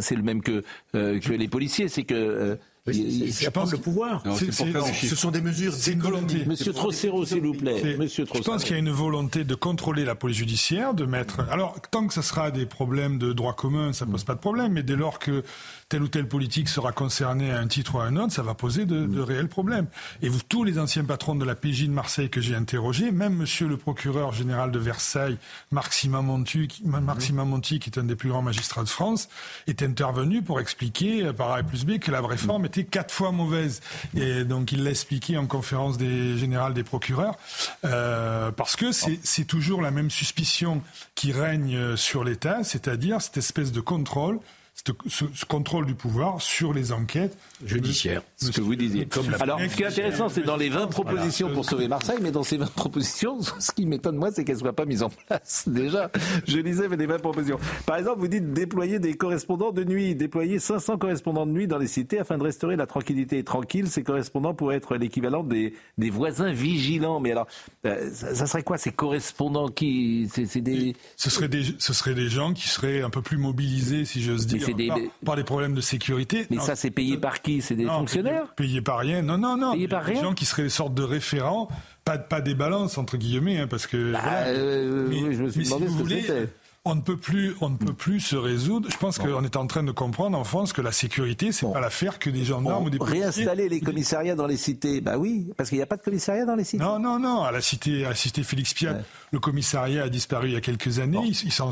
[0.01, 0.63] c'est le même que,
[0.95, 4.23] euh, que les policiers, c'est que euh, c'est pas le pouvoir.
[4.37, 6.45] ce sont des mesures, c'est une volonté.
[6.45, 7.95] Monsieur Trocero, s'il vous plaît.
[7.97, 11.39] Monsieur Je pense qu'il y a une volonté de contrôler la police judiciaire, de mettre.
[11.51, 14.73] Alors, tant que ce sera des problèmes de droit commun, ça pose pas de problème.
[14.73, 15.43] Mais dès lors que
[15.89, 18.53] tel ou tel politique sera concerné à un titre ou à un autre, ça va
[18.53, 19.87] poser de, de réels problèmes.
[20.21, 23.35] Et vous, tous les anciens patrons de la PJ de Marseille que j'ai interrogés, même
[23.35, 25.37] Monsieur le procureur général de Versailles,
[25.71, 29.27] Marc Simamonti, Marc Simamonti, qui est un des plus grands magistrats de France,
[29.67, 33.81] est intervenu pour expliquer par A plus B que la réforme était quatre fois mauvaise.
[34.17, 37.37] Et donc il l'a expliqué en conférence des générales des procureurs,
[37.85, 40.81] euh, parce que c'est toujours la même suspicion
[41.15, 44.39] qui règne sur l'État, c'est-à-dire cette espèce de contrôle
[44.75, 48.21] ce, ce, contrôle du pouvoir sur les enquêtes judiciaires.
[48.35, 49.07] Ce que vous disiez.
[49.39, 52.43] Alors, ce qui est intéressant, c'est dans les 20 propositions pour sauver Marseille, mais dans
[52.43, 55.63] ces 20 propositions, ce qui m'étonne moi, c'est qu'elles ne soient pas mises en place.
[55.67, 56.11] Déjà,
[56.45, 57.57] je lisais mais des 20 propositions.
[57.85, 61.77] Par exemple, vous dites déployer des correspondants de nuit, déployer 500 correspondants de nuit dans
[61.77, 63.43] les cités afin de restaurer la tranquillité.
[63.45, 67.21] tranquille, ces correspondants pourraient être l'équivalent des, des voisins vigilants.
[67.21, 67.47] Mais alors,
[67.85, 70.97] euh, ça, serait quoi ces correspondants qui, c'est des...
[71.15, 74.45] Ce serait des, ce serait des gens qui seraient un peu plus mobilisés, si j'ose
[74.45, 74.91] dire des,
[75.23, 76.47] par, des problèmes de sécurité.
[76.49, 77.61] Mais ça, c'est payé par qui?
[77.61, 78.53] C'est des fonctionnaires?
[78.55, 79.21] payé, par rien.
[79.21, 79.73] Non, non, non.
[79.73, 80.15] Payé par rien?
[80.15, 81.69] Des gens qui seraient des sortes de référents,
[82.03, 84.13] pas, pas des balances, entre guillemets, hein, parce que.
[84.13, 86.49] Bah, euh, mais, je me suis demandé ce que c'était
[86.87, 88.89] on ne peut plus, on ne peut plus se résoudre.
[88.91, 91.79] Je pense qu'on est en train de comprendre en France que la sécurité, c'est pas
[91.79, 93.21] l'affaire que des gendarmes ou des policiers.
[93.21, 96.45] Réinstaller les commissariats dans les cités, bah oui, parce qu'il n'y a pas de commissariat
[96.45, 96.83] dans les cités.
[96.83, 97.41] Non, non, non.
[97.41, 98.99] À la cité, à la cité Félix Piat,
[99.35, 101.19] le commissariat a disparu il y a quelques années.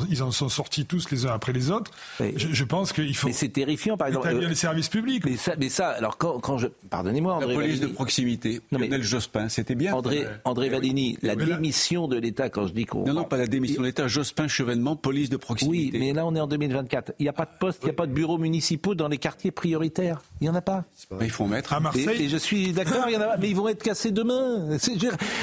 [0.10, 1.92] Ils, en, sont sortis tous les uns après les autres.
[2.20, 3.28] Je, pense qu'il faut.
[3.28, 4.28] Mais c'est terrifiant, par exemple.
[4.28, 5.24] Euh, les services publics.
[5.26, 7.54] Mais ça, mais ça alors quand, quand je, pardonnez-moi, André.
[7.54, 8.60] La police de proximité.
[8.74, 9.94] Non, mais Jospin, c'était bien.
[9.94, 13.06] André, André Vadini, la démission de l'État, quand je dis qu'on.
[13.06, 14.10] Non, non, pas la démission de l'État.
[14.10, 15.98] Jospin, chevènement, police de proximité.
[15.98, 17.14] Oui, mais là on est en 2024.
[17.20, 19.18] Il n'y a pas de poste, il n'y a pas de bureaux municipaux dans les
[19.18, 20.22] quartiers prioritaires.
[20.42, 20.84] Il n'y en a pas.
[21.22, 21.72] Il faut mettre.
[21.72, 22.26] À Marseille.
[22.26, 24.78] Et, je suis d'accord, il y en a mais ils vont être cassés demain.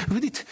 [0.07, 0.45] Vous dites.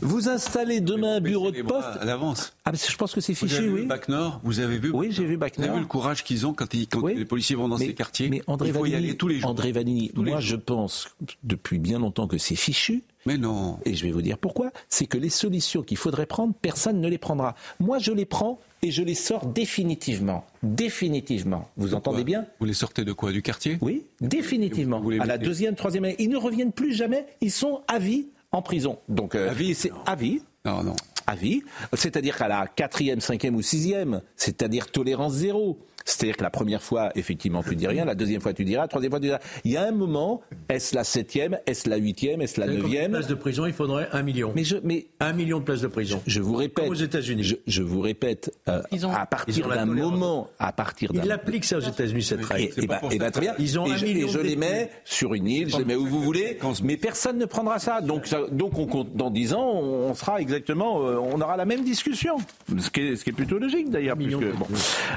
[0.00, 2.54] Vous installez demain un bureau de poste à l'avance.
[2.64, 3.80] Ah, je pense que c'est fichu, vous avez oui.
[3.82, 5.66] Vu Bac Nord, vous avez vu Oui, j'ai vu Bac Nord.
[5.66, 7.94] Vous avez vu le courage qu'ils ont quand, ils, quand les policiers vont dans ces
[7.94, 9.50] quartiers Mais André Il faut Vanini, y aller tous les jours.
[9.50, 11.08] André Vanini, moi je pense
[11.42, 13.02] depuis bien longtemps que c'est fichu.
[13.26, 13.78] Mais non.
[13.84, 14.70] Et je vais vous dire pourquoi.
[14.88, 17.54] C'est que les solutions qu'il faudrait prendre, personne ne les prendra.
[17.78, 20.46] Moi, je les prends et je les sors définitivement.
[20.62, 21.68] Définitivement.
[21.76, 22.46] Vous entendez bien?
[22.60, 23.32] Vous les sortez de quoi?
[23.32, 23.76] Du quartier?
[23.82, 25.02] Oui, définitivement.
[25.20, 26.16] à la deuxième, troisième année.
[26.18, 27.26] Ils ne reviennent plus jamais.
[27.42, 28.98] Ils sont à vie en prison.
[29.08, 30.40] Donc, euh, c'est à vie.
[30.64, 30.96] Non, non.
[31.26, 31.62] À vie.
[31.92, 35.78] C'est-à-dire qu'à la quatrième, cinquième ou sixième, c'est-à-dire tolérance zéro.
[36.04, 38.88] C'est-à-dire que la première fois, effectivement, tu dis rien, la deuxième fois, tu diras, la
[38.88, 39.40] troisième fois, tu diras.
[39.64, 43.26] Il y a un moment, est-ce la septième, est-ce la huitième, est-ce la neuvième Places
[43.26, 44.52] de prison, il faudrait un million.
[44.54, 46.22] Mais je, mais un million de places de prison.
[46.26, 46.88] Je, vous répète.
[46.88, 47.56] aux États-Unis.
[47.66, 48.82] Je, vous répète, euh,
[49.14, 51.22] à partir d'un moment, à partir d'un.
[51.22, 52.72] Ils l'appliquent ça aux États-Unis cette règle.
[52.76, 53.54] Et, bah, et bah, très bien.
[53.58, 55.84] Ils ont et un je, million et je les mets sur une île, je les
[55.84, 58.00] mets où vous voulez, mais personne ne prendra ça.
[58.00, 61.64] Donc, ça, donc on compte, dans dix ans, on sera exactement, euh, on aura la
[61.64, 62.38] même discussion.
[62.78, 64.66] Ce qui est, ce qui est plutôt logique d'ailleurs, puisque bon,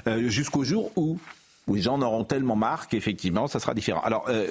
[0.07, 1.17] euh, jusqu'au jour où
[1.67, 4.01] où les gens en auront tellement marre qu'effectivement, ça sera différent.
[4.01, 4.47] Alors, euh,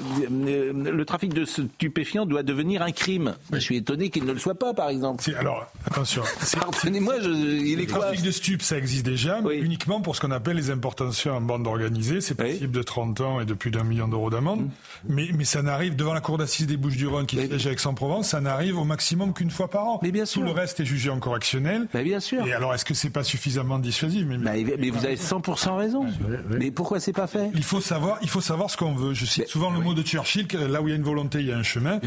[0.47, 3.35] euh, le trafic de stupéfiants doit devenir un crime.
[3.53, 5.25] Je suis étonné qu'il ne le soit pas, par exemple.
[5.39, 6.23] Alors, attention.
[6.61, 10.31] Pardonnez-moi, il est Le trafic de stupes, ça existe déjà, mais uniquement pour ce qu'on
[10.31, 12.21] appelle les importations en bande organisée.
[12.21, 14.63] C'est possible de 30 ans et de plus d'un million d'euros d'amende.
[14.63, 14.71] Mm.
[15.09, 18.41] Mais, mais ça n'arrive devant la cour d'assises des Bouches-du-Rhône, qui est déjà Aix-en-Provence, ça
[18.41, 20.01] n'arrive au maximum qu'une fois par an.
[20.03, 20.43] Mais bien sûr.
[20.43, 21.89] Tout le reste est jugé en correctionnel.
[21.93, 22.47] Mais bien sûr.
[22.47, 24.25] Et alors, est-ce que c'est pas suffisamment dissuasif?
[24.27, 26.07] Mais, mais, vous avez 100% raison.
[26.51, 27.51] Mais pourquoi c'est pas fait?
[27.55, 29.15] Il faut savoir, il faut savoir ce qu'on veut.
[29.15, 31.41] Je cite souvent le mot de Churchill que là où il y a une volonté,
[31.41, 32.01] il y a un chemin.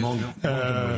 [0.45, 0.97] Euh,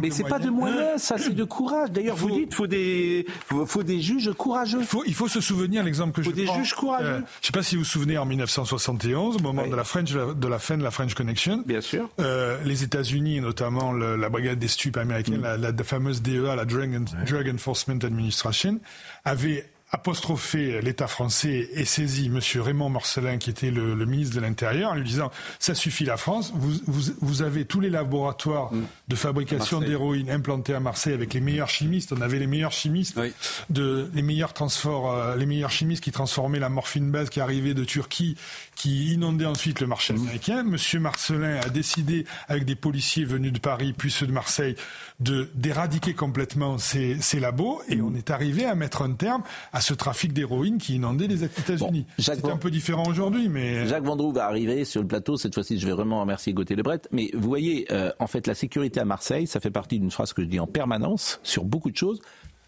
[0.00, 1.90] mais c'est pas de moyens, ça, c'est de courage.
[1.90, 4.80] D'ailleurs, vous dites, faut des, faut, faut des juges courageux.
[4.80, 7.06] Il faut, il faut se souvenir l'exemple que faut je des juges courageux.
[7.06, 10.12] Euh, je sais pas si vous vous souvenez en 1971, au moment de la French,
[10.12, 11.62] de la fin de la French Connection.
[11.66, 12.08] Bien sûr.
[12.20, 15.60] Euh, les États-Unis, notamment le, la brigade des stupes américaines, mm.
[15.60, 18.78] la, la, fameuse DEA, la Drug, Drug Enforcement Administration,
[19.24, 22.40] avaient apostrophé l'État français et saisi M.
[22.62, 26.50] Raymond Marcelin, qui était le, ministre de l'Intérieur, en lui disant ça suffit la France,
[26.54, 28.86] vous, vous, vous avez tous les laboratoires mm.
[29.08, 32.14] de fabrication d'héroïne implantés à Marseille avec les meilleurs chimistes.
[32.16, 33.20] On avait les meilleurs chimistes,
[33.68, 34.54] de, les meilleurs
[34.86, 38.38] euh, les meilleurs chimistes qui transformaient la morphine base qui arrivait de Turquie,
[38.74, 40.20] qui inondait ensuite le marché mm.
[40.20, 40.60] américain.
[40.60, 41.00] M.
[41.02, 44.74] Marcelin a décidé, avec des policiers venus de Paris puis ceux de Marseille,
[45.20, 48.04] de d'éradiquer complètement ces, ces labos et mm.
[48.06, 49.42] on est arrivé à mettre un terme
[49.74, 52.06] à ce trafic d'héroïne qui inondait les États-Unis.
[52.18, 53.86] c'est un peu différent aujourd'hui, mais...
[53.86, 55.36] Jacques Vendroux va arriver sur le plateau.
[55.36, 57.00] Cette fois-ci, je vais vraiment remercier Gauthier Lebret.
[57.10, 60.32] Mais vous voyez, euh, en fait, la sécurité à Marseille, ça fait partie d'une phrase
[60.32, 62.20] que je dis en permanence sur beaucoup de choses.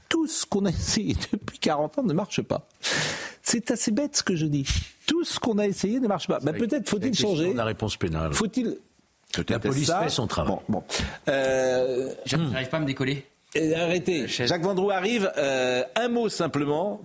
[0.08, 2.68] Tout ce qu'on a essayé depuis 40 ans ne marche pas.
[3.42, 4.66] C'est assez bête ce que je dis.
[5.06, 6.40] Tout ce qu'on a essayé ne marche pas.
[6.40, 7.54] Ben, peut-être faut-il changer.
[7.54, 8.32] La réponse pénale.
[8.32, 8.78] Faut-il
[9.48, 10.56] la police fait son travail.
[10.68, 10.82] Bon,
[11.28, 13.26] euh, J'arrive pas à me décoller.
[13.56, 14.26] Arrêtez.
[14.28, 15.30] Jacques Vendroux arrive.
[15.36, 17.00] Euh, un mot simplement.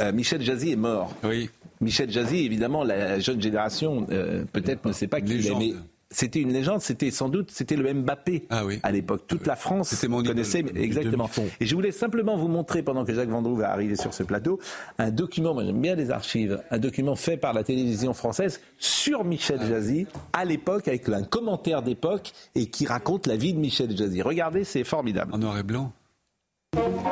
[0.00, 1.14] Euh, Michel Jazzy est mort.
[1.22, 1.50] Oui.
[1.80, 4.06] Michel Jazzy, évidemment, la jeune génération
[4.52, 5.74] peut-être ne sait pas qui est,
[6.14, 6.80] c'était une légende.
[6.80, 8.80] C'était sans doute c'était le Mbappé ah oui.
[8.82, 9.22] à l'époque.
[9.26, 11.28] Toute la France connaissait exactement.
[11.60, 14.58] Et je voulais simplement vous montrer pendant que Jacques Vendroux va arriver sur ce plateau
[14.98, 15.54] un document.
[15.54, 16.62] Moi j'aime bien les archives.
[16.70, 19.68] Un document fait par la télévision française sur Michel ah.
[19.68, 24.22] Jazzy à l'époque avec un commentaire d'époque et qui raconte la vie de Michel Jazzy.
[24.22, 25.34] Regardez, c'est formidable.
[25.34, 25.92] En noir et blanc.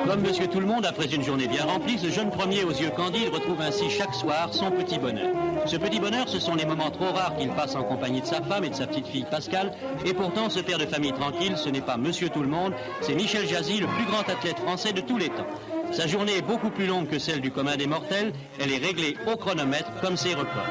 [0.06, 3.60] Comme Monsieur Tout-le-Monde, après une journée bien remplie, ce jeune premier aux yeux candides retrouve
[3.60, 5.30] ainsi chaque soir son petit bonheur.
[5.66, 8.42] Ce petit bonheur, ce sont les moments trop rares qu'il passe en compagnie de sa
[8.42, 9.72] femme et de sa petite fille Pascal.
[10.04, 13.78] Et pourtant, ce père de famille tranquille, ce n'est pas Monsieur Tout-le-Monde, c'est Michel Jazzy,
[13.78, 15.46] le plus grand athlète français de tous les temps.
[15.92, 18.32] Sa journée est beaucoup plus longue que celle du commun des mortels.
[18.58, 20.66] Elle est réglée au chronomètre comme ses records.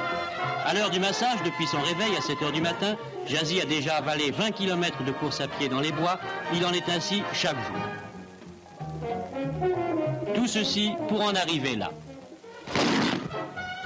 [0.66, 2.96] À l'heure du massage, depuis son réveil à 7 heures du matin,
[3.28, 6.20] Jazzy a déjà avalé 20 km de course à pied dans les bois.
[6.54, 8.11] Il en est ainsi chaque jour.
[10.36, 11.91] Tout ceci pour en arriver là.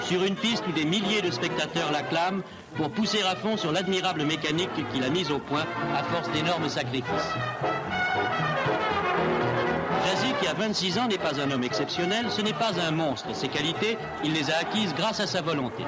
[0.04, 2.44] Sur une piste où des milliers de spectateurs l'acclament
[2.76, 5.66] pour pousser à fond sur l'admirable mécanique qu'il a mise au point
[5.96, 7.34] à force d'énormes sacrifices.
[10.06, 13.34] Jazzy, qui a 26 ans, n'est pas un homme exceptionnel, ce n'est pas un monstre.
[13.34, 15.84] Ses qualités, il les a acquises grâce à sa volonté.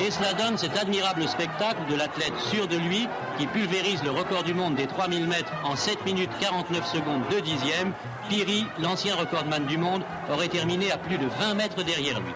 [0.00, 3.08] Et cela donne cet admirable spectacle de l'athlète sûr de lui
[3.38, 7.40] qui pulvérise le record du monde des 3000 mètres en 7 minutes 49 secondes 2
[7.40, 7.92] dixièmes.
[8.28, 10.02] Piri, l'ancien recordman du monde,
[10.32, 12.32] aurait terminé à plus de 20 mètres derrière lui.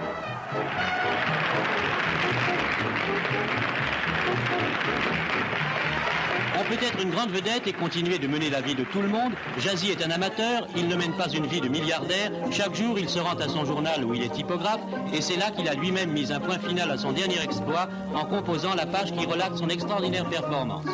[6.69, 9.33] Peut être une grande vedette et continuer de mener la vie de tout le monde.
[9.59, 12.31] Jazzy est un amateur, il ne mène pas une vie de milliardaire.
[12.51, 14.81] Chaque jour, il se rend à son journal où il est typographe
[15.13, 18.25] et c'est là qu'il a lui-même mis un point final à son dernier exploit en
[18.25, 20.85] composant la page qui relate son extraordinaire performance.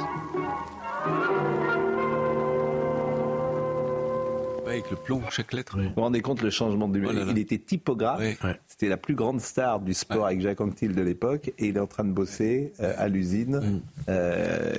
[4.67, 5.79] avec le plomb, chaque lettre.
[5.79, 8.21] Vous vous rendez compte le changement de oh Il était typographe.
[8.67, 11.53] C'était la plus grande star du sport avec Jacques Anquetil de l'époque.
[11.59, 13.61] Et il est en train de bosser euh, à l'usine.
[13.61, 13.81] Mm.
[14.09, 14.75] Euh,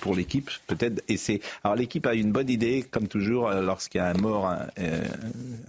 [0.00, 1.02] pour l'équipe, peut-être.
[1.08, 4.14] Et c'est alors l'équipe a une bonne idée, comme toujours, euh, lorsqu'il y a un
[4.14, 4.66] mort, un,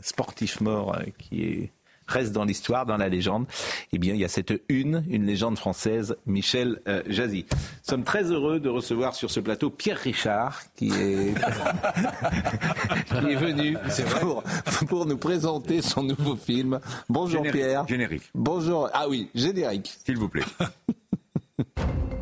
[0.02, 1.72] sportif mort euh, qui est
[2.07, 3.45] reste dans l'histoire, dans la légende,
[3.91, 7.45] eh bien, il y a cette une, une légende française, Michel euh, Jazzy.
[7.52, 11.34] Nous sommes très heureux de recevoir sur ce plateau Pierre Richard, qui est,
[13.19, 13.77] qui est venu
[14.22, 14.44] pour,
[14.88, 16.80] pour nous présenter son nouveau film.
[17.10, 17.88] Bonjour Pierre.
[17.88, 18.23] Générique.
[18.34, 18.89] Bonjour.
[18.94, 19.98] Ah oui, générique.
[20.06, 20.45] S'il vous plaît.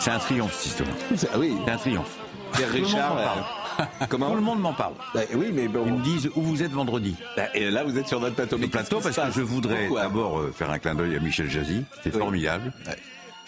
[0.00, 1.30] C'est un triomphe, cette histoire.
[1.32, 1.56] Ah oui.
[1.64, 2.16] C'est un triomphe.
[2.52, 3.18] Pierre Richard.
[3.18, 4.94] Euh, comment Tout le monde m'en parle.
[5.14, 7.16] Bah, oui, mais Ils me disent où vous êtes vendredi.
[7.36, 8.56] Bah, et là, vous êtes sur notre plateau.
[8.56, 11.84] Le plateau, parce que je voudrais d'abord euh, faire un clin d'œil à Michel Jazzy.
[11.96, 12.72] C'était formidable.
[12.86, 12.92] Vous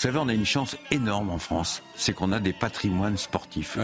[0.06, 1.82] savez, on a une chance énorme en France.
[1.94, 3.78] C'est qu'on a des patrimoines sportifs.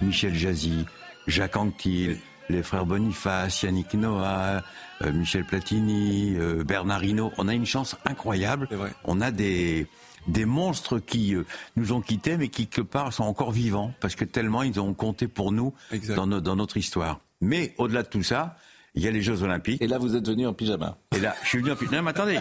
[0.00, 0.86] Michel Jazzy,
[1.26, 2.18] Jacques Anquetil,
[2.48, 4.62] les frères Boniface, Yannick Noah,
[5.02, 7.32] euh, Michel Platini, Bernard Hinault.
[7.38, 8.68] On a une chance incroyable.
[9.04, 9.86] On a des
[10.28, 11.44] des monstres qui euh,
[11.76, 14.94] nous ont quittés, mais qui, quelque part, sont encore vivants, parce que tellement ils ont
[14.94, 15.74] compté pour nous
[16.14, 17.20] dans, dans notre histoire.
[17.40, 18.56] Mais au-delà de tout ça,
[18.94, 19.80] il y a les Jeux Olympiques.
[19.82, 20.96] Et là, vous êtes venu en pyjama.
[21.14, 21.98] Et là, je suis venu en pyjama.
[21.98, 22.38] Non, mais attendez,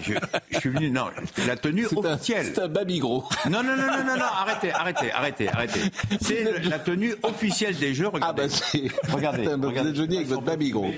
[0.52, 0.90] je, suis venu.
[0.90, 1.08] Non,
[1.46, 2.52] la tenue officielle.
[2.54, 3.24] C'est un baby gros.
[3.50, 5.80] Non, non, non, non, non, non, arrêtez, arrêtez, arrêtez, arrêtez.
[6.22, 8.08] C'est la tenue officielle des Jeux.
[8.08, 8.44] Regardez.
[8.44, 9.12] Ah, bah, c'est.
[9.12, 9.44] Regardez.
[9.44, 10.92] Vous êtes venu avec votre baby gros.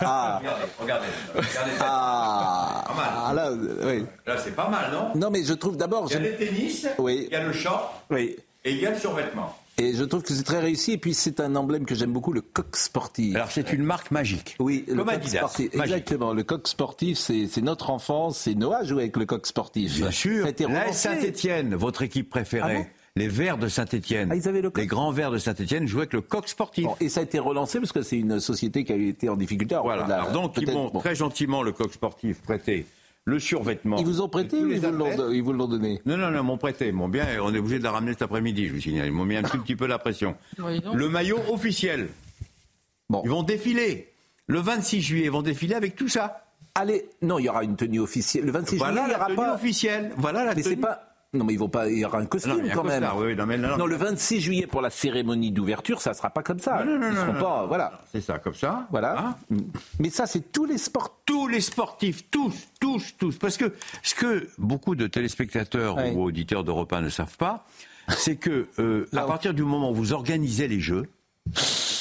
[0.00, 0.40] ah.
[0.80, 1.72] Regardez, regardez.
[1.80, 2.84] Ah.
[2.86, 3.10] Pas mal.
[3.16, 3.52] Ah, là,
[3.86, 4.04] oui.
[4.26, 5.10] Là, c'est pas mal, non?
[5.14, 6.06] Non, mais je trouve d'abord.
[6.10, 6.86] Il y a les tennis.
[6.98, 7.26] Oui.
[7.28, 8.04] Il y a le short.
[8.10, 8.36] Oui.
[8.64, 9.56] Et il y a le survêtement.
[9.78, 10.92] Et je trouve que c'est très réussi.
[10.92, 13.34] Et puis c'est un emblème que j'aime beaucoup, le coq sportif.
[13.34, 14.56] Alors c'est une marque magique.
[14.58, 15.74] Oui, le Comme coq Adidas, sportif.
[15.74, 15.94] magique.
[15.96, 16.32] Exactement.
[16.32, 18.38] Le coq sportif, c'est notre enfance.
[18.38, 19.96] C'est Noah jouait avec le coq sportif.
[19.96, 20.46] Bien sûr.
[20.46, 20.92] La relancé.
[20.92, 22.74] Saint-Etienne, votre équipe préférée.
[22.76, 22.86] Ah bon
[23.16, 24.28] les Verts de Saint-Etienne.
[24.32, 26.86] Ah, le coq Les grands Verts de Saint-Etienne jouaient avec le coq sportif.
[26.86, 29.36] Bon, et ça a été relancé parce que c'est une société qui a été en
[29.36, 29.76] difficulté.
[29.76, 30.02] Alors, Voilà.
[30.04, 30.98] Alors donc ils m'ont bon.
[30.98, 32.86] très gentiment le coq sportif prêté
[33.26, 33.96] le survêtement.
[33.98, 35.26] Ils vous ont prêté ou ils vous l'ont- athlètes.
[35.32, 36.00] ils vous l'ont donné?
[36.04, 36.88] Non, non, non, ils m'ont prêté.
[36.88, 37.26] Ils m'ont bien.
[37.42, 39.06] On est obligé de la ramener cet après-midi, je vous signale.
[39.06, 40.36] Ils m'ont mis un tout petit peu la pression.
[40.58, 40.80] Oui.
[40.92, 42.08] Le maillot officiel.
[43.08, 43.22] Bon.
[43.24, 44.12] Ils vont défiler.
[44.46, 46.40] Le 26 juillet, ils vont défiler avec tout ça.
[46.74, 48.44] Allez, non, il y aura une tenue officielle.
[48.44, 49.54] Le 26 Voilà juillet, il n'y la aura tenue pas.
[49.54, 50.12] officielle.
[50.18, 50.82] Voilà la Mais c'est tenue.
[51.34, 51.88] Non, mais ils vont pas.
[51.90, 53.00] Il y aura un costume Non, il y a un quand même.
[53.00, 53.86] costard, oui, oui, non, mais non, non.
[53.86, 56.84] le 26 juillet pour la cérémonie d'ouverture, ça sera pas comme ça.
[56.84, 57.60] Non, non, non, ils seront non, pas.
[57.62, 57.66] non.
[57.66, 58.00] Voilà.
[58.12, 58.86] C'est ça, comme ça.
[58.90, 59.18] Voilà.
[59.18, 59.36] Hein
[59.98, 61.20] Mais ça, c'est tous les sports.
[61.26, 63.36] tous les sportifs, tous, tous, tous.
[63.38, 66.12] Parce que ce que beaucoup de téléspectateurs Ouais.
[66.14, 67.66] ou auditeurs d'Europe 1 ne savent pas,
[68.08, 71.08] c'est que euh, à on- partir du moment où vous organisez les Jeux,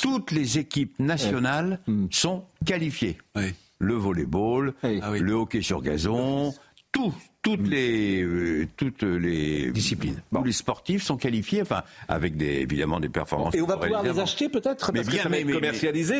[0.01, 1.79] toutes les équipes nationales
[2.11, 3.17] sont qualifiées.
[3.35, 3.53] Oui.
[3.79, 4.99] Le volleyball, Oui.
[5.03, 5.19] Ah oui.
[5.19, 6.53] le hockey sur gazon,
[6.93, 10.21] tout, toutes les, euh, toutes les Disciplines.
[10.31, 13.53] Tous les sportifs sont qualifiés, enfin, avec des, évidemment des performances.
[13.55, 15.43] Et on va pouvoir les acheter peut-être Mais parce bien, que ça va mais-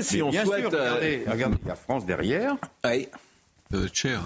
[0.04, 0.60] si mais on bien souhaite.
[0.70, 2.58] sûr, euh, regardez, regardez, il y a France derrière.
[2.84, 4.22] doit être cher.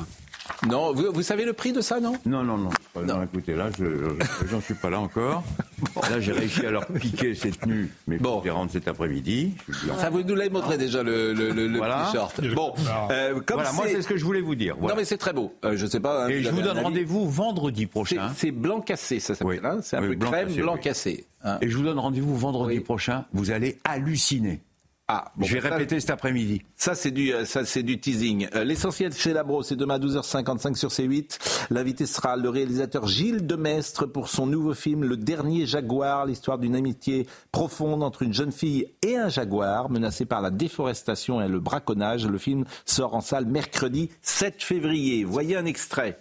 [0.68, 2.70] Non, vous, vous savez le prix de ça, non Non, non, non.
[3.06, 5.44] Non, écoutez, là, je je- j'en suis pas là encore.
[6.10, 8.40] Là, j'ai réussi à leur piquer cette tenue, mais Bon.
[8.40, 9.54] je les rendre cet après-midi.
[10.00, 12.06] Ça vous nous l'avez montré déjà le, le, le, Voilà.
[12.06, 12.42] petit short.
[12.56, 12.74] Bon,
[13.12, 14.76] euh, comme Voilà, moi, c'est ce que je voulais vous dire.
[14.80, 14.96] Voilà.
[14.96, 15.54] Non mais c'est très beau.
[15.66, 16.26] Euh, je sais pas.
[16.26, 18.32] hein, Et je vous donne rendez-vous vendredi prochain.
[18.36, 19.60] c'est blanc cassé, ça s'appelle.
[19.64, 19.70] Oui.
[19.70, 20.82] hein c'est un Oui, peu blanc crème cassé, blanc oui.
[20.82, 21.26] cassé.
[21.44, 21.58] hein.
[21.62, 22.84] Et je vous donne rendez-vous vendredi Oui.
[22.84, 23.26] prochain.
[23.34, 24.62] Vous allez halluciner.
[25.10, 26.64] Ah, bon, je vais ça- répéter cet après-midi.
[26.76, 28.50] Ça, c'est du, euh, ça, c'est du teasing.
[28.56, 31.40] Euh, L'essentiel chez Labro, c'est demain à 12h55 sur C8.
[31.70, 36.76] L'invité sera le réalisateur Gilles Demestre pour son nouveau film Le Dernier Jaguar, l'histoire d'une
[36.76, 41.62] amitié profonde entre une jeune fille et un jaguar menacé par la déforestation et le
[41.62, 42.28] braconnage.
[42.28, 45.24] Le film sort en salle mercredi 7 février.
[45.24, 46.20] Voyez un extrait.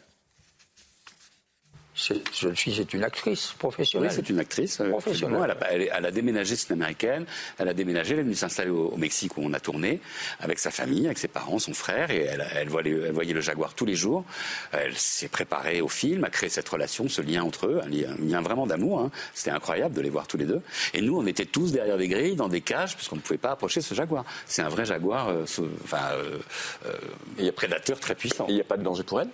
[2.38, 4.10] Jeune fille, c'est une actrice professionnelle.
[4.10, 4.80] Oui, c'est une actrice.
[4.80, 5.40] euh, Professionnelle.
[5.44, 7.24] Elle a, elle, est- elle a déménagé, c'est une américaine.
[7.58, 10.00] Elle a déménagé, elle est venue s'installer au, au Mexique où on a tourné,
[10.40, 13.40] avec sa famille, avec ses parents, son frère, et elle, elle, voyait, elle voyait le
[13.40, 14.24] jaguar tous les jours.
[14.72, 18.10] Elle s'est préparée au film, a créé cette relation, ce lien entre eux, un lien,
[18.12, 19.00] un lien vraiment d'amour.
[19.00, 19.10] hein.
[19.34, 20.60] C'était incroyable de les voir tous les deux.
[20.92, 23.52] Et nous, on était tous derrière des grilles, dans des cages, puisqu'on ne pouvait pas
[23.52, 24.24] approcher ce jaguar.
[24.46, 26.38] C'est un vrai jaguar, euh, ce- enfin, euh,
[26.86, 26.92] euh,
[27.38, 28.44] il y a prédateur très puissant.
[28.48, 29.28] Il n'y a pas de danger pour elle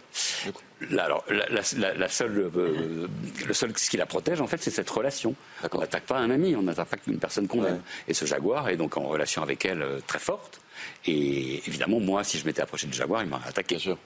[0.90, 3.06] Là, alors, la, la- la- la seule, euh,
[3.46, 5.34] le seul ce qui la protège, en fait, c'est cette relation.
[5.72, 7.82] On n'attaque pas un ami, on n'attaque pas une personne qu'on aime.
[8.08, 10.60] Et ce jaguar est donc en relation avec elle euh, très forte.
[11.06, 13.78] Et évidemment, moi, si je m'étais approché du jaguar, il m'aurait attaqué.
[13.78, 13.96] sûr.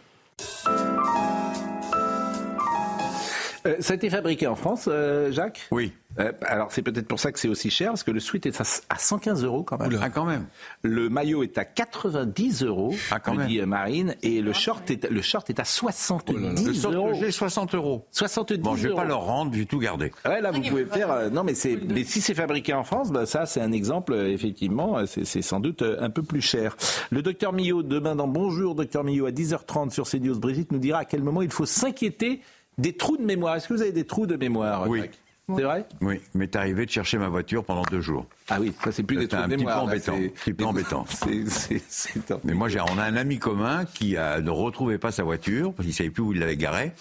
[3.67, 5.93] Euh, ça a été fabriqué en France, euh, Jacques Oui.
[6.19, 8.59] Euh, alors c'est peut-être pour ça que c'est aussi cher, parce que le sweat est
[8.59, 9.99] à, à 115 euros quand même.
[10.01, 10.47] Ah, quand même.
[10.81, 13.49] Le maillot est à 90 euros, Ah, quand me même.
[13.49, 17.13] dit Marine, et le short est, le short est à 70 Le sort euros.
[17.21, 18.07] j'ai 60 euros.
[18.13, 18.97] 70 Bon, je vais euros.
[18.99, 20.11] pas leur rendre, j'ai tout gardé.
[20.25, 21.11] Ouais, là, vous pouvez faire.
[21.11, 21.77] euh, non, mais c'est.
[21.87, 24.15] Mais si c'est fabriqué en France, bah, ça, c'est un exemple.
[24.15, 26.77] effectivement, c'est c'est sans doute un peu plus cher.
[27.11, 30.39] Le docteur Millot demain dans Bonjour, docteur Millot à 10h30 sur CNews.
[30.39, 32.41] Brigitte nous dira à quel moment il faut s'inquiéter
[32.79, 33.57] des trous de mémoire.
[33.57, 35.01] Est-ce que vous avez des trous de mémoire Oui.
[35.01, 35.19] Jacques
[35.57, 35.87] C'est vrai?
[36.01, 38.27] Oui, m'est arrivé de chercher ma voiture pendant deux jours.
[38.49, 39.77] Ah oui, ça c'est plus des C'était trous un de petit peu mémoire.
[39.87, 40.17] là, embêtant.
[40.17, 41.05] c'est- Un petit peu embêtant.
[41.89, 45.23] C'est- Mais moi, j'ai- on a un ami commun qui a, ne retrouvait pas sa
[45.23, 46.93] voiture parce qu'il savait plus où il l'avait garée.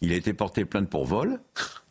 [0.00, 1.38] Il a été porté plainte pour vol.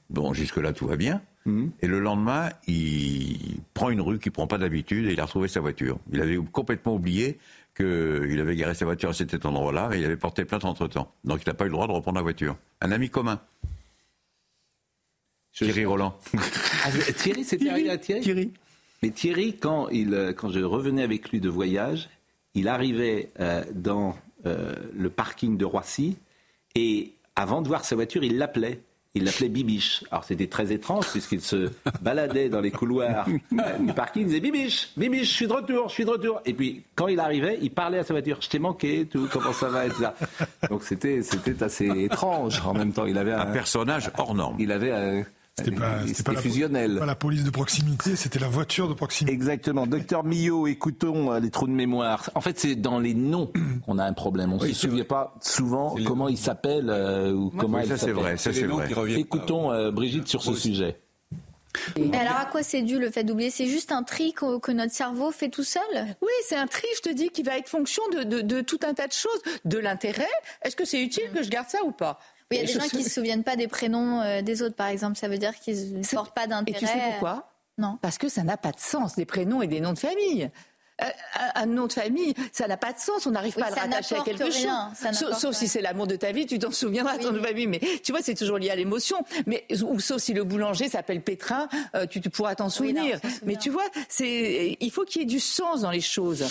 [0.09, 1.21] Bon, jusque-là, tout va bien.
[1.45, 1.71] Mhm.
[1.81, 5.47] Et le lendemain, il prend une rue qu'il prend pas d'habitude et il a retrouvé
[5.47, 5.97] sa voiture.
[6.11, 7.39] Il avait complètement oublié
[7.81, 11.13] qu'il avait garé sa voiture à cet endroit-là et il avait porté plainte entre-temps.
[11.23, 12.57] Donc, il n'a pas eu le droit de reprendre la voiture.
[12.81, 13.39] Un ami commun.
[15.53, 16.17] Thierry Roland.
[16.83, 18.51] Ah, Thierry, c'était arrivé à Thierry Thierry.
[19.03, 22.09] Mais Thierry, quand, il, euh, quand je revenais avec lui de voyage,
[22.55, 24.15] il arrivait euh, dans
[24.47, 26.17] euh, le parking de Roissy
[26.73, 28.81] et avant de voir sa voiture, il l'appelait.
[29.13, 30.05] Il l'appelait Bibiche.
[30.09, 31.69] Alors c'était très étrange puisqu'il se
[32.01, 34.23] baladait dans les couloirs du parking.
[34.23, 36.41] Il disait Bibiche, Bibiche, je suis de retour, je suis de retour.
[36.45, 38.37] Et puis quand il arrivait, il parlait à sa voiture.
[38.41, 40.11] Je t'ai manqué, tout, comment ça va, etc.
[40.69, 43.05] Donc c'était c'était assez étrange en même temps.
[43.05, 44.55] Il avait un, Un personnage hors norme.
[44.59, 45.23] il avait un,
[45.57, 46.97] C'était pas, la, fusionnel.
[46.97, 49.33] pas la police de proximité, c'était la voiture de proximité.
[49.33, 49.85] Exactement.
[49.85, 52.29] Docteur Millot, écoutons euh, les trous de mémoire.
[52.35, 53.51] En fait, c'est dans les noms
[53.85, 54.53] qu'on a un problème.
[54.53, 58.11] On ne se souvient pas souvent comment il s'appelle euh, ou comment Oui, ça, c'est
[58.11, 58.89] vrai, ça, c'est vrai.
[59.19, 60.99] Écoutons euh, Brigitte sur ce sujet.
[61.95, 63.49] Et alors à quoi c'est dû le fait d'oublier?
[63.49, 65.81] C'est juste un tri que, que notre cerveau fait tout seul?
[66.21, 68.79] Oui, c'est un tri, je te dis, qui va être fonction de, de- de tout
[68.85, 69.41] un tas de choses.
[69.63, 70.27] De l'intérêt,
[70.63, 72.19] est-ce que c'est utile que je garde ça ou pas?
[72.51, 74.87] Il y a des gens qui se souviennent pas des prénoms euh, des autres, par
[74.87, 75.17] exemple.
[75.17, 76.77] Ça veut dire qu'ils ne portent pas d'intérêt.
[76.77, 77.47] Et tu sais pourquoi?
[77.77, 77.97] Non.
[78.01, 80.49] Parce que ça n'a pas de sens, des prénoms et des noms de famille.
[81.01, 81.05] Euh,
[81.55, 83.25] un nom de famille, ça n'a pas de sens.
[83.25, 84.67] On n'arrive pas à le rattacher à quelque chose.
[85.39, 87.67] Sauf, si c'est l'amour de ta vie, tu t'en souviendras, ton nom de famille.
[87.67, 89.17] Mais tu vois, c'est toujours lié à l'émotion.
[89.47, 93.19] Mais ou sauf si le boulanger s'appelle Pétrin, euh, tu, pourras t'en souvenir.
[93.45, 96.45] mais tu vois, c'est il faut qu'il y ait du sens dans les choses.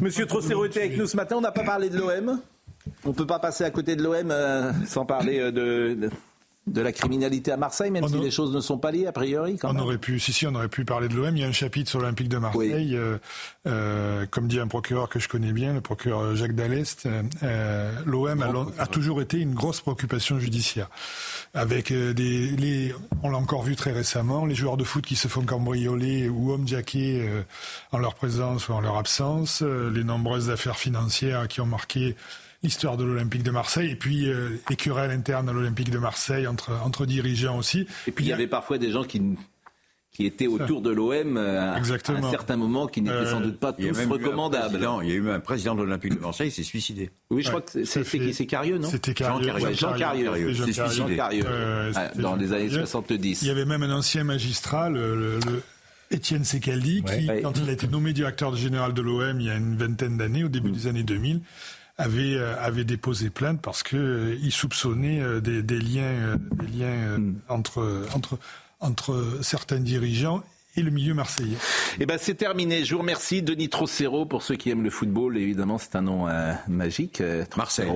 [0.00, 1.36] Monsieur Trossero était avec nous ce matin.
[1.36, 2.40] On n'a pas parlé de l'OM.
[3.04, 6.10] On peut pas passer à côté de l'OM euh, sans parler de
[6.66, 9.58] de la criminalité à Marseille, même si les choses ne sont pas liées a priori.
[9.62, 11.36] on aurait pu, si si, on aurait pu parler de l'OM.
[11.36, 13.18] Il y a un chapitre sur l'Olympique de Marseille, euh,
[13.66, 17.08] euh, comme dit un procureur que je connais bien, le procureur Jacques Dallest.
[17.42, 20.88] Euh, L'OM a, toujours été une grosse préoccupation judiciaire,
[21.54, 25.28] avec des, les, on l'a encore vu très récemment, les joueurs de foot qui se
[25.28, 27.26] font cambrioler ou homjacker
[27.92, 32.16] en leur présence ou en leur absence, les nombreuses affaires financières qui ont marqué
[32.62, 36.46] l'histoire de l'Olympique de Marseille et puis euh, les querelles internes à l'Olympique de Marseille
[36.46, 37.86] entre, entre dirigeants aussi.
[38.06, 39.22] Et puis il y, avait parfois des gens qui
[40.12, 43.60] qui étaient autour de l'OM euh, à, un certain moment, qui n'étaient sans euh, doute
[43.60, 44.80] pas tous recommandables.
[45.02, 47.10] Il y a eu un président de l'Olympique de Marseille qui s'est suicidé.
[47.30, 49.52] Oui, je crois que c'est Carieux, non C'était Carieux.
[49.72, 50.52] Jean Carieux.
[50.52, 51.44] Jean Carieux.
[52.16, 53.42] dans les années 70.
[53.42, 55.38] Il y avait même un ancien magistrat, le,
[56.10, 59.54] Étienne Secaldi, qui, quand il a été nommé directeur général de l'OM il y a
[59.54, 60.74] une vingtaine d'années, au début mm.
[60.74, 61.40] des années 2000,
[62.00, 66.78] avait, euh, avait déposé plainte parce que euh, il soupçonnait euh, des, des liens, des
[66.78, 67.34] liens hmm.
[67.48, 68.38] entre, entre,
[68.80, 70.42] entre certains dirigeants
[70.76, 71.56] et le milieu marseillais.
[71.98, 72.84] Eh ben c'est terminé.
[72.84, 75.36] Je vous remercie Denis Trocero pour ceux qui aiment le football.
[75.36, 76.28] Évidemment, c'est un nom
[76.68, 77.20] magique.
[77.56, 77.90] Marseille.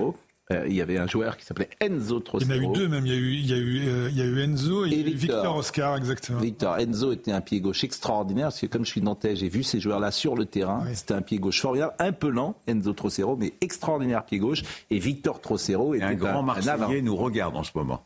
[0.51, 2.51] Euh, il y avait un joueur qui s'appelait Enzo Trocero.
[2.51, 3.05] Il y en a eu deux même.
[3.05, 5.01] Il y a eu, il y a eu, euh, il y a eu Enzo et,
[5.01, 5.57] Victor.
[5.57, 6.39] Oscar, exactement.
[6.39, 6.77] Victor.
[6.77, 9.79] Enzo était un pied gauche extraordinaire parce que comme je suis nantais, j'ai vu ces
[9.79, 10.85] joueurs-là sur le terrain.
[10.93, 14.61] C'était un pied gauche formidable, un peu lent, Enzo Trocero, mais extraordinaire pied gauche.
[14.91, 18.03] Et Victor Trocero était un grand Marseillais nous regarde en ce moment.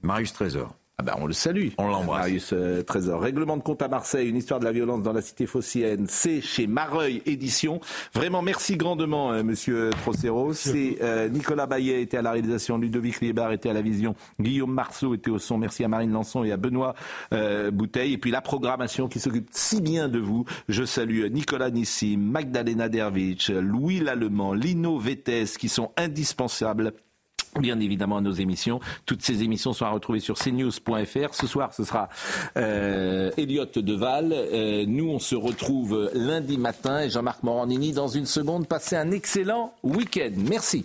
[0.00, 0.76] Marius Trésor.
[0.96, 1.70] Ah ben on le salue.
[1.78, 2.20] On l'embrasse.
[2.20, 3.20] Marius euh, Trésor.
[3.20, 6.06] Règlement de compte à Marseille, une histoire de la violence dans la cité phocéenne.
[6.08, 7.80] C'est chez Mareuil Édition.
[8.14, 10.52] Vraiment, merci grandement, euh, Monsieur Trocero.
[10.52, 14.72] C'est euh, Nicolas Baillet était à la réalisation, Ludovic Liebar était à la vision, Guillaume
[14.72, 15.58] Marceau était au son.
[15.58, 16.94] Merci à Marine Lançon et à Benoît
[17.72, 18.12] Bouteille.
[18.12, 20.44] Et puis la programmation qui s'occupe si bien de vous.
[20.68, 26.92] Je salue Nicolas Nissim, Magdalena Dervich, Louis Lallemand, Lino Vettes, qui sont indispensables
[27.60, 28.80] bien évidemment à nos émissions.
[29.06, 31.34] Toutes ces émissions sont à retrouver sur cnews.fr.
[31.34, 32.08] Ce soir, ce sera
[32.56, 34.32] euh, Elliot Deval.
[34.32, 38.66] Euh, nous, on se retrouve lundi matin et Jean-Marc Morandini dans une seconde.
[38.66, 40.32] Passez un excellent week-end.
[40.36, 40.84] Merci.